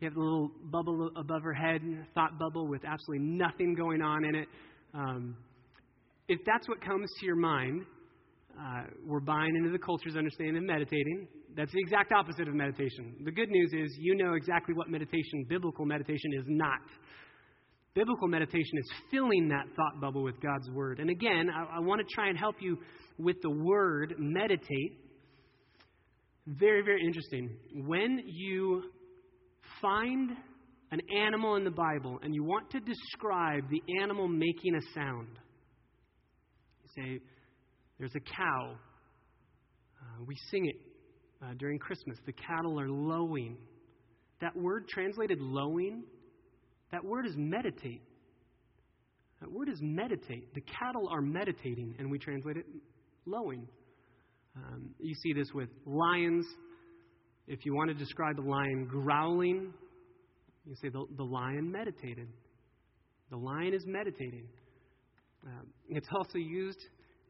you 0.00 0.08
have 0.08 0.16
a 0.16 0.20
little 0.20 0.50
bubble 0.70 1.10
above 1.16 1.42
her 1.42 1.52
head, 1.52 1.82
thought 2.14 2.38
bubble 2.38 2.68
with 2.68 2.82
absolutely 2.84 3.26
nothing 3.26 3.74
going 3.74 4.00
on 4.00 4.24
in 4.24 4.34
it. 4.36 4.48
Um, 4.94 5.36
if 6.28 6.40
that's 6.46 6.68
what 6.68 6.80
comes 6.80 7.10
to 7.18 7.26
your 7.26 7.36
mind, 7.36 7.84
uh, 8.58 8.82
we're 9.04 9.20
buying 9.20 9.56
into 9.56 9.70
the 9.70 9.78
culture's 9.78 10.16
understanding 10.16 10.56
of 10.56 10.62
meditating. 10.64 11.26
That's 11.56 11.72
the 11.72 11.80
exact 11.80 12.12
opposite 12.12 12.46
of 12.46 12.54
meditation. 12.54 13.16
The 13.24 13.32
good 13.32 13.50
news 13.50 13.72
is 13.72 13.96
you 13.98 14.14
know 14.14 14.34
exactly 14.34 14.74
what 14.74 14.88
meditation, 14.88 15.46
biblical 15.48 15.84
meditation, 15.84 16.30
is 16.36 16.44
not. 16.46 16.78
Biblical 17.98 18.28
meditation 18.28 18.78
is 18.78 18.88
filling 19.10 19.48
that 19.48 19.64
thought 19.74 20.00
bubble 20.00 20.22
with 20.22 20.40
God's 20.40 20.70
Word. 20.70 21.00
And 21.00 21.10
again, 21.10 21.50
I, 21.52 21.78
I 21.78 21.80
want 21.80 22.00
to 22.00 22.06
try 22.14 22.28
and 22.28 22.38
help 22.38 22.54
you 22.60 22.78
with 23.18 23.42
the 23.42 23.50
word 23.50 24.14
meditate. 24.18 25.00
Very, 26.46 26.82
very 26.82 27.04
interesting. 27.04 27.50
When 27.74 28.22
you 28.24 28.84
find 29.82 30.30
an 30.92 31.00
animal 31.12 31.56
in 31.56 31.64
the 31.64 31.72
Bible 31.72 32.20
and 32.22 32.32
you 32.32 32.44
want 32.44 32.70
to 32.70 32.78
describe 32.78 33.64
the 33.68 33.82
animal 34.00 34.28
making 34.28 34.76
a 34.76 34.80
sound, 34.94 35.36
you 36.84 37.02
say, 37.02 37.20
There's 37.98 38.14
a 38.14 38.20
cow. 38.20 38.76
Uh, 40.00 40.24
we 40.24 40.36
sing 40.52 40.66
it 40.66 40.76
uh, 41.42 41.54
during 41.58 41.80
Christmas. 41.80 42.16
The 42.26 42.32
cattle 42.32 42.78
are 42.78 42.88
lowing. 42.88 43.56
That 44.40 44.56
word 44.56 44.86
translated 44.86 45.40
lowing, 45.40 46.04
that 46.92 47.04
word 47.04 47.26
is 47.26 47.34
meditate. 47.36 48.02
That 49.40 49.50
word 49.52 49.68
is 49.68 49.78
meditate. 49.80 50.52
The 50.54 50.62
cattle 50.62 51.08
are 51.10 51.20
meditating, 51.20 51.94
and 51.98 52.10
we 52.10 52.18
translate 52.18 52.56
it 52.56 52.66
lowing. 53.26 53.68
Um, 54.56 54.90
you 54.98 55.14
see 55.14 55.32
this 55.32 55.48
with 55.54 55.68
lions 55.86 56.46
if 57.48 57.64
you 57.64 57.74
want 57.74 57.88
to 57.88 57.94
describe 57.94 58.38
a 58.38 58.46
lion 58.46 58.86
growling, 58.90 59.72
you 60.66 60.74
say 60.82 60.90
the, 60.90 61.06
the 61.16 61.24
lion 61.24 61.72
meditated. 61.72 62.28
The 63.30 63.38
lion 63.38 63.72
is 63.72 63.84
meditating. 63.86 64.44
Uh, 65.46 65.62
it's 65.88 66.08
also 66.14 66.36
used, 66.36 66.78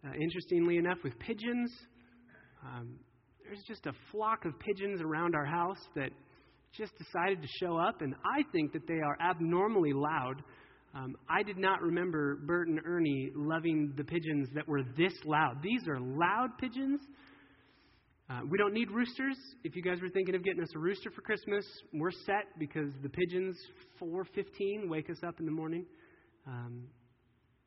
uh, 0.04 0.12
interestingly 0.20 0.76
enough, 0.76 0.98
with 1.04 1.16
pigeons. 1.20 1.70
Um, 2.64 2.96
there's 3.44 3.62
just 3.68 3.86
a 3.86 3.92
flock 4.10 4.44
of 4.44 4.58
pigeons 4.58 5.00
around 5.00 5.36
our 5.36 5.44
house 5.44 5.78
that 5.94 6.10
just 6.76 6.92
decided 6.98 7.42
to 7.42 7.48
show 7.60 7.76
up, 7.76 8.02
and 8.02 8.14
I 8.24 8.42
think 8.52 8.72
that 8.72 8.86
they 8.86 9.00
are 9.00 9.16
abnormally 9.20 9.92
loud. 9.92 10.42
Um, 10.94 11.16
I 11.28 11.42
did 11.42 11.58
not 11.58 11.82
remember 11.82 12.36
Bert 12.46 12.68
and 12.68 12.80
Ernie 12.84 13.30
loving 13.34 13.92
the 13.96 14.04
pigeons 14.04 14.48
that 14.54 14.66
were 14.66 14.82
this 14.96 15.12
loud. 15.24 15.62
These 15.62 15.86
are 15.88 16.00
loud 16.00 16.50
pigeons. 16.58 17.00
Uh, 18.30 18.40
we 18.50 18.58
don't 18.58 18.74
need 18.74 18.90
roosters. 18.90 19.36
If 19.64 19.74
you 19.74 19.82
guys 19.82 20.02
were 20.02 20.10
thinking 20.10 20.34
of 20.34 20.44
getting 20.44 20.62
us 20.62 20.68
a 20.74 20.78
rooster 20.78 21.10
for 21.10 21.22
Christmas, 21.22 21.64
we're 21.94 22.10
set 22.10 22.58
because 22.58 22.90
the 23.02 23.08
pigeons, 23.08 23.56
4:15, 23.98 24.88
wake 24.88 25.08
us 25.08 25.22
up 25.26 25.40
in 25.40 25.46
the 25.46 25.52
morning. 25.52 25.86
Um, 26.46 26.88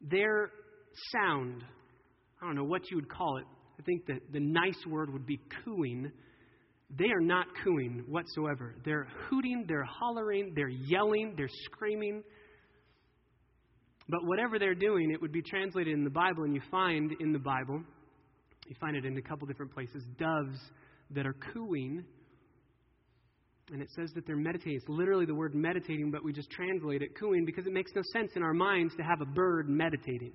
their 0.02 0.52
sound, 1.12 1.64
I 2.42 2.46
don't 2.46 2.56
know 2.56 2.64
what 2.64 2.90
you 2.92 2.98
would 2.98 3.10
call 3.10 3.38
it. 3.38 3.46
I 3.80 3.84
think 3.84 4.06
that 4.06 4.32
the 4.32 4.40
nice 4.40 4.86
word 4.88 5.12
would 5.12 5.26
be 5.26 5.40
cooing. 5.64 6.12
They 6.98 7.10
are 7.12 7.22
not 7.22 7.46
cooing 7.64 8.04
whatsoever. 8.08 8.76
They're 8.84 9.08
hooting, 9.30 9.66
they're 9.68 9.86
hollering, 9.86 10.54
they're 10.56 10.68
yelling, 10.68 11.34
they're 11.38 11.50
screaming. 11.66 12.24
But 14.10 14.26
whatever 14.26 14.60
they're 14.60 14.76
doing, 14.76 15.12
it 15.12 15.22
would 15.22 15.32
be 15.32 15.42
translated 15.42 15.94
in 15.94 16.04
the 16.04 16.10
Bible, 16.10 16.44
and 16.44 16.54
you 16.54 16.62
find 16.70 17.14
in 17.20 17.32
the 17.32 17.40
Bible 17.40 17.82
you 18.72 18.78
find 18.80 18.96
it 18.96 19.04
in 19.04 19.18
a 19.18 19.22
couple 19.22 19.46
different 19.48 19.74
places. 19.74 20.02
Doves 20.18 20.58
that 21.10 21.26
are 21.26 21.36
cooing. 21.54 22.06
And 23.70 23.82
it 23.82 23.90
says 23.94 24.12
that 24.16 24.26
they're 24.26 24.38
meditating. 24.38 24.76
It's 24.76 24.88
literally 24.88 25.26
the 25.26 25.36
word 25.36 25.54
meditating, 25.54 26.10
but 26.10 26.24
we 26.24 26.32
just 26.32 26.50
translate 26.52 27.02
it 27.02 27.10
cooing 27.20 27.44
because 27.46 27.68
it 27.68 27.74
makes 27.74 27.92
no 27.94 28.02
sense 28.14 28.32
in 28.38 28.44
our 28.44 28.54
minds 28.54 28.96
to 28.96 29.04
have 29.04 29.20
a 29.20 29.26
bird 29.26 29.68
meditating. 29.68 30.32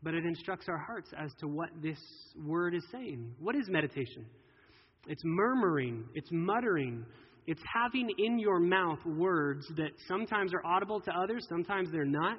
But 0.00 0.14
it 0.14 0.24
instructs 0.24 0.68
our 0.68 0.78
hearts 0.78 1.10
as 1.18 1.32
to 1.40 1.48
what 1.48 1.70
this 1.82 1.98
word 2.36 2.72
is 2.72 2.84
saying. 2.92 3.34
What 3.40 3.56
is 3.56 3.68
meditation? 3.68 4.26
It's 5.08 5.22
murmuring, 5.24 6.04
it's 6.14 6.28
muttering, 6.32 7.04
it's 7.46 7.62
having 7.72 8.08
in 8.18 8.38
your 8.38 8.58
mouth 8.58 8.98
words 9.04 9.66
that 9.76 9.90
sometimes 10.08 10.52
are 10.52 10.64
audible 10.64 11.00
to 11.00 11.12
others, 11.12 11.46
sometimes 11.48 11.90
they're 11.92 12.04
not. 12.04 12.38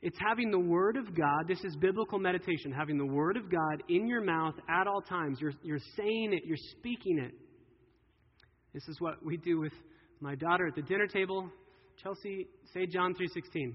It's 0.00 0.18
having 0.24 0.50
the 0.50 0.58
Word 0.58 0.96
of 0.96 1.14
God. 1.16 1.48
This 1.48 1.62
is 1.64 1.76
biblical 1.76 2.18
meditation, 2.18 2.72
having 2.72 2.98
the 2.98 3.06
Word 3.06 3.36
of 3.36 3.50
God 3.50 3.82
in 3.88 4.06
your 4.06 4.20
mouth 4.22 4.54
at 4.68 4.86
all 4.86 5.00
times. 5.00 5.38
You're, 5.40 5.54
you're 5.62 5.80
saying 5.96 6.32
it, 6.32 6.42
you're 6.44 6.56
speaking 6.78 7.18
it. 7.18 7.32
This 8.72 8.86
is 8.88 9.00
what 9.00 9.24
we 9.24 9.36
do 9.38 9.58
with 9.58 9.72
my 10.20 10.34
daughter 10.36 10.68
at 10.68 10.76
the 10.76 10.82
dinner 10.82 11.06
table. 11.06 11.48
Chelsea, 12.02 12.46
say 12.72 12.86
John 12.86 13.14
3.16. 13.14 13.74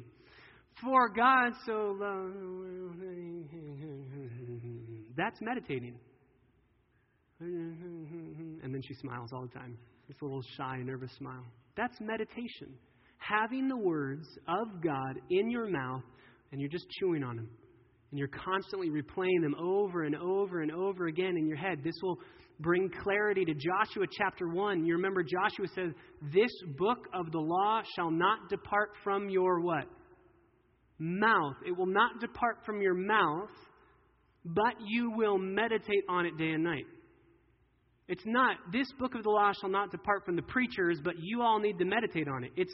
For 0.82 1.10
God 1.10 1.52
so 1.66 1.96
loved... 2.00 2.36
That's 5.16 5.40
meditating. 5.42 5.96
Mm-hmm, 7.44 8.16
mm-hmm. 8.16 8.66
And 8.66 8.74
then 8.74 8.82
she 8.88 8.94
smiles 8.96 9.32
all 9.34 9.42
the 9.42 9.60
time. 9.60 9.78
This 10.08 10.18
little 10.22 10.44
shy, 10.58 10.78
nervous 10.84 11.12
smile. 11.18 11.44
That's 11.76 12.00
meditation. 12.00 12.74
Having 13.18 13.68
the 13.68 13.78
words 13.78 14.28
of 14.48 14.82
God 14.82 15.20
in 15.30 15.50
your 15.50 15.70
mouth, 15.70 16.04
and 16.52 16.62
you're 16.62 16.70
just 16.70 16.86
chewing 17.00 17.24
on 17.24 17.36
them. 17.36 17.50
And 18.12 18.20
you're 18.20 18.28
constantly 18.28 18.90
replaying 18.90 19.42
them 19.42 19.56
over 19.60 20.04
and 20.04 20.16
over 20.16 20.62
and 20.62 20.72
over 20.72 21.08
again 21.08 21.36
in 21.38 21.48
your 21.48 21.58
head. 21.58 21.80
This 21.84 21.96
will 22.04 22.20
bring 22.60 22.90
clarity 23.02 23.44
to 23.46 23.54
Joshua 23.54 24.06
chapter 24.18 24.48
1. 24.48 24.86
You 24.86 24.96
remember 24.96 25.24
Joshua 25.24 25.68
says, 25.74 25.94
This 26.34 26.52
book 26.78 27.08
of 27.14 27.32
the 27.32 27.40
law 27.40 27.82
shall 27.96 28.12
not 28.12 28.50
depart 28.50 28.92
from 29.04 29.30
your 29.30 29.62
what? 29.62 29.86
Mouth. 31.00 31.56
It 31.66 31.76
will 31.76 31.88
not 31.88 32.20
depart 32.22 32.58
from 32.66 32.82
your 32.82 32.94
mouth, 32.94 33.50
but 34.46 34.76
you 34.86 35.12
will 35.16 35.40
meditate 35.40 36.04
on 36.08 36.26
it 36.26 36.38
day 36.38 36.52
and 36.52 36.64
night. 36.64 36.86
It's 38.08 38.24
not, 38.26 38.58
this 38.72 38.92
book 39.00 39.16
of 39.16 39.24
the 39.24 39.30
law 39.30 39.52
shall 39.60 39.70
not 39.70 39.92
depart 39.92 40.26
from 40.26 40.36
the 40.36 40.42
preachers, 40.42 41.00
but 41.04 41.14
you 41.20 41.42
all 41.42 41.60
need 41.60 41.78
to 41.80 41.86
meditate 41.86 42.28
on 42.28 42.44
it. 42.44 42.52
It's, 42.58 42.74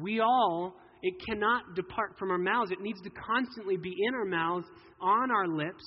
we 0.00 0.20
all, 0.20 0.76
it 1.02 1.14
cannot 1.26 1.74
depart 1.74 2.16
from 2.18 2.30
our 2.30 2.38
mouths. 2.38 2.70
It 2.70 2.80
needs 2.80 3.00
to 3.02 3.10
constantly 3.10 3.76
be 3.76 3.92
in 4.06 4.14
our 4.14 4.24
mouths, 4.24 4.66
on 5.00 5.30
our 5.32 5.48
lips, 5.48 5.82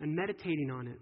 and 0.00 0.14
meditating 0.14 0.70
on 0.70 0.88
it. 0.88 0.98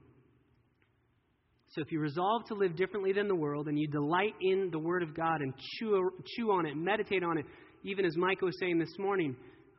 So 1.70 1.80
if 1.80 1.90
you 1.90 1.98
resolve 1.98 2.44
to 2.48 2.54
live 2.54 2.76
differently 2.76 3.12
than 3.12 3.26
the 3.26 3.34
world 3.34 3.66
and 3.66 3.76
you 3.76 3.88
delight 3.88 4.34
in 4.40 4.68
the 4.70 4.78
Word 4.78 5.02
of 5.02 5.16
God 5.16 5.40
and 5.40 5.52
chew, 5.56 6.10
chew 6.36 6.52
on 6.52 6.66
it, 6.66 6.76
meditate 6.76 7.24
on 7.24 7.38
it, 7.38 7.46
even 7.82 8.04
as 8.04 8.16
Micah 8.16 8.44
was 8.44 8.56
saying 8.60 8.78
this 8.78 8.94
morning, 8.98 9.34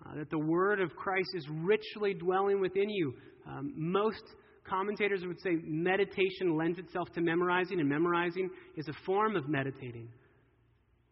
uh, 0.06 0.16
that 0.16 0.30
the 0.30 0.40
Word 0.40 0.82
of 0.82 0.94
Christ 0.96 1.30
is 1.36 1.48
richly 1.50 2.14
dwelling 2.14 2.60
within 2.60 2.90
you. 2.90 3.14
Um, 3.48 3.74
most 3.78 4.24
Commentators 4.68 5.22
would 5.26 5.40
say 5.42 5.58
meditation 5.64 6.58
lends 6.58 6.80
itself 6.80 7.08
to 7.14 7.22
memorizing, 7.22 7.80
and 7.80 7.88
memorizing 7.88 8.50
is 8.76 8.88
a 8.88 9.06
form 9.06 9.36
of 9.36 9.48
meditating. 9.48 10.10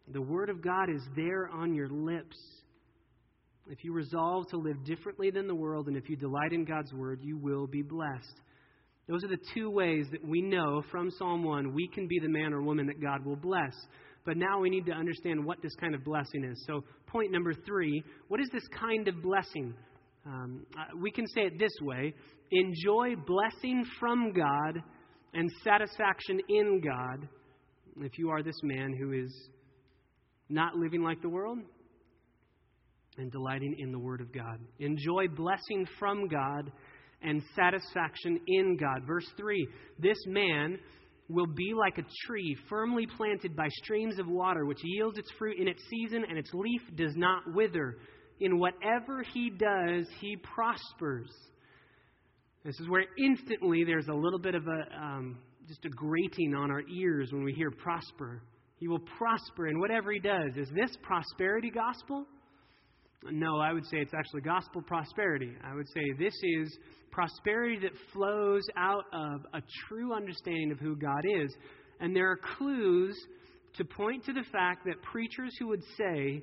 The 0.08 0.20
Word 0.20 0.50
of 0.50 0.60
God 0.60 0.90
is 0.90 1.02
there 1.16 1.48
on 1.48 1.74
your 1.74 1.88
lips. 1.88 2.36
If 3.70 3.84
you 3.84 3.92
resolve 3.92 4.48
to 4.50 4.58
live 4.58 4.84
differently 4.84 5.30
than 5.30 5.46
the 5.46 5.54
world, 5.54 5.86
and 5.88 5.96
if 5.96 6.10
you 6.10 6.16
delight 6.16 6.52
in 6.52 6.64
God's 6.64 6.92
Word, 6.92 7.20
you 7.22 7.38
will 7.38 7.66
be 7.66 7.82
blessed. 7.82 8.40
Those 9.08 9.22
are 9.22 9.28
the 9.28 9.38
two 9.54 9.70
ways 9.70 10.06
that 10.12 10.26
we 10.26 10.42
know 10.42 10.82
from 10.90 11.10
Psalm 11.10 11.44
1 11.44 11.74
we 11.74 11.88
can 11.88 12.08
be 12.08 12.18
the 12.18 12.28
man 12.28 12.52
or 12.52 12.62
woman 12.62 12.86
that 12.86 13.00
God 13.00 13.24
will 13.24 13.36
bless. 13.36 13.74
But 14.24 14.38
now 14.38 14.58
we 14.58 14.70
need 14.70 14.86
to 14.86 14.92
understand 14.92 15.44
what 15.44 15.60
this 15.62 15.74
kind 15.76 15.94
of 15.94 16.02
blessing 16.02 16.44
is. 16.44 16.64
So, 16.66 16.84
point 17.06 17.30
number 17.30 17.52
three 17.52 18.02
what 18.28 18.40
is 18.40 18.48
this 18.52 18.66
kind 18.68 19.06
of 19.06 19.22
blessing? 19.22 19.74
Um, 20.26 20.64
uh, 20.78 20.96
we 20.98 21.10
can 21.10 21.26
say 21.28 21.42
it 21.42 21.58
this 21.58 21.74
way 21.82 22.14
enjoy 22.50 23.14
blessing 23.26 23.84
from 23.98 24.32
God 24.32 24.82
and 25.32 25.50
satisfaction 25.62 26.40
in 26.48 26.80
God 26.80 27.28
if 28.00 28.18
you 28.18 28.30
are 28.30 28.42
this 28.42 28.60
man 28.62 28.94
who 28.98 29.12
is 29.12 29.32
not 30.48 30.76
living 30.76 31.02
like 31.02 31.20
the 31.22 31.28
world 31.28 31.58
and 33.16 33.30
delighting 33.30 33.76
in 33.78 33.92
the 33.92 33.98
Word 33.98 34.20
of 34.20 34.32
God. 34.32 34.58
Enjoy 34.78 35.28
blessing 35.28 35.86
from 35.98 36.28
God 36.28 36.70
and 37.22 37.42
satisfaction 37.54 38.40
in 38.46 38.76
God. 38.76 39.06
Verse 39.06 39.26
3 39.36 39.66
This 39.98 40.18
man 40.26 40.78
will 41.28 41.46
be 41.46 41.72
like 41.74 41.98
a 41.98 42.26
tree 42.26 42.56
firmly 42.68 43.06
planted 43.16 43.56
by 43.56 43.68
streams 43.82 44.18
of 44.18 44.28
water, 44.28 44.66
which 44.66 44.84
yields 44.84 45.18
its 45.18 45.30
fruit 45.38 45.58
in 45.58 45.68
its 45.68 45.82
season, 45.88 46.24
and 46.28 46.38
its 46.38 46.50
leaf 46.52 46.82
does 46.96 47.16
not 47.16 47.42
wither. 47.54 47.98
In 48.40 48.58
whatever 48.58 49.22
he 49.32 49.50
does, 49.50 50.06
he 50.20 50.36
prospers. 50.36 51.30
This 52.64 52.80
is 52.80 52.88
where 52.88 53.04
instantly 53.18 53.84
there's 53.84 54.08
a 54.08 54.14
little 54.14 54.38
bit 54.38 54.54
of 54.54 54.66
a 54.66 54.96
um, 54.96 55.38
just 55.68 55.84
a 55.84 55.90
grating 55.90 56.54
on 56.54 56.70
our 56.70 56.82
ears 56.88 57.30
when 57.30 57.44
we 57.44 57.52
hear 57.52 57.70
prosper. 57.70 58.42
He 58.78 58.88
will 58.88 59.02
prosper 59.18 59.68
in 59.68 59.80
whatever 59.80 60.12
he 60.12 60.18
does. 60.18 60.56
Is 60.56 60.68
this 60.74 60.96
prosperity 61.02 61.70
gospel? 61.70 62.26
No, 63.30 63.58
I 63.58 63.72
would 63.72 63.84
say 63.86 63.98
it's 63.98 64.12
actually 64.14 64.42
gospel 64.42 64.82
prosperity. 64.82 65.52
I 65.62 65.74
would 65.74 65.88
say 65.88 66.02
this 66.18 66.34
is 66.42 66.76
prosperity 67.10 67.78
that 67.80 67.92
flows 68.12 68.62
out 68.76 69.04
of 69.12 69.40
a 69.54 69.62
true 69.88 70.14
understanding 70.14 70.72
of 70.72 70.78
who 70.78 70.96
God 70.96 71.24
is. 71.42 71.54
And 72.00 72.14
there 72.14 72.30
are 72.30 72.40
clues 72.58 73.16
to 73.76 73.84
point 73.84 74.24
to 74.24 74.32
the 74.32 74.44
fact 74.52 74.84
that 74.86 75.00
preachers 75.02 75.54
who 75.58 75.68
would 75.68 75.82
say 75.96 76.42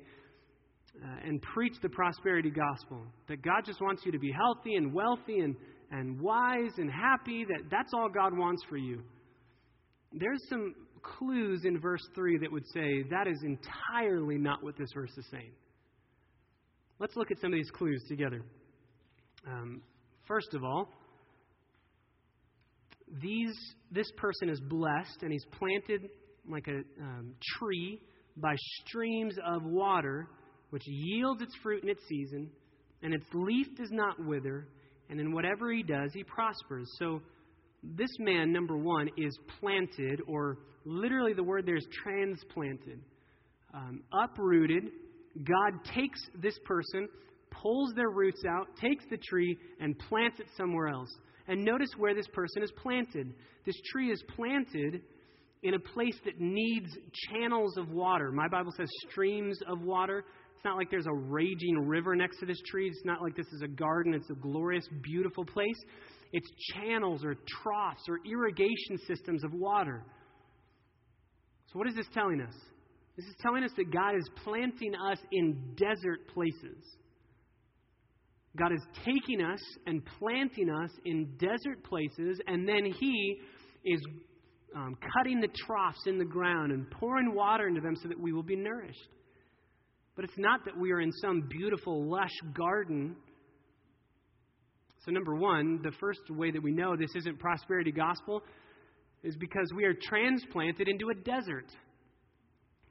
uh, 1.02 1.26
and 1.26 1.40
preach 1.42 1.74
the 1.82 1.88
prosperity 1.88 2.50
gospel, 2.50 3.06
that 3.28 3.42
God 3.42 3.64
just 3.64 3.80
wants 3.80 4.02
you 4.04 4.12
to 4.12 4.18
be 4.18 4.32
healthy 4.32 4.74
and 4.74 4.92
wealthy 4.92 5.38
and 5.38 5.54
and 5.92 6.20
wise 6.20 6.72
and 6.78 6.90
happy, 6.90 7.44
that 7.44 7.70
that's 7.70 7.92
all 7.94 8.08
God 8.08 8.36
wants 8.36 8.62
for 8.68 8.76
you. 8.76 9.02
There's 10.12 10.42
some 10.48 10.74
clues 11.02 11.62
in 11.64 11.78
verse 11.78 12.02
3 12.14 12.38
that 12.38 12.50
would 12.50 12.66
say 12.72 13.04
that 13.10 13.26
is 13.28 13.42
entirely 13.44 14.38
not 14.38 14.62
what 14.62 14.76
this 14.76 14.88
verse 14.94 15.12
is 15.16 15.26
saying. 15.30 15.52
Let's 16.98 17.14
look 17.16 17.30
at 17.30 17.38
some 17.40 17.52
of 17.52 17.58
these 17.58 17.70
clues 17.70 18.02
together. 18.08 18.42
Um, 19.46 19.82
first 20.26 20.54
of 20.54 20.64
all, 20.64 20.88
these, 23.20 23.54
this 23.90 24.10
person 24.16 24.48
is 24.48 24.60
blessed 24.60 25.22
and 25.22 25.32
he's 25.32 25.44
planted 25.58 26.08
like 26.48 26.66
a 26.68 26.82
um, 27.02 27.34
tree 27.58 28.00
by 28.36 28.54
streams 28.80 29.34
of 29.44 29.62
water, 29.64 30.28
which 30.70 30.84
yields 30.86 31.42
its 31.42 31.54
fruit 31.62 31.82
in 31.82 31.90
its 31.90 32.02
season, 32.08 32.48
and 33.02 33.12
its 33.12 33.26
leaf 33.34 33.66
does 33.76 33.90
not 33.90 34.24
wither, 34.24 34.68
and 35.12 35.20
in 35.20 35.30
whatever 35.30 35.70
he 35.70 35.82
does, 35.82 36.10
he 36.14 36.24
prospers. 36.24 36.90
So, 36.98 37.20
this 37.82 38.08
man, 38.18 38.50
number 38.50 38.78
one, 38.78 39.10
is 39.18 39.38
planted, 39.60 40.22
or 40.26 40.56
literally 40.86 41.34
the 41.34 41.42
word 41.42 41.66
there 41.66 41.76
is 41.76 41.86
transplanted, 42.02 42.98
um, 43.74 44.02
uprooted. 44.10 44.84
God 45.36 45.84
takes 45.94 46.18
this 46.40 46.58
person, 46.64 47.08
pulls 47.50 47.92
their 47.94 48.08
roots 48.08 48.42
out, 48.48 48.68
takes 48.80 49.04
the 49.10 49.18
tree, 49.18 49.58
and 49.80 49.98
plants 50.08 50.40
it 50.40 50.46
somewhere 50.56 50.88
else. 50.88 51.14
And 51.46 51.62
notice 51.62 51.90
where 51.98 52.14
this 52.14 52.28
person 52.28 52.62
is 52.62 52.72
planted. 52.82 53.34
This 53.66 53.76
tree 53.92 54.10
is 54.10 54.22
planted 54.34 55.02
in 55.62 55.74
a 55.74 55.78
place 55.78 56.16
that 56.24 56.40
needs 56.40 56.88
channels 57.30 57.76
of 57.76 57.90
water. 57.90 58.32
My 58.32 58.48
Bible 58.48 58.72
says 58.78 58.88
streams 59.10 59.58
of 59.68 59.82
water. 59.82 60.24
It's 60.62 60.68
not 60.68 60.76
like 60.76 60.92
there's 60.92 61.08
a 61.08 61.12
raging 61.12 61.76
river 61.88 62.14
next 62.14 62.38
to 62.38 62.46
this 62.46 62.60
tree. 62.70 62.86
It's 62.86 63.04
not 63.04 63.20
like 63.20 63.34
this 63.34 63.48
is 63.52 63.62
a 63.62 63.66
garden. 63.66 64.14
It's 64.14 64.30
a 64.30 64.34
glorious, 64.34 64.86
beautiful 65.02 65.44
place. 65.44 65.74
It's 66.32 66.48
channels 66.72 67.24
or 67.24 67.34
troughs 67.64 68.02
or 68.08 68.20
irrigation 68.24 68.96
systems 69.08 69.42
of 69.42 69.52
water. 69.54 70.04
So, 71.66 71.80
what 71.80 71.88
is 71.88 71.96
this 71.96 72.06
telling 72.14 72.40
us? 72.40 72.54
This 73.16 73.26
is 73.26 73.34
telling 73.40 73.64
us 73.64 73.72
that 73.76 73.92
God 73.92 74.14
is 74.14 74.22
planting 74.44 74.94
us 74.94 75.18
in 75.32 75.74
desert 75.74 76.28
places. 76.32 76.78
God 78.56 78.70
is 78.70 78.82
taking 79.04 79.42
us 79.42 79.60
and 79.88 80.00
planting 80.20 80.70
us 80.70 80.90
in 81.04 81.36
desert 81.40 81.82
places, 81.82 82.40
and 82.46 82.68
then 82.68 82.84
He 83.00 83.40
is 83.84 84.00
um, 84.76 84.96
cutting 85.18 85.40
the 85.40 85.48
troughs 85.66 86.06
in 86.06 86.18
the 86.18 86.24
ground 86.24 86.70
and 86.70 86.88
pouring 86.88 87.34
water 87.34 87.66
into 87.66 87.80
them 87.80 87.96
so 88.00 88.06
that 88.06 88.20
we 88.20 88.32
will 88.32 88.44
be 88.44 88.54
nourished. 88.54 89.08
But 90.14 90.24
it's 90.24 90.38
not 90.38 90.64
that 90.66 90.76
we 90.76 90.92
are 90.92 91.00
in 91.00 91.10
some 91.12 91.48
beautiful, 91.48 92.08
lush 92.08 92.34
garden. 92.54 93.16
So, 95.04 95.10
number 95.10 95.34
one, 95.34 95.80
the 95.82 95.92
first 95.98 96.20
way 96.30 96.50
that 96.50 96.62
we 96.62 96.72
know 96.72 96.96
this 96.96 97.14
isn't 97.16 97.38
prosperity 97.38 97.92
gospel 97.92 98.42
is 99.22 99.36
because 99.36 99.72
we 99.74 99.84
are 99.84 99.94
transplanted 99.94 100.88
into 100.88 101.08
a 101.10 101.14
desert. 101.14 101.66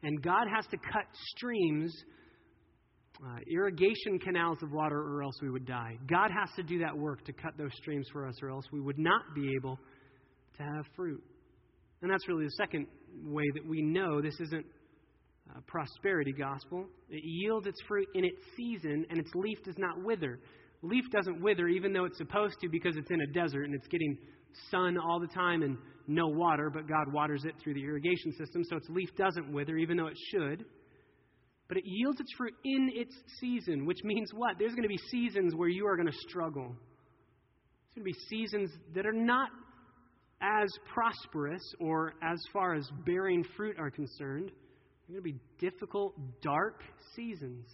And 0.03 0.21
God 0.21 0.47
has 0.53 0.65
to 0.67 0.77
cut 0.77 1.05
streams, 1.35 1.93
uh, 3.23 3.37
irrigation 3.51 4.17
canals 4.19 4.57
of 4.63 4.71
water, 4.71 4.99
or 4.99 5.21
else 5.21 5.35
we 5.43 5.51
would 5.51 5.67
die. 5.67 5.97
God 6.09 6.31
has 6.31 6.49
to 6.55 6.63
do 6.63 6.79
that 6.79 6.97
work 6.97 7.23
to 7.25 7.33
cut 7.33 7.55
those 7.57 7.71
streams 7.75 8.07
for 8.11 8.27
us, 8.27 8.35
or 8.41 8.49
else 8.49 8.65
we 8.71 8.81
would 8.81 8.97
not 8.97 9.21
be 9.35 9.51
able 9.55 9.77
to 10.57 10.63
have 10.63 10.85
fruit. 10.95 11.21
And 12.01 12.09
that's 12.09 12.27
really 12.27 12.45
the 12.45 12.51
second 12.51 12.87
way 13.23 13.43
that 13.53 13.65
we 13.65 13.83
know 13.83 14.21
this 14.21 14.39
isn't 14.39 14.65
a 15.55 15.61
prosperity 15.61 16.33
gospel. 16.33 16.85
It 17.09 17.23
yields 17.23 17.67
its 17.67 17.79
fruit 17.87 18.07
in 18.15 18.23
its 18.23 18.39
season, 18.55 19.05
and 19.09 19.19
its 19.19 19.31
leaf 19.35 19.57
does 19.63 19.77
not 19.77 20.03
wither. 20.03 20.39
Leaf 20.81 21.05
doesn't 21.11 21.41
wither 21.41 21.67
even 21.67 21.93
though 21.93 22.05
it's 22.05 22.17
supposed 22.17 22.55
to 22.61 22.69
because 22.69 22.95
it's 22.97 23.11
in 23.11 23.21
a 23.21 23.27
desert 23.33 23.63
and 23.65 23.75
it's 23.75 23.87
getting 23.87 24.17
sun 24.69 24.97
all 24.97 25.19
the 25.19 25.27
time 25.27 25.61
and 25.61 25.77
no 26.07 26.27
water, 26.27 26.69
but 26.73 26.87
God 26.87 27.13
waters 27.13 27.45
it 27.45 27.55
through 27.63 27.75
the 27.75 27.83
irrigation 27.83 28.31
system, 28.37 28.63
so 28.63 28.77
its 28.77 28.89
leaf 28.89 29.09
doesn't 29.17 29.51
wither 29.51 29.77
even 29.77 29.97
though 29.97 30.07
it 30.07 30.17
should. 30.31 30.65
But 31.67 31.77
it 31.77 31.83
yields 31.85 32.19
its 32.19 32.33
fruit 32.37 32.53
in 32.65 32.89
its 32.93 33.15
season, 33.39 33.85
which 33.85 33.99
means 34.03 34.31
what? 34.33 34.57
There's 34.59 34.73
going 34.73 34.83
to 34.83 34.89
be 34.89 34.99
seasons 35.09 35.55
where 35.55 35.69
you 35.69 35.85
are 35.87 35.95
going 35.95 36.11
to 36.11 36.17
struggle. 36.29 36.75
There's 37.93 38.03
going 38.03 38.13
to 38.13 38.19
be 38.19 38.27
seasons 38.29 38.71
that 38.93 39.05
are 39.05 39.13
not 39.13 39.49
as 40.41 40.69
prosperous 40.93 41.61
or 41.79 42.13
as 42.21 42.39
far 42.51 42.73
as 42.73 42.85
bearing 43.05 43.45
fruit 43.55 43.77
are 43.79 43.91
concerned. 43.91 44.51
Going 45.11 45.23
to 45.23 45.29
be 45.29 45.39
difficult, 45.59 46.13
dark 46.41 46.79
seasons. 47.17 47.67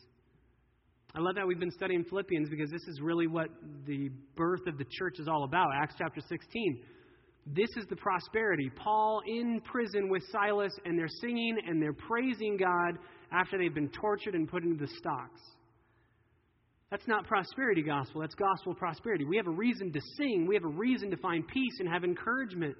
I 1.13 1.19
love 1.19 1.35
that 1.35 1.45
we've 1.45 1.59
been 1.59 1.69
studying 1.69 2.03
Philippians 2.03 2.49
because 2.49 2.71
this 2.71 2.81
is 2.87 2.99
really 2.99 3.27
what 3.27 3.49
the 3.85 4.09
birth 4.35 4.65
of 4.65 4.79
the 4.79 4.85
church 4.89 5.19
is 5.19 5.27
all 5.27 5.43
about. 5.43 5.67
Acts 5.79 5.93
chapter 5.99 6.19
16. 6.27 6.81
This 7.45 7.69
is 7.77 7.85
the 7.91 7.95
prosperity. 7.95 8.71
Paul 8.75 9.21
in 9.27 9.61
prison 9.61 10.09
with 10.09 10.23
Silas, 10.31 10.73
and 10.83 10.97
they're 10.97 11.07
singing 11.21 11.59
and 11.67 11.79
they're 11.79 11.93
praising 11.93 12.57
God 12.57 12.97
after 13.31 13.59
they've 13.59 13.75
been 13.75 13.89
tortured 13.89 14.33
and 14.33 14.49
put 14.49 14.63
into 14.63 14.83
the 14.83 14.91
stocks. 14.97 15.41
That's 16.89 17.07
not 17.07 17.27
prosperity 17.27 17.83
gospel, 17.83 18.21
that's 18.21 18.33
gospel 18.33 18.73
prosperity. 18.73 19.25
We 19.25 19.37
have 19.37 19.45
a 19.45 19.51
reason 19.51 19.93
to 19.93 20.01
sing, 20.17 20.47
we 20.47 20.55
have 20.55 20.63
a 20.63 20.75
reason 20.75 21.11
to 21.11 21.17
find 21.17 21.47
peace 21.47 21.75
and 21.81 21.87
have 21.87 22.03
encouragement. 22.03 22.75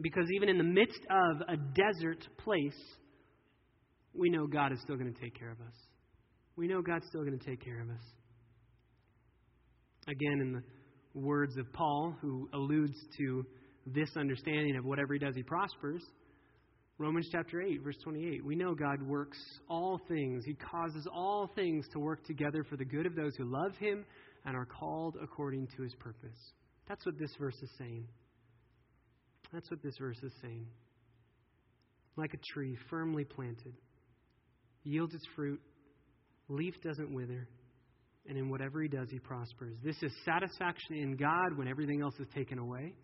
Because 0.00 0.26
even 0.34 0.48
in 0.48 0.58
the 0.58 0.64
midst 0.64 1.00
of 1.08 1.42
a 1.48 1.56
desert 1.56 2.26
place, 2.38 2.74
we 4.18 4.30
know 4.30 4.46
God 4.46 4.72
is 4.72 4.80
still 4.80 4.96
going 4.96 5.12
to 5.12 5.20
take 5.20 5.38
care 5.38 5.50
of 5.50 5.60
us. 5.60 5.74
We 6.56 6.66
know 6.66 6.82
God's 6.82 7.06
still 7.06 7.24
going 7.24 7.38
to 7.38 7.44
take 7.44 7.62
care 7.62 7.80
of 7.80 7.90
us. 7.90 8.02
Again, 10.08 10.40
in 10.40 10.52
the 10.52 10.62
words 11.14 11.56
of 11.56 11.70
Paul, 11.72 12.14
who 12.20 12.48
alludes 12.52 12.94
to 13.18 13.44
this 13.86 14.08
understanding 14.16 14.76
of 14.76 14.84
whatever 14.84 15.14
he 15.14 15.18
does, 15.18 15.34
he 15.34 15.42
prospers. 15.42 16.02
Romans 16.98 17.28
chapter 17.30 17.60
8, 17.60 17.82
verse 17.84 17.96
28. 18.02 18.44
We 18.44 18.56
know 18.56 18.74
God 18.74 19.02
works 19.02 19.38
all 19.68 20.00
things. 20.08 20.44
He 20.46 20.54
causes 20.54 21.06
all 21.14 21.50
things 21.54 21.86
to 21.92 21.98
work 21.98 22.24
together 22.24 22.64
for 22.64 22.76
the 22.76 22.86
good 22.86 23.04
of 23.04 23.14
those 23.14 23.36
who 23.36 23.44
love 23.44 23.76
Him 23.76 24.04
and 24.46 24.56
are 24.56 24.64
called 24.64 25.16
according 25.22 25.66
to 25.76 25.82
His 25.82 25.94
purpose. 25.96 26.38
That's 26.88 27.04
what 27.04 27.18
this 27.18 27.34
verse 27.38 27.56
is 27.62 27.70
saying. 27.78 28.06
That's 29.52 29.70
what 29.70 29.82
this 29.82 29.94
verse 29.98 30.18
is 30.22 30.32
saying. 30.40 30.66
Like 32.16 32.32
a 32.32 32.38
tree 32.54 32.78
firmly 32.88 33.24
planted, 33.24 33.74
yields 34.86 35.14
its 35.14 35.26
fruit, 35.34 35.60
leaf 36.48 36.74
doesn't 36.82 37.12
wither, 37.12 37.48
and 38.28 38.38
in 38.38 38.48
whatever 38.48 38.80
he 38.82 38.88
does, 38.88 39.08
he 39.10 39.18
prospers. 39.18 39.76
This 39.84 39.96
is 40.02 40.12
satisfaction 40.24 40.96
in 40.96 41.16
God 41.16 41.56
when 41.56 41.68
everything 41.68 42.02
else 42.02 42.14
is 42.18 42.26
taken 42.34 42.58
away. 42.58 42.94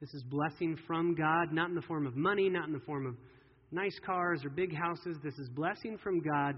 This 0.00 0.12
is 0.12 0.22
blessing 0.24 0.76
from 0.86 1.14
God, 1.14 1.52
not 1.52 1.68
in 1.68 1.74
the 1.74 1.82
form 1.82 2.06
of 2.06 2.16
money, 2.16 2.48
not 2.50 2.66
in 2.66 2.72
the 2.72 2.80
form 2.80 3.06
of 3.06 3.14
nice 3.70 3.98
cars 4.04 4.44
or 4.44 4.50
big 4.50 4.74
houses. 4.74 5.16
This 5.22 5.38
is 5.38 5.48
blessing 5.48 5.98
from 6.02 6.20
God 6.20 6.56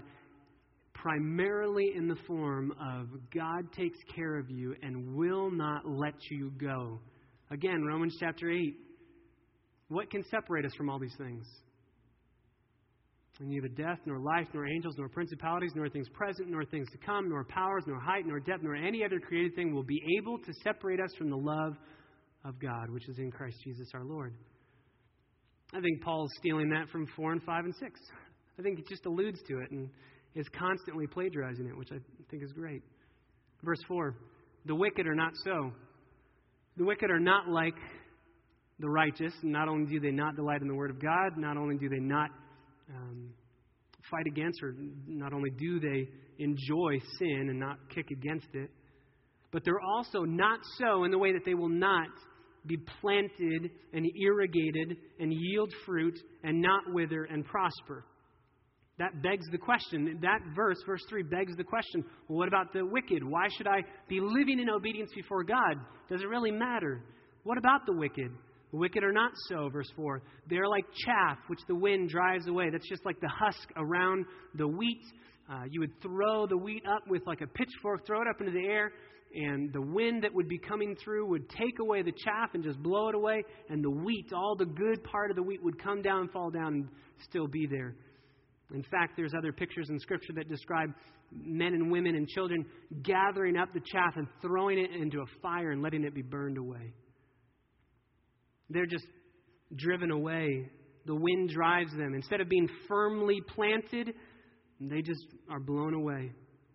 primarily 0.93 1.93
in 1.95 2.07
the 2.07 2.17
form 2.27 2.73
of 2.81 3.07
God 3.33 3.71
takes 3.71 3.97
care 4.13 4.37
of 4.37 4.49
you 4.49 4.75
and 4.81 5.15
will 5.15 5.49
not 5.49 5.87
let 5.87 6.15
you 6.29 6.51
go. 6.57 6.99
Again, 7.51 7.83
Romans 7.85 8.15
chapter 8.19 8.51
8. 8.51 8.75
What 9.87 10.11
can 10.11 10.23
separate 10.29 10.65
us 10.65 10.73
from 10.75 10.89
all 10.89 10.99
these 10.99 11.15
things? 11.17 11.45
Neither 13.41 13.69
death, 13.69 13.99
nor 14.05 14.19
life, 14.19 14.47
nor 14.53 14.67
angels, 14.67 14.95
nor 14.97 15.07
principalities, 15.07 15.71
nor 15.73 15.87
things 15.87 16.09
present, 16.09 16.49
nor 16.49 16.65
things 16.65 16.87
to 16.91 16.97
come, 16.97 17.29
nor 17.29 17.45
powers, 17.45 17.83
nor 17.87 17.97
height, 17.97 18.25
nor 18.25 18.39
depth, 18.41 18.63
nor 18.63 18.75
any 18.75 19.03
other 19.03 19.19
created 19.19 19.55
thing 19.55 19.73
will 19.73 19.83
be 19.83 20.01
able 20.19 20.37
to 20.37 20.53
separate 20.61 20.99
us 20.99 21.11
from 21.17 21.29
the 21.29 21.37
love 21.37 21.77
of 22.43 22.59
God, 22.59 22.89
which 22.89 23.07
is 23.07 23.17
in 23.17 23.31
Christ 23.31 23.55
Jesus 23.63 23.87
our 23.93 24.03
Lord. 24.03 24.33
I 25.73 25.79
think 25.79 26.01
Paul's 26.01 26.31
stealing 26.39 26.69
that 26.69 26.89
from 26.89 27.07
4 27.15 27.31
and 27.31 27.43
5 27.43 27.65
and 27.65 27.75
6. 27.75 27.99
I 28.57 28.61
think 28.61 28.79
it 28.79 28.87
just 28.89 29.05
alludes 29.05 29.39
to 29.47 29.59
it 29.59 29.71
and 29.71 29.89
is 30.35 30.47
constantly 30.57 31.07
plagiarizing 31.07 31.65
it, 31.67 31.77
which 31.77 31.89
I 31.93 31.97
think 32.29 32.43
is 32.43 32.51
great. 32.51 32.83
Verse 33.63 33.79
4 33.87 34.15
The 34.65 34.75
wicked 34.75 35.07
are 35.07 35.15
not 35.15 35.31
so. 35.45 35.71
The 36.75 36.83
wicked 36.83 37.09
are 37.09 37.19
not 37.19 37.47
like 37.47 37.75
the 38.79 38.89
righteous. 38.89 39.33
Not 39.43 39.69
only 39.69 39.89
do 39.89 39.99
they 39.99 40.11
not 40.11 40.35
delight 40.35 40.61
in 40.61 40.67
the 40.67 40.75
Word 40.75 40.89
of 40.89 41.01
God, 41.01 41.37
not 41.37 41.55
only 41.55 41.77
do 41.77 41.87
they 41.87 41.99
not 41.99 42.31
um, 42.93 43.29
fight 44.09 44.27
against, 44.27 44.61
or 44.63 44.75
not 45.07 45.33
only 45.33 45.49
do 45.51 45.79
they 45.79 46.07
enjoy 46.39 46.97
sin 47.17 47.47
and 47.49 47.59
not 47.59 47.77
kick 47.93 48.11
against 48.11 48.47
it, 48.53 48.69
but 49.51 49.63
they're 49.63 49.81
also 49.81 50.23
not 50.23 50.59
so 50.77 51.03
in 51.03 51.11
the 51.11 51.17
way 51.17 51.33
that 51.33 51.43
they 51.45 51.53
will 51.53 51.69
not 51.69 52.07
be 52.65 52.77
planted 53.01 53.71
and 53.93 54.05
irrigated 54.21 54.97
and 55.19 55.33
yield 55.33 55.73
fruit 55.85 56.17
and 56.43 56.61
not 56.61 56.83
wither 56.93 57.23
and 57.23 57.45
prosper. 57.45 58.05
That 58.99 59.23
begs 59.23 59.45
the 59.51 59.57
question. 59.57 60.19
That 60.21 60.39
verse, 60.53 60.77
verse 60.85 61.01
3, 61.09 61.23
begs 61.23 61.55
the 61.55 61.63
question 61.63 62.03
well, 62.27 62.39
what 62.39 62.47
about 62.47 62.73
the 62.73 62.85
wicked? 62.85 63.23
Why 63.23 63.47
should 63.57 63.67
I 63.67 63.81
be 64.09 64.19
living 64.19 64.59
in 64.59 64.69
obedience 64.69 65.09
before 65.15 65.43
God? 65.43 65.77
Does 66.09 66.21
it 66.21 66.27
really 66.27 66.51
matter? 66.51 67.01
What 67.43 67.57
about 67.57 67.85
the 67.85 67.93
wicked? 67.93 68.31
Wicked 68.71 69.03
are 69.03 69.11
not 69.11 69.31
so, 69.47 69.69
verse 69.69 69.89
4. 69.95 70.21
They're 70.47 70.67
like 70.67 70.85
chaff 71.05 71.37
which 71.47 71.59
the 71.67 71.75
wind 71.75 72.09
drives 72.09 72.47
away. 72.47 72.69
That's 72.71 72.87
just 72.87 73.05
like 73.05 73.19
the 73.19 73.29
husk 73.29 73.69
around 73.75 74.25
the 74.55 74.67
wheat. 74.67 75.01
Uh, 75.51 75.63
you 75.69 75.79
would 75.79 75.99
throw 76.01 76.45
the 76.45 76.57
wheat 76.57 76.83
up 76.85 77.01
with 77.07 77.23
like 77.25 77.41
a 77.41 77.47
pitchfork, 77.47 78.05
throw 78.05 78.21
it 78.21 78.27
up 78.27 78.39
into 78.39 78.51
the 78.51 78.67
air, 78.67 78.91
and 79.33 79.73
the 79.73 79.81
wind 79.81 80.23
that 80.23 80.33
would 80.33 80.47
be 80.47 80.59
coming 80.59 80.95
through 81.03 81.27
would 81.27 81.49
take 81.49 81.79
away 81.79 82.03
the 82.03 82.13
chaff 82.23 82.51
and 82.53 82.63
just 82.63 82.81
blow 82.81 83.09
it 83.09 83.15
away, 83.15 83.43
and 83.69 83.83
the 83.83 83.89
wheat, 83.89 84.27
all 84.33 84.55
the 84.55 84.65
good 84.65 85.03
part 85.03 85.31
of 85.31 85.35
the 85.35 85.43
wheat, 85.43 85.63
would 85.63 85.81
come 85.81 86.01
down, 86.01 86.29
fall 86.29 86.51
down, 86.51 86.73
and 86.73 86.87
still 87.27 87.47
be 87.47 87.65
there. 87.65 87.95
In 88.73 88.83
fact, 88.83 89.13
there's 89.17 89.33
other 89.35 89.51
pictures 89.51 89.89
in 89.89 89.99
Scripture 89.99 90.33
that 90.35 90.47
describe 90.47 90.89
men 91.31 91.73
and 91.73 91.91
women 91.91 92.15
and 92.15 92.27
children 92.27 92.65
gathering 93.03 93.57
up 93.57 93.73
the 93.73 93.81
chaff 93.91 94.13
and 94.15 94.27
throwing 94.41 94.77
it 94.77 94.91
into 94.91 95.21
a 95.21 95.25
fire 95.41 95.71
and 95.71 95.81
letting 95.81 96.03
it 96.03 96.13
be 96.13 96.21
burned 96.21 96.57
away. 96.57 96.93
They're 98.69 98.85
just 98.85 99.05
driven 99.75 100.11
away. 100.11 100.69
The 101.05 101.15
wind 101.15 101.49
drives 101.49 101.91
them. 101.91 102.13
Instead 102.13 102.41
of 102.41 102.49
being 102.49 102.69
firmly 102.87 103.39
planted, 103.47 104.13
they 104.79 105.01
just 105.01 105.25
are 105.49 105.59
blown 105.59 105.93
away. 105.93 106.31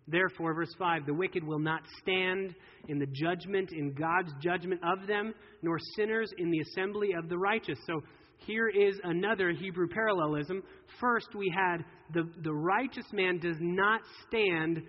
Therefore, 0.07 0.53
verse 0.53 0.73
5 0.77 1.05
the 1.05 1.13
wicked 1.13 1.43
will 1.43 1.59
not 1.59 1.81
stand 2.01 2.53
in 2.87 2.99
the 2.99 3.07
judgment, 3.07 3.71
in 3.71 3.93
God's 3.93 4.31
judgment 4.41 4.81
of 4.83 5.07
them, 5.07 5.33
nor 5.61 5.77
sinners 5.95 6.29
in 6.37 6.51
the 6.51 6.59
assembly 6.59 7.09
of 7.17 7.29
the 7.29 7.37
righteous. 7.37 7.79
So 7.87 8.01
here 8.37 8.67
is 8.67 8.99
another 9.03 9.51
Hebrew 9.51 9.87
parallelism. 9.87 10.61
First, 10.99 11.29
we 11.35 11.51
had 11.55 11.83
the, 12.13 12.29
the 12.43 12.53
righteous 12.53 13.05
man 13.13 13.39
does 13.39 13.57
not 13.59 14.01
stand 14.27 14.81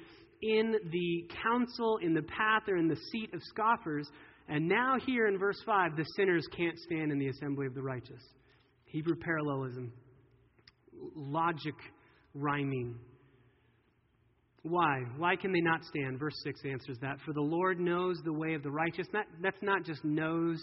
in 0.43 0.75
the 0.91 1.35
council, 1.43 1.99
in 2.03 2.13
the 2.13 2.23
path, 2.23 2.63
or 2.69 2.77
in 2.77 2.89
the 2.89 2.99
seat 3.11 3.33
of 3.33 3.41
scoffers. 3.45 4.09
And 4.49 4.69
now, 4.69 4.97
here 5.05 5.27
in 5.27 5.39
verse 5.39 5.61
5, 5.67 5.97
the 5.97 6.05
sinners 6.17 6.47
can't 6.57 6.79
stand 6.79 7.11
in 7.11 7.19
the 7.19 7.29
assembly 7.29 7.67
of 7.67 7.75
the 7.75 7.83
righteous. 7.83 8.23
Hebrew 8.85 9.17
parallelism, 9.17 9.93
logic 11.15 11.75
rhyming. 12.35 12.97
Why? 14.63 15.03
Why 15.17 15.37
can 15.37 15.53
they 15.53 15.61
not 15.61 15.85
stand? 15.85 16.19
Verse 16.19 16.35
6 16.45 16.61
answers 16.65 16.99
that. 17.01 17.19
For 17.25 17.33
the 17.33 17.41
Lord 17.41 17.81
knows 17.81 18.21
the 18.25 18.33
way 18.33 18.55
of 18.55 18.63
the 18.63 18.71
righteous. 18.71 19.07
That, 19.13 19.27
that's 19.43 19.63
not 19.63 19.85
just 19.85 20.05
knows, 20.05 20.59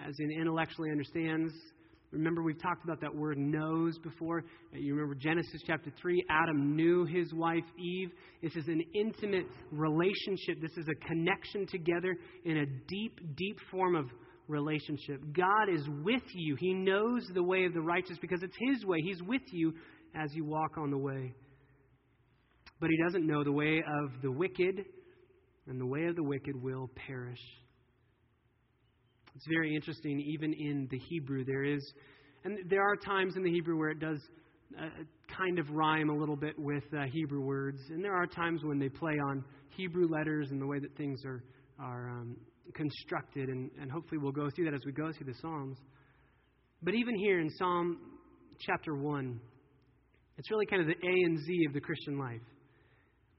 as 0.00 0.14
in 0.18 0.30
intellectually 0.40 0.90
understands. 0.90 1.52
Remember, 2.10 2.42
we've 2.42 2.60
talked 2.60 2.84
about 2.84 3.00
that 3.02 3.14
word 3.14 3.36
knows 3.36 3.98
before. 3.98 4.38
Uh, 4.72 4.78
you 4.78 4.94
remember 4.94 5.14
Genesis 5.14 5.60
chapter 5.66 5.90
3 6.00 6.24
Adam 6.30 6.74
knew 6.74 7.04
his 7.04 7.34
wife 7.34 7.64
Eve. 7.78 8.10
This 8.42 8.56
is 8.56 8.66
an 8.66 8.82
intimate 8.94 9.46
relationship. 9.70 10.60
This 10.62 10.76
is 10.78 10.86
a 10.88 11.06
connection 11.06 11.66
together 11.66 12.16
in 12.46 12.58
a 12.58 12.66
deep, 12.88 13.20
deep 13.36 13.58
form 13.70 13.94
of 13.94 14.06
relationship. 14.48 15.20
God 15.34 15.68
is 15.70 15.82
with 16.02 16.22
you. 16.34 16.56
He 16.58 16.72
knows 16.72 17.26
the 17.34 17.42
way 17.42 17.66
of 17.66 17.74
the 17.74 17.82
righteous 17.82 18.16
because 18.22 18.42
it's 18.42 18.56
His 18.58 18.86
way. 18.86 19.00
He's 19.02 19.22
with 19.22 19.42
you 19.52 19.74
as 20.14 20.34
you 20.34 20.46
walk 20.46 20.78
on 20.78 20.90
the 20.90 20.98
way. 20.98 21.34
But 22.80 22.88
He 22.88 22.96
doesn't 23.04 23.26
know 23.26 23.44
the 23.44 23.52
way 23.52 23.82
of 24.02 24.22
the 24.22 24.30
wicked, 24.30 24.82
and 25.66 25.78
the 25.78 25.86
way 25.86 26.04
of 26.04 26.16
the 26.16 26.22
wicked 26.22 26.56
will 26.60 26.88
perish. 27.06 27.40
It's 29.38 29.46
very 29.46 29.72
interesting, 29.72 30.18
even 30.18 30.52
in 30.52 30.88
the 30.90 30.98
Hebrew, 30.98 31.44
there 31.44 31.62
is, 31.62 31.92
and 32.42 32.58
there 32.68 32.82
are 32.82 32.96
times 32.96 33.36
in 33.36 33.44
the 33.44 33.52
Hebrew 33.52 33.78
where 33.78 33.90
it 33.90 34.00
does 34.00 34.18
uh, 34.76 34.88
kind 35.32 35.60
of 35.60 35.70
rhyme 35.70 36.10
a 36.10 36.12
little 36.12 36.34
bit 36.34 36.58
with 36.58 36.82
uh, 36.92 37.04
Hebrew 37.12 37.42
words, 37.42 37.78
and 37.90 38.02
there 38.02 38.16
are 38.16 38.26
times 38.26 38.64
when 38.64 38.80
they 38.80 38.88
play 38.88 39.12
on 39.28 39.44
Hebrew 39.76 40.08
letters 40.08 40.48
and 40.50 40.60
the 40.60 40.66
way 40.66 40.80
that 40.80 40.96
things 40.96 41.24
are, 41.24 41.44
are 41.78 42.10
um, 42.10 42.36
constructed, 42.74 43.48
and, 43.48 43.70
and 43.80 43.92
hopefully 43.92 44.18
we'll 44.20 44.32
go 44.32 44.50
through 44.50 44.64
that 44.64 44.74
as 44.74 44.80
we 44.84 44.90
go 44.90 45.12
through 45.12 45.32
the 45.32 45.38
Psalms. 45.40 45.78
But 46.82 46.94
even 46.94 47.14
here 47.14 47.38
in 47.38 47.48
Psalm 47.48 47.96
chapter 48.58 48.96
1, 48.96 49.40
it's 50.36 50.50
really 50.50 50.66
kind 50.66 50.82
of 50.82 50.88
the 50.88 51.06
A 51.06 51.12
and 51.26 51.38
Z 51.38 51.64
of 51.68 51.74
the 51.74 51.80
Christian 51.80 52.18
life. 52.18 52.42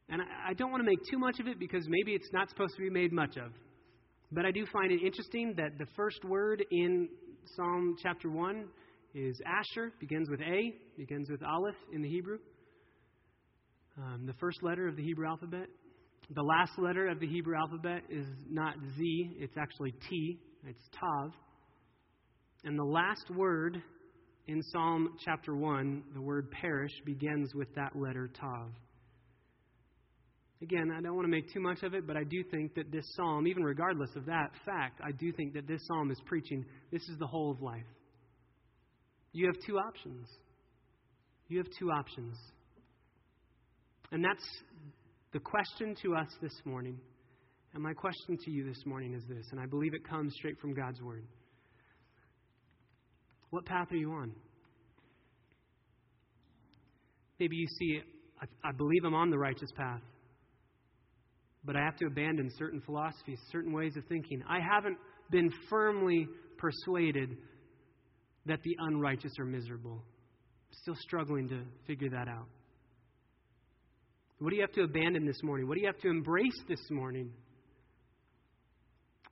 And 0.07 0.21
I, 0.21 0.51
I 0.51 0.53
don't 0.53 0.71
want 0.71 0.79
to 0.79 0.89
make 0.89 0.99
too 1.11 1.19
much 1.19 1.41
of 1.41 1.47
it 1.47 1.59
because 1.59 1.83
maybe 1.89 2.13
it's 2.13 2.31
not 2.31 2.47
supposed 2.47 2.77
to 2.77 2.83
be 2.83 2.89
made 2.89 3.11
much 3.11 3.35
of. 3.35 3.51
But 4.31 4.45
I 4.45 4.51
do 4.51 4.65
find 4.71 4.91
it 4.91 5.01
interesting 5.03 5.55
that 5.57 5.77
the 5.79 5.87
first 5.95 6.23
word 6.23 6.63
in 6.69 7.09
Psalm 7.55 7.95
chapter 8.01 8.29
1 8.29 8.65
is 9.15 9.41
Asher, 9.43 9.91
begins 9.99 10.29
with 10.29 10.39
A, 10.41 10.73
begins 10.97 11.31
with 11.31 11.41
Aleph 11.41 11.75
in 11.91 12.03
the 12.03 12.09
Hebrew. 12.09 12.37
Um, 13.97 14.27
the 14.27 14.35
first 14.39 14.61
letter 14.61 14.87
of 14.87 14.95
the 14.95 15.03
Hebrew 15.03 15.27
alphabet. 15.27 15.65
The 16.35 16.43
last 16.43 16.73
letter 16.77 17.07
of 17.07 17.19
the 17.19 17.27
Hebrew 17.27 17.57
alphabet 17.57 18.03
is 18.07 18.27
not 18.47 18.75
Z, 18.95 19.37
it's 19.39 19.57
actually 19.57 19.95
T, 20.07 20.39
it's 20.63 20.83
Tav. 20.99 21.31
And 22.65 22.77
the 22.77 22.83
last 22.83 23.31
word 23.35 23.81
in 24.47 24.61
Psalm 24.71 25.17
chapter 25.25 25.55
1, 25.55 26.03
the 26.13 26.21
word 26.21 26.51
perish, 26.51 26.91
begins 27.03 27.55
with 27.55 27.73
that 27.73 27.95
letter 27.95 28.29
Tav. 28.39 28.69
Again, 30.61 30.91
I 30.95 31.01
don't 31.01 31.15
want 31.15 31.25
to 31.25 31.31
make 31.31 31.51
too 31.53 31.61
much 31.61 31.83
of 31.83 31.93
it, 31.93 32.05
but 32.05 32.17
I 32.17 32.23
do 32.23 32.43
think 32.51 32.75
that 32.75 32.91
this 32.91 33.05
psalm, 33.15 33.47
even 33.47 33.63
regardless 33.63 34.09
of 34.17 34.25
that 34.25 34.51
fact, 34.65 34.99
I 35.01 35.11
do 35.11 35.31
think 35.31 35.53
that 35.53 35.67
this 35.67 35.79
psalm 35.87 36.11
is 36.11 36.19
preaching 36.25 36.65
this 36.91 37.01
is 37.03 37.17
the 37.17 37.27
whole 37.27 37.51
of 37.51 37.61
life. 37.61 37.85
You 39.31 39.45
have 39.45 39.55
two 39.65 39.77
options. 39.77 40.27
You 41.47 41.59
have 41.59 41.67
two 41.77 41.91
options. 41.91 42.35
And 44.11 44.23
that's 44.23 44.43
the 45.31 45.39
question 45.39 45.95
to 46.01 46.15
us 46.15 46.27
this 46.41 46.53
morning. 46.65 46.99
And 47.73 47.83
my 47.83 47.93
question 47.93 48.37
to 48.43 48.51
you 48.51 48.65
this 48.65 48.83
morning 48.85 49.13
is 49.13 49.23
this, 49.29 49.45
and 49.51 49.59
I 49.59 49.65
believe 49.65 49.93
it 49.93 50.07
comes 50.07 50.33
straight 50.35 50.59
from 50.59 50.73
God's 50.73 51.01
Word. 51.01 51.23
What 53.51 53.65
path 53.65 53.87
are 53.91 53.97
you 53.97 54.11
on? 54.11 54.33
Maybe 57.39 57.55
you 57.55 57.67
see, 57.67 58.01
I, 58.41 58.69
I 58.69 58.71
believe 58.73 59.03
I'm 59.05 59.13
on 59.13 59.29
the 59.29 59.37
righteous 59.37 59.71
path, 59.77 60.01
but 61.63 61.75
I 61.75 61.83
have 61.83 61.97
to 61.97 62.07
abandon 62.07 62.49
certain 62.57 62.81
philosophies, 62.81 63.39
certain 63.51 63.73
ways 63.73 63.97
of 63.97 64.05
thinking. 64.05 64.43
I 64.47 64.59
haven't 64.59 64.97
been 65.29 65.51
firmly 65.69 66.27
persuaded 66.57 67.37
that 68.45 68.59
the 68.63 68.75
unrighteous 68.79 69.33
are 69.39 69.45
miserable. 69.45 70.03
I'm 70.03 70.77
Still 70.81 70.95
struggling 70.99 71.49
to 71.49 71.63
figure 71.85 72.09
that 72.09 72.27
out. 72.27 72.47
What 74.39 74.51
do 74.51 74.55
you 74.55 74.61
have 74.61 74.71
to 74.73 74.83
abandon 74.83 75.25
this 75.25 75.43
morning? 75.43 75.67
What 75.67 75.75
do 75.75 75.81
you 75.81 75.87
have 75.87 75.99
to 75.99 76.09
embrace 76.09 76.57
this 76.67 76.79
morning? 76.89 77.31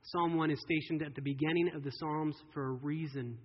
Psalm 0.02 0.36
1 0.36 0.50
is 0.50 0.60
stationed 0.60 1.02
at 1.02 1.14
the 1.14 1.22
beginning 1.22 1.70
of 1.74 1.82
the 1.82 1.90
Psalms 1.90 2.36
for 2.52 2.68
a 2.68 2.72
reason. 2.72 3.38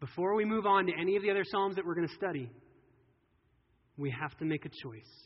Before 0.00 0.34
we 0.34 0.44
move 0.44 0.66
on 0.66 0.86
to 0.86 0.92
any 1.00 1.16
of 1.16 1.22
the 1.22 1.30
other 1.30 1.44
Psalms 1.44 1.76
that 1.76 1.86
we're 1.86 1.94
going 1.94 2.08
to 2.08 2.14
study, 2.14 2.50
we 3.96 4.10
have 4.10 4.36
to 4.38 4.44
make 4.44 4.64
a 4.64 4.68
choice. 4.68 5.25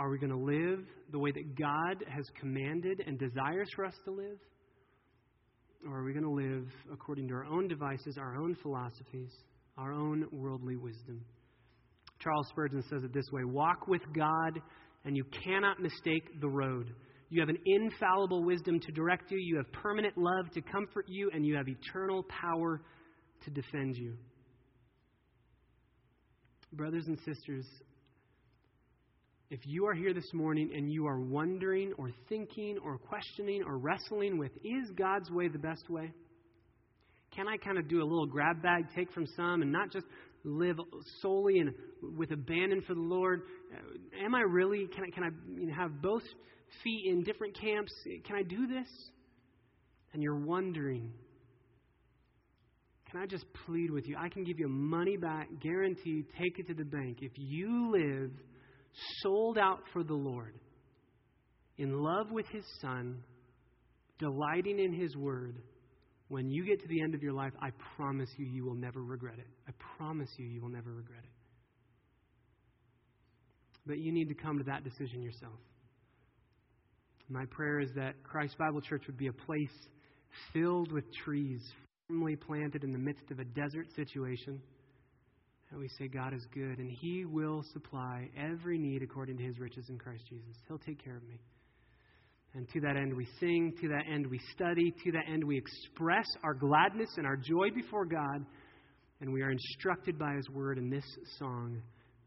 Are 0.00 0.08
we 0.08 0.18
going 0.18 0.32
to 0.32 0.38
live 0.38 0.86
the 1.12 1.18
way 1.18 1.30
that 1.30 1.58
God 1.58 2.02
has 2.08 2.24
commanded 2.40 3.02
and 3.06 3.18
desires 3.18 3.68
for 3.76 3.84
us 3.84 3.92
to 4.06 4.10
live? 4.10 4.38
Or 5.86 5.98
are 5.98 6.04
we 6.04 6.14
going 6.14 6.24
to 6.24 6.30
live 6.30 6.68
according 6.90 7.28
to 7.28 7.34
our 7.34 7.44
own 7.44 7.68
devices, 7.68 8.16
our 8.18 8.34
own 8.36 8.56
philosophies, 8.62 9.30
our 9.76 9.92
own 9.92 10.24
worldly 10.32 10.76
wisdom? 10.76 11.20
Charles 12.18 12.48
Spurgeon 12.48 12.82
says 12.88 13.04
it 13.04 13.12
this 13.12 13.26
way 13.30 13.44
Walk 13.44 13.88
with 13.88 14.00
God, 14.16 14.58
and 15.04 15.18
you 15.18 15.24
cannot 15.44 15.82
mistake 15.82 16.40
the 16.40 16.48
road. 16.48 16.94
You 17.28 17.40
have 17.40 17.50
an 17.50 17.58
infallible 17.66 18.42
wisdom 18.42 18.80
to 18.80 18.92
direct 18.92 19.30
you, 19.30 19.38
you 19.38 19.58
have 19.58 19.70
permanent 19.70 20.16
love 20.16 20.50
to 20.54 20.62
comfort 20.62 21.04
you, 21.08 21.30
and 21.34 21.44
you 21.44 21.56
have 21.56 21.68
eternal 21.68 22.24
power 22.24 22.80
to 23.44 23.50
defend 23.50 23.98
you. 23.98 24.14
Brothers 26.72 27.04
and 27.06 27.18
sisters, 27.18 27.66
if 29.50 29.60
you 29.64 29.86
are 29.86 29.94
here 29.94 30.14
this 30.14 30.32
morning 30.32 30.70
and 30.74 30.92
you 30.92 31.06
are 31.08 31.18
wondering 31.18 31.92
or 31.98 32.10
thinking 32.28 32.78
or 32.84 32.98
questioning 32.98 33.64
or 33.66 33.78
wrestling 33.78 34.38
with, 34.38 34.52
is 34.64 34.90
God's 34.96 35.28
way 35.30 35.48
the 35.48 35.58
best 35.58 35.90
way? 35.90 36.12
Can 37.34 37.48
I 37.48 37.56
kind 37.56 37.76
of 37.76 37.88
do 37.88 38.00
a 38.00 38.04
little 38.04 38.26
grab 38.26 38.62
bag, 38.62 38.84
take 38.94 39.12
from 39.12 39.26
some, 39.36 39.62
and 39.62 39.72
not 39.72 39.90
just 39.90 40.06
live 40.44 40.76
solely 41.20 41.58
and 41.58 41.74
with 42.16 42.30
abandon 42.30 42.82
for 42.86 42.94
the 42.94 43.00
Lord? 43.00 43.42
Uh, 43.74 44.24
am 44.24 44.36
I 44.36 44.40
really, 44.40 44.86
can 44.94 45.04
I, 45.04 45.10
can 45.10 45.24
I 45.24 45.28
you 45.60 45.66
know, 45.66 45.74
have 45.74 46.00
both 46.00 46.22
feet 46.84 47.06
in 47.10 47.24
different 47.24 47.60
camps? 47.60 47.92
Can 48.24 48.36
I 48.36 48.42
do 48.42 48.68
this? 48.68 48.88
And 50.12 50.22
you're 50.22 50.38
wondering, 50.38 51.12
can 53.10 53.20
I 53.20 53.26
just 53.26 53.44
plead 53.66 53.90
with 53.90 54.06
you? 54.06 54.16
I 54.16 54.28
can 54.28 54.44
give 54.44 54.60
you 54.60 54.68
money 54.68 55.16
back 55.16 55.48
guarantee, 55.60 56.24
take 56.38 56.60
it 56.60 56.68
to 56.68 56.74
the 56.74 56.84
bank. 56.84 57.18
If 57.20 57.32
you 57.34 57.90
live 57.90 58.30
sold 59.22 59.58
out 59.58 59.80
for 59.92 60.02
the 60.02 60.14
Lord, 60.14 60.54
in 61.78 62.02
love 62.02 62.30
with 62.30 62.46
His 62.48 62.64
Son, 62.80 63.22
delighting 64.18 64.78
in 64.78 64.92
His 64.92 65.16
Word, 65.16 65.56
when 66.28 66.50
you 66.50 66.64
get 66.64 66.80
to 66.80 66.88
the 66.88 67.02
end 67.02 67.14
of 67.14 67.22
your 67.22 67.32
life, 67.32 67.52
I 67.60 67.70
promise 67.96 68.28
you, 68.36 68.46
you 68.46 68.64
will 68.64 68.74
never 68.74 69.02
regret 69.02 69.38
it. 69.38 69.48
I 69.68 69.72
promise 69.96 70.28
you, 70.36 70.46
you 70.46 70.60
will 70.60 70.68
never 70.68 70.92
regret 70.92 71.22
it. 71.24 71.30
But 73.86 73.98
you 73.98 74.12
need 74.12 74.28
to 74.28 74.34
come 74.34 74.58
to 74.58 74.64
that 74.64 74.84
decision 74.84 75.22
yourself. 75.22 75.58
My 77.28 77.46
prayer 77.46 77.80
is 77.80 77.90
that 77.96 78.22
Christ 78.22 78.56
Bible 78.58 78.80
Church 78.80 79.02
would 79.06 79.16
be 79.16 79.28
a 79.28 79.32
place 79.32 79.88
filled 80.52 80.92
with 80.92 81.04
trees 81.24 81.60
firmly 82.06 82.36
planted 82.36 82.84
in 82.84 82.92
the 82.92 82.98
midst 82.98 83.30
of 83.30 83.38
a 83.38 83.44
desert 83.44 83.86
situation. 83.94 84.60
And 85.70 85.78
we 85.78 85.88
say, 85.98 86.08
God 86.08 86.34
is 86.34 86.44
good, 86.52 86.78
and 86.78 86.90
He 87.00 87.24
will 87.24 87.62
supply 87.72 88.28
every 88.36 88.76
need 88.76 89.02
according 89.02 89.36
to 89.38 89.44
His 89.44 89.58
riches 89.60 89.86
in 89.88 89.98
Christ 89.98 90.24
Jesus. 90.28 90.56
He'll 90.66 90.78
take 90.78 91.02
care 91.02 91.16
of 91.16 91.22
me. 91.28 91.38
And 92.54 92.68
to 92.70 92.80
that 92.80 92.96
end, 92.96 93.14
we 93.14 93.28
sing. 93.38 93.72
To 93.80 93.88
that 93.88 94.02
end, 94.12 94.26
we 94.26 94.40
study. 94.52 94.92
To 95.04 95.12
that 95.12 95.32
end, 95.32 95.44
we 95.44 95.56
express 95.56 96.26
our 96.42 96.54
gladness 96.54 97.10
and 97.16 97.24
our 97.24 97.36
joy 97.36 97.70
before 97.72 98.04
God. 98.04 98.44
And 99.20 99.32
we 99.32 99.42
are 99.42 99.50
instructed 99.52 100.18
by 100.18 100.34
His 100.34 100.48
word 100.50 100.76
in 100.78 100.90
this 100.90 101.04
song 101.38 101.80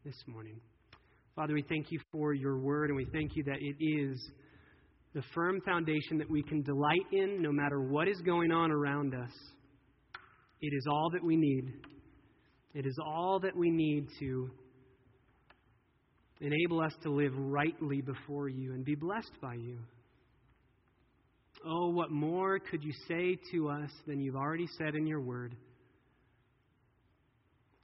this 0.06 0.16
morning. 0.28 0.56
Father, 1.36 1.54
we 1.54 1.66
thank 1.68 1.88
you 1.92 2.00
for 2.14 2.34
your 2.34 2.60
word, 2.60 2.92
and 2.92 2.96
we 2.96 3.08
thank 3.12 3.36
you 3.36 3.44
that 3.44 3.58
it 3.60 3.76
is 3.84 4.32
the 5.14 5.24
firm 5.34 5.60
foundation 5.66 6.18
that 6.18 6.30
we 6.30 6.44
can 6.44 6.62
delight 6.62 7.06
in 7.12 7.42
no 7.42 7.52
matter 7.52 7.82
what 7.82 8.08
is 8.08 8.22
going 8.22 8.52
on 8.52 8.72
around 8.72 9.14
us. 9.14 9.32
It 10.62 10.74
is 10.74 10.86
all 10.90 11.10
that 11.12 11.24
we 11.24 11.36
need. 11.36 11.74
It 12.74 12.86
is 12.86 12.98
all 13.04 13.40
that 13.42 13.56
we 13.56 13.70
need 13.70 14.08
to 14.20 14.50
enable 16.42 16.82
us 16.82 16.94
to 17.04 17.12
live 17.12 17.34
rightly 17.38 18.02
before 18.02 18.50
you 18.50 18.74
and 18.74 18.84
be 18.84 18.96
blessed 18.96 19.32
by 19.42 19.54
you. 19.54 19.78
Oh, 21.66 21.90
what 21.90 22.12
more 22.12 22.60
could 22.60 22.84
you 22.84 22.92
say 23.08 23.38
to 23.52 23.70
us 23.70 23.90
than 24.06 24.20
you've 24.20 24.36
already 24.36 24.68
said 24.78 24.96
in 24.96 25.08
your 25.08 25.22
word? 25.22 25.56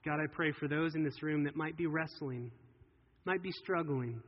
God, 0.03 0.15
I 0.15 0.27
pray 0.33 0.51
for 0.59 0.67
those 0.67 0.95
in 0.95 1.03
this 1.03 1.21
room 1.21 1.43
that 1.43 1.55
might 1.55 1.77
be 1.77 1.85
wrestling, 1.85 2.51
might 3.25 3.43
be 3.43 3.51
struggling. 3.51 4.21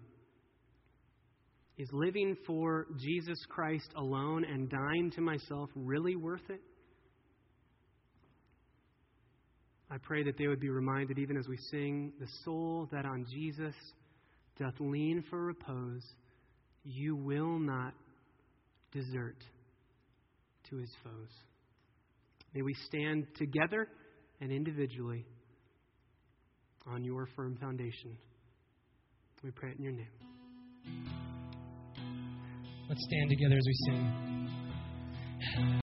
Is 1.78 1.89
living 1.91 2.38
for 2.45 2.88
Jesus 2.99 3.39
Christ 3.49 3.89
alone 3.95 4.45
and 4.45 4.70
dying 4.70 5.12
to 5.16 5.22
myself 5.22 5.70
really 5.76 6.16
worth 6.16 6.49
it? 6.49 6.62
I 9.91 9.97
pray 9.97 10.23
that 10.23 10.37
they 10.37 10.47
would 10.47 10.61
be 10.61 10.69
reminded, 10.69 11.19
even 11.19 11.35
as 11.35 11.49
we 11.49 11.57
sing, 11.69 12.13
the 12.17 12.27
soul 12.45 12.87
that 12.93 13.05
on 13.05 13.25
Jesus 13.29 13.75
doth 14.57 14.73
lean 14.79 15.21
for 15.29 15.43
repose, 15.43 16.01
you 16.85 17.17
will 17.17 17.59
not 17.59 17.93
desert 18.93 19.35
to 20.69 20.77
his 20.77 20.89
foes. 21.03 21.29
May 22.53 22.61
we 22.61 22.73
stand 22.85 23.27
together 23.35 23.87
and 24.39 24.49
individually 24.51 25.25
on 26.87 27.03
your 27.03 27.27
firm 27.35 27.57
foundation. 27.59 28.17
We 29.43 29.51
pray 29.51 29.71
it 29.71 29.77
in 29.77 29.83
your 29.83 29.93
name. 29.93 30.07
Let's 32.87 33.03
stand 33.03 33.29
together 33.29 33.55
as 33.57 33.65
we 33.65 33.73
sing. 33.87 34.31